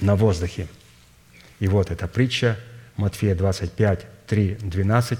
[0.00, 0.66] на воздухе.
[1.60, 2.58] И вот эта притча
[2.96, 5.18] Матфея 25, 3, 12,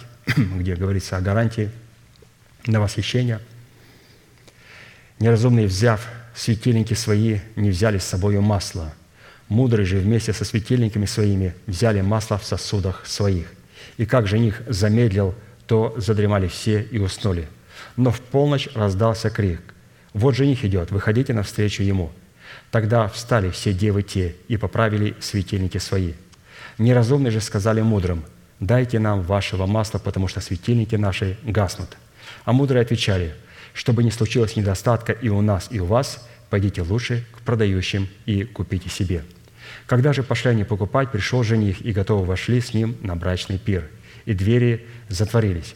[0.56, 1.70] где говорится о гарантии
[2.66, 3.40] на восхищение.
[5.18, 8.92] Неразумные, взяв светильники свои, не взяли с собой масло–
[9.50, 13.52] Мудрые же вместе со светильниками своими взяли масло в сосудах своих.
[13.96, 15.34] И как жених замедлил,
[15.66, 17.48] то задремали все и уснули.
[17.96, 19.60] Но в полночь раздался крик.
[20.14, 22.12] «Вот жених идет, выходите навстречу ему».
[22.70, 26.12] Тогда встали все девы те и поправили светильники свои.
[26.80, 28.24] Неразумные же сказали мудрым,
[28.58, 31.98] «Дайте нам вашего масла, потому что светильники наши гаснут».
[32.46, 33.34] А мудрые отвечали,
[33.74, 38.44] «Чтобы не случилось недостатка и у нас, и у вас, пойдите лучше к продающим и
[38.44, 39.24] купите себе».
[39.84, 43.90] Когда же пошли они покупать, пришел жених, и готовы вошли с ним на брачный пир,
[44.24, 45.74] и двери затворились.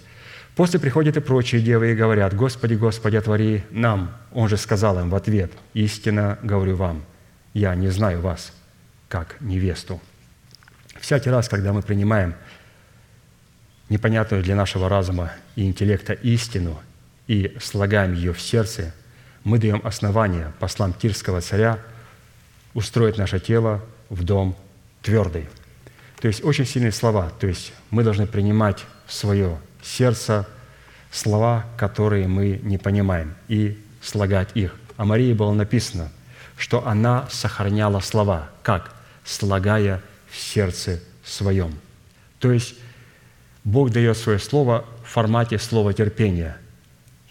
[0.57, 4.17] После приходят и прочие девы и говорят, «Господи, Господи, отвори нам».
[4.33, 7.05] Он же сказал им в ответ, «Истинно говорю вам,
[7.53, 8.55] я не знаю вас,
[9.11, 10.01] как невесту».
[11.05, 12.35] Всякий раз, когда мы принимаем
[13.91, 16.81] непонятную для нашего разума и интеллекта истину
[17.27, 18.95] и слагаем ее в сердце,
[19.43, 21.79] мы даем основание послам Тирского царя
[22.73, 24.57] устроить наше тело в дом
[25.03, 25.47] твердый.
[26.23, 27.31] То есть очень сильные слова.
[27.39, 30.49] То есть мы должны принимать в свое сердце
[31.11, 34.75] слова, которые мы не понимаем, и слагать их.
[34.97, 36.11] О Марии было написано,
[36.57, 38.49] что она сохраняла слова.
[38.63, 38.95] Как?
[39.23, 40.01] Слагая
[40.37, 41.75] сердце своем.
[42.39, 42.75] То есть
[43.65, 46.57] Бог дает свое слово в формате слова терпения–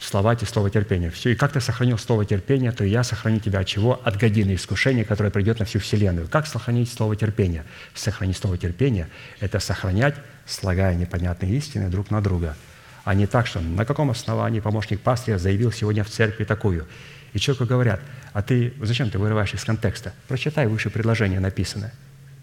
[0.04, 1.10] слова и слово терпения.
[1.10, 1.32] Все.
[1.32, 4.00] И как ты сохранил слово терпения, то я сохраню тебя от чего?
[4.04, 6.28] От годины искушения, которое придет на всю вселенную.
[6.28, 7.64] Как сохранить слово терпения?
[7.94, 9.08] Сохранить слово терпения–
[9.40, 10.16] это сохранять,
[10.46, 12.56] слагая непонятные истины друг на друга,
[13.04, 16.86] а не так, что на каком основании помощник пастыря заявил сегодня в церкви такую.
[17.34, 18.00] И человеку говорят,
[18.34, 20.14] а ты зачем ты вырываешь из контекста?
[20.28, 21.92] Прочитай выше предложение написано.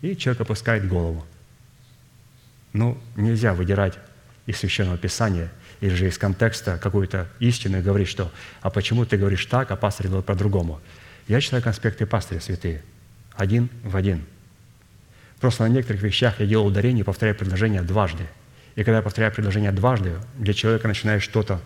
[0.02, 1.24] И человек опускает голову.
[2.72, 3.98] Ну, нельзя выдирать
[4.46, 5.50] из Священного Писания–
[5.80, 9.76] или же из контекста какую-то истину и говорить, что «а почему ты говоришь так, а
[9.76, 10.80] пастор говорит по-другому?»
[11.26, 12.82] Я читаю конспекты пастыря святые,
[13.34, 14.24] один в один.
[15.40, 18.26] Просто на некоторых вещах я делал ударение и повторяю предложение дважды.
[18.74, 21.60] И когда я повторяю предложение дважды, для человека начинает что-то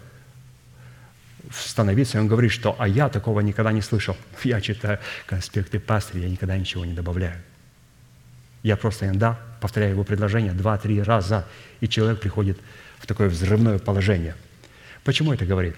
[1.53, 4.17] становиться, и он говорит, что «а я такого никогда не слышал».
[4.45, 7.37] Я читаю конспекты пастыря, я никогда ничего не добавляю.
[8.65, 11.47] Я просто иногда повторяя его предложение два-три раза,
[11.81, 12.59] и человек приходит
[12.99, 14.35] в такое взрывное положение.
[15.05, 15.77] Почему это говорит?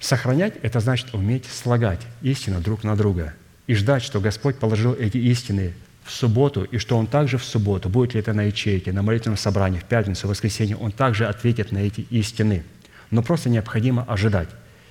[0.00, 3.34] Сохранять– это значит уметь слагать истину друг на друга
[3.68, 5.74] и ждать, что Господь положил эти истины
[6.04, 9.36] в субботу, и что Он также в субботу, будет ли это на ячейке, на молитвенном
[9.36, 12.64] собрании, в пятницу, в воскресенье, Он также ответит на эти истины.
[13.12, 14.48] Но просто необходимо ожидать.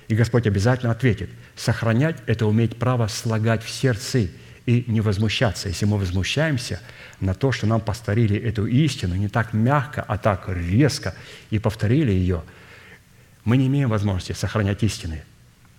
[0.08, 1.28] И Господь обязательно ответит.
[1.56, 4.28] Сохранять– это уметь право слагать в сердце
[4.68, 5.68] и не возмущаться.
[5.68, 6.78] Если мы возмущаемся
[7.20, 11.14] на то, что нам повторили эту истину не так мягко, а так резко,
[11.48, 12.42] и повторили ее,
[13.44, 15.22] мы не имеем возможности сохранять истины.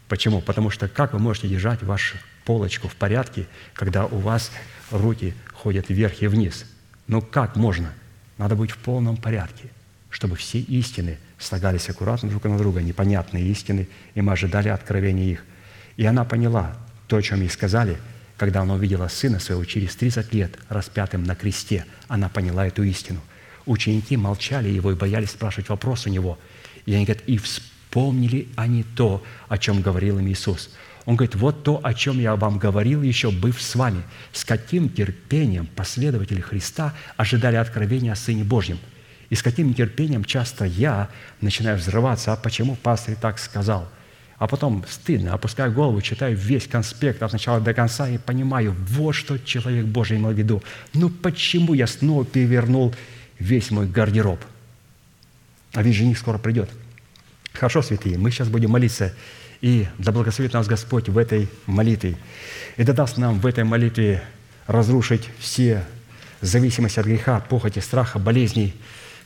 [0.07, 0.41] Почему?
[0.41, 3.45] Потому что как вы можете держать вашу полочку в порядке,
[3.75, 4.51] когда у вас
[4.89, 6.65] руки ходят вверх и вниз?
[7.05, 7.93] Ну как можно?
[8.39, 9.65] Надо быть в полном порядке,
[10.09, 15.45] чтобы все истины слагались аккуратно друг на друга, непонятные истины, и мы ожидали откровения их.
[15.95, 16.75] И она поняла
[17.07, 17.99] то, о чем ей сказали,
[18.39, 21.85] когда она увидела сына своего через 30 лет распятым на кресте.
[22.07, 23.19] Она поняла эту истину.
[23.65, 26.39] Ученики молчали его и боялись спрашивать вопрос у него.
[26.85, 30.73] И они говорят, и вспомнили они то, о чем говорил им Иисус.
[31.05, 34.03] Он говорит, вот то, о чем я вам говорил еще, быв с вами.
[34.31, 38.79] С каким терпением последователи Христа ожидали откровения о Сыне Божьем.
[39.29, 41.09] И с каким нетерпением часто я
[41.41, 43.89] начинаю взрываться, а почему пастор так сказал–
[44.39, 49.11] а потом стыдно, опускаю голову, читаю весь конспект от начала до конца и понимаю, вот
[49.11, 50.63] что человек Божий имел в виду.
[50.93, 52.95] Ну почему я снова перевернул
[53.37, 54.39] весь мой гардероб?
[55.73, 56.69] А ведь жених скоро придет.
[57.51, 59.13] Хорошо, святые, мы сейчас будем молиться,
[59.59, 62.15] и да благословит нас Господь в этой молитве.
[62.77, 64.23] И да даст нам в этой молитве
[64.67, 65.85] разрушить все
[66.39, 68.73] зависимости от греха, похоти, страха, болезней,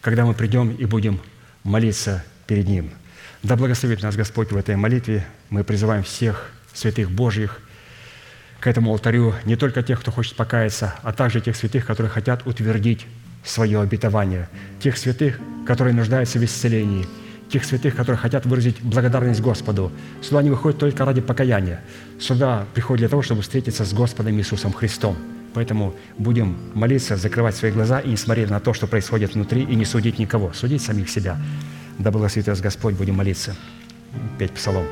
[0.02, 1.22] когда мы придем и будем
[1.64, 2.90] молиться перед Ним–
[3.44, 5.26] да благословит нас Господь в этой молитве.
[5.49, 7.60] Мы призываем всех святых Божьих
[8.61, 12.48] к этому алтарю, не только тех, кто хочет покаяться, а также тех святых, которые хотят
[12.48, 13.06] утвердить
[13.44, 14.48] свое обетование,
[14.82, 17.06] тех святых, которые нуждаются в исцелении,
[17.52, 19.91] тех святых, которые хотят выразить благодарность Господу.
[20.22, 21.82] Сюда не выходят только ради покаяния.
[22.22, 25.18] Сюда приходят для того, чтобы встретиться с Господом Иисусом Христом.
[25.53, 29.76] Поэтому будем молиться, закрывать свои глаза и не смотреть на то, что происходит внутри, и
[29.76, 31.38] не судить никого, судить самих себя.
[31.99, 33.56] Да благословит вас Господь, будем молиться.
[34.38, 34.86] Петь псалом.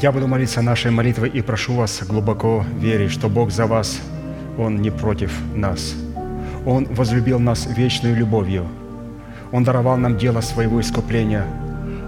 [0.00, 4.00] Я буду молиться нашей молитвой и прошу вас глубоко верить, что Бог за вас,
[4.56, 5.96] Он не против нас.
[6.64, 8.64] Он возлюбил нас вечной любовью.
[9.50, 11.44] Он даровал нам дело своего искупления.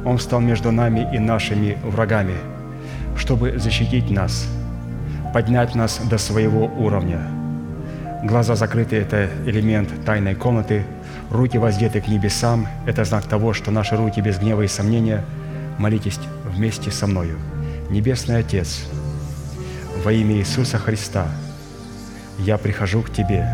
[0.04, 2.34] Он встал между нами и нашими врагами,
[3.16, 4.46] чтобы защитить нас,
[5.34, 7.18] поднять нас до своего уровня.
[8.22, 10.84] Глаза закрыты– это элемент тайной комнаты.
[11.28, 15.24] Руки воздеты к небесам– это знак того, что наши руки без гнева и сомнения.
[15.76, 17.36] Молитесь вместе со мною.
[17.90, 18.84] Небесный Отец,
[20.04, 21.26] во имя Иисуса Христа,
[22.38, 23.44] я прихожу к Тебе,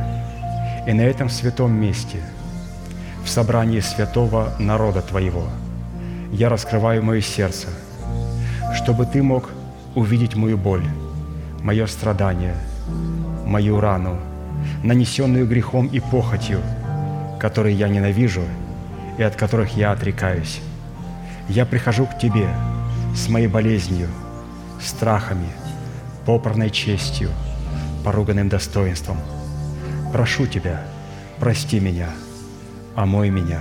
[0.86, 2.18] и на этом святом месте,
[3.24, 5.48] в собрании святого народа Твоего,
[6.32, 7.68] я раскрываю мое сердце,
[8.74, 9.48] чтобы Ты мог
[9.94, 10.84] увидеть мою боль,
[11.62, 12.56] мое страдание,
[13.46, 14.18] мою рану,
[14.84, 16.60] нанесенную грехом и похотью,
[17.40, 18.42] которые я ненавижу
[19.16, 20.60] и от которых я отрекаюсь.
[21.48, 22.50] Я прихожу к Тебе
[23.14, 24.08] с моей болезнью,
[24.80, 25.48] страхами,
[26.24, 27.30] попорной честью,
[28.04, 29.18] поруганным достоинством.
[30.12, 30.86] Прошу Тебя,
[31.38, 32.10] прости меня,
[32.94, 33.60] омой меня,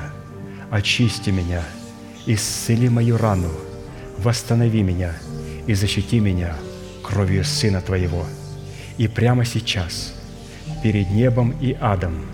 [0.72, 1.64] очисти меня,
[2.26, 3.52] исцели мою рану,
[4.18, 5.14] восстанови меня
[5.68, 6.56] и защити меня
[7.04, 8.26] кровью Сына Твоего.
[8.98, 10.14] И прямо сейчас,
[10.82, 12.26] перед небом и адом,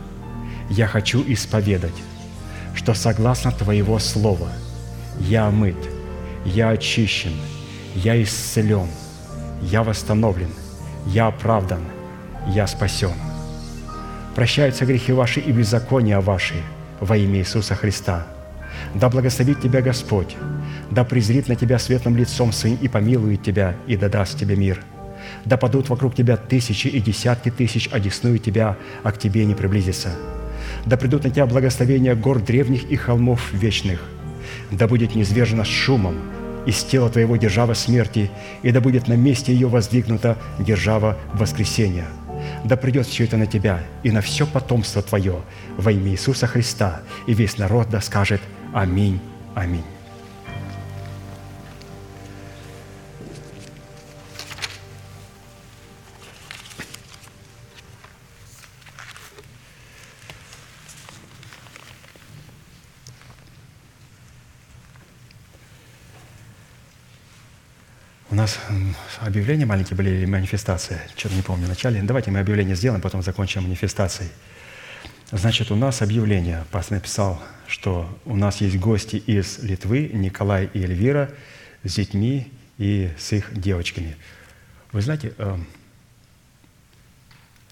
[0.69, 1.95] я хочу исповедать,
[2.75, 4.51] что согласно Твоего Слова
[5.19, 5.77] я омыт,
[6.45, 7.33] я очищен,
[7.95, 8.87] я исцелен,
[9.61, 10.49] я восстановлен,
[11.07, 11.81] я оправдан,
[12.47, 13.13] я спасен.
[14.35, 16.55] Прощаются грехи ваши и беззакония ваши
[16.99, 18.25] во имя Иисуса Христа.
[18.95, 20.37] Да благословит тебя Господь,
[20.89, 24.81] да презрит на тебя светлым лицом своим и помилует тебя, и да даст тебе мир.
[25.45, 30.09] Да падут вокруг тебя тысячи и десятки тысяч, одесную тебя, а к тебе не приблизится.
[30.85, 34.01] Да придут на тебя благословения гор древних и холмов вечных.
[34.71, 36.15] Да будет низвержена с шумом
[36.65, 38.29] из тела твоего держава смерти,
[38.61, 42.07] и да будет на месте ее воздвигнута держава воскресения.
[42.63, 45.41] Да придет все это на тебя и на все потомство твое
[45.77, 48.41] во имя Иисуса Христа, и весь народ да скажет
[48.73, 49.19] Аминь,
[49.55, 49.83] Аминь.
[68.41, 68.59] Нас
[69.19, 72.07] объявления маленькие были или манифестация, что-то не помню в.
[72.07, 74.31] Давайте мы объявление сделаем, потом закончим манифестацией.
[75.31, 76.65] Значит, у нас объявление.
[76.71, 81.29] Пастор написал, что у нас есть гости из Литвы, Николай и Эльвира,
[81.83, 84.17] с детьми и с их девочками.
[84.91, 85.67] Вы знаете, эм,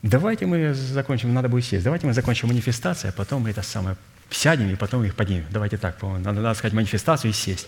[0.04, 3.98] давайте мы закончим, надо будет сесть, давайте мы закончим манифестацию, а потом мы это самое
[4.30, 5.46] сядем и потом их поднимем.
[5.50, 7.68] Давайте так, надо, надо сказать манифестацию и сесть.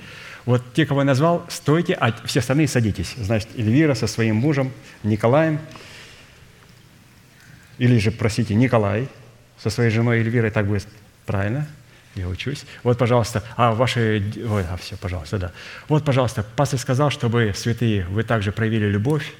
[0.45, 3.13] Вот те, кого я назвал, стойте, а все остальные садитесь.
[3.17, 4.71] Значит, Эльвира со своим мужем
[5.03, 5.59] Николаем,
[7.77, 9.07] или же, простите, Николай
[9.61, 10.87] со своей женой Эльвирой, так будет
[11.25, 11.67] правильно,
[12.15, 12.65] я учусь.
[12.83, 14.23] Вот, пожалуйста, а ваши...
[14.49, 15.51] Ой, а все, пожалуйста, да.
[15.87, 19.33] Вот, пожалуйста, пастор сказал, чтобы, святые, вы также проявили любовь,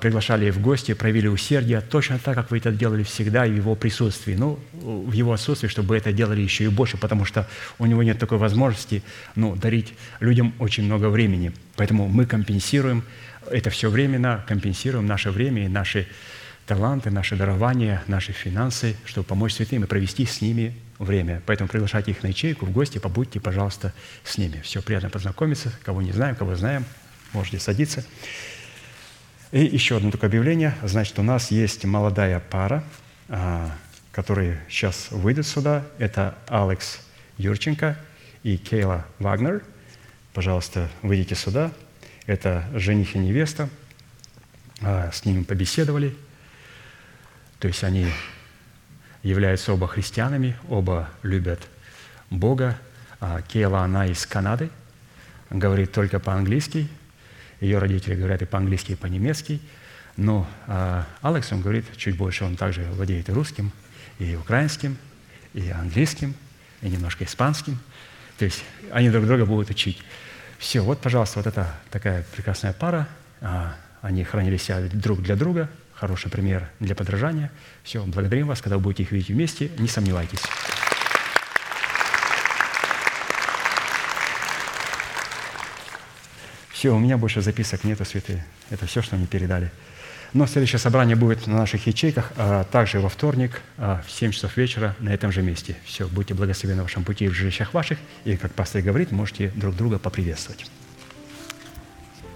[0.00, 3.74] приглашали в гости, проявили усердие, точно так, как вы это делали всегда и в его
[3.74, 4.34] присутствии.
[4.34, 7.46] Ну, в его отсутствии, чтобы это делали еще и больше, потому что
[7.78, 9.02] у него нет такой возможности
[9.36, 11.52] ну, дарить людям очень много времени.
[11.76, 13.04] Поэтому мы компенсируем
[13.50, 16.08] это все временно, компенсируем наше время и наши
[16.66, 21.42] таланты, наши дарования, наши финансы, чтобы помочь святым и провести с ними время.
[21.46, 23.92] Поэтому приглашайте их на ячейку, в гости, побудьте, пожалуйста,
[24.24, 24.60] с ними.
[24.62, 25.72] Все, приятно познакомиться.
[25.82, 26.84] Кого не знаем, кого знаем,
[27.32, 28.04] можете садиться.
[29.52, 30.74] И еще одно такое объявление.
[30.82, 32.82] Значит, у нас есть молодая пара,
[33.28, 33.70] а,
[34.10, 35.84] которые сейчас выйдут сюда.
[35.98, 37.00] Это Алекс
[37.38, 37.96] Юрченко
[38.42, 39.62] и Кейла Вагнер.
[40.32, 41.70] Пожалуйста, выйдите сюда.
[42.26, 43.68] Это жених и невеста.
[44.80, 46.16] А, С ними побеседовали.
[47.60, 48.08] То есть они
[49.22, 51.60] являются оба христианами, оба любят
[52.30, 52.76] Бога.
[53.20, 54.68] А Кейла, она из Канады,
[55.50, 56.88] говорит только по-английски.
[57.60, 59.60] Ее родители говорят и по-английски, и по-немецки.
[60.16, 63.72] Но а, Алекс, он говорит чуть больше, он также владеет и русским,
[64.18, 64.96] и украинским,
[65.54, 66.34] и английским,
[66.82, 67.78] и немножко испанским.
[68.38, 70.02] То есть они друг друга будут учить.
[70.58, 73.08] Все, вот, пожалуйста, вот это такая прекрасная пара.
[73.40, 77.50] А, Они хранили себя друг для друга, хороший пример для подражания.
[77.82, 80.40] Все, благодарим вас, когда вы будете их видеть вместе, не сомневайтесь.
[86.84, 88.44] Все, у меня больше записок нету, святые.
[88.68, 89.70] Это все, что мне передали.
[90.34, 94.54] Но следующее собрание будет на наших ячейках, а также во вторник а, в 7 часов
[94.58, 95.76] вечера на этом же месте.
[95.86, 97.96] Все, будьте благословены в вашем пути и в жилищах ваших.
[98.26, 100.70] И, как пастор говорит, можете друг друга поприветствовать.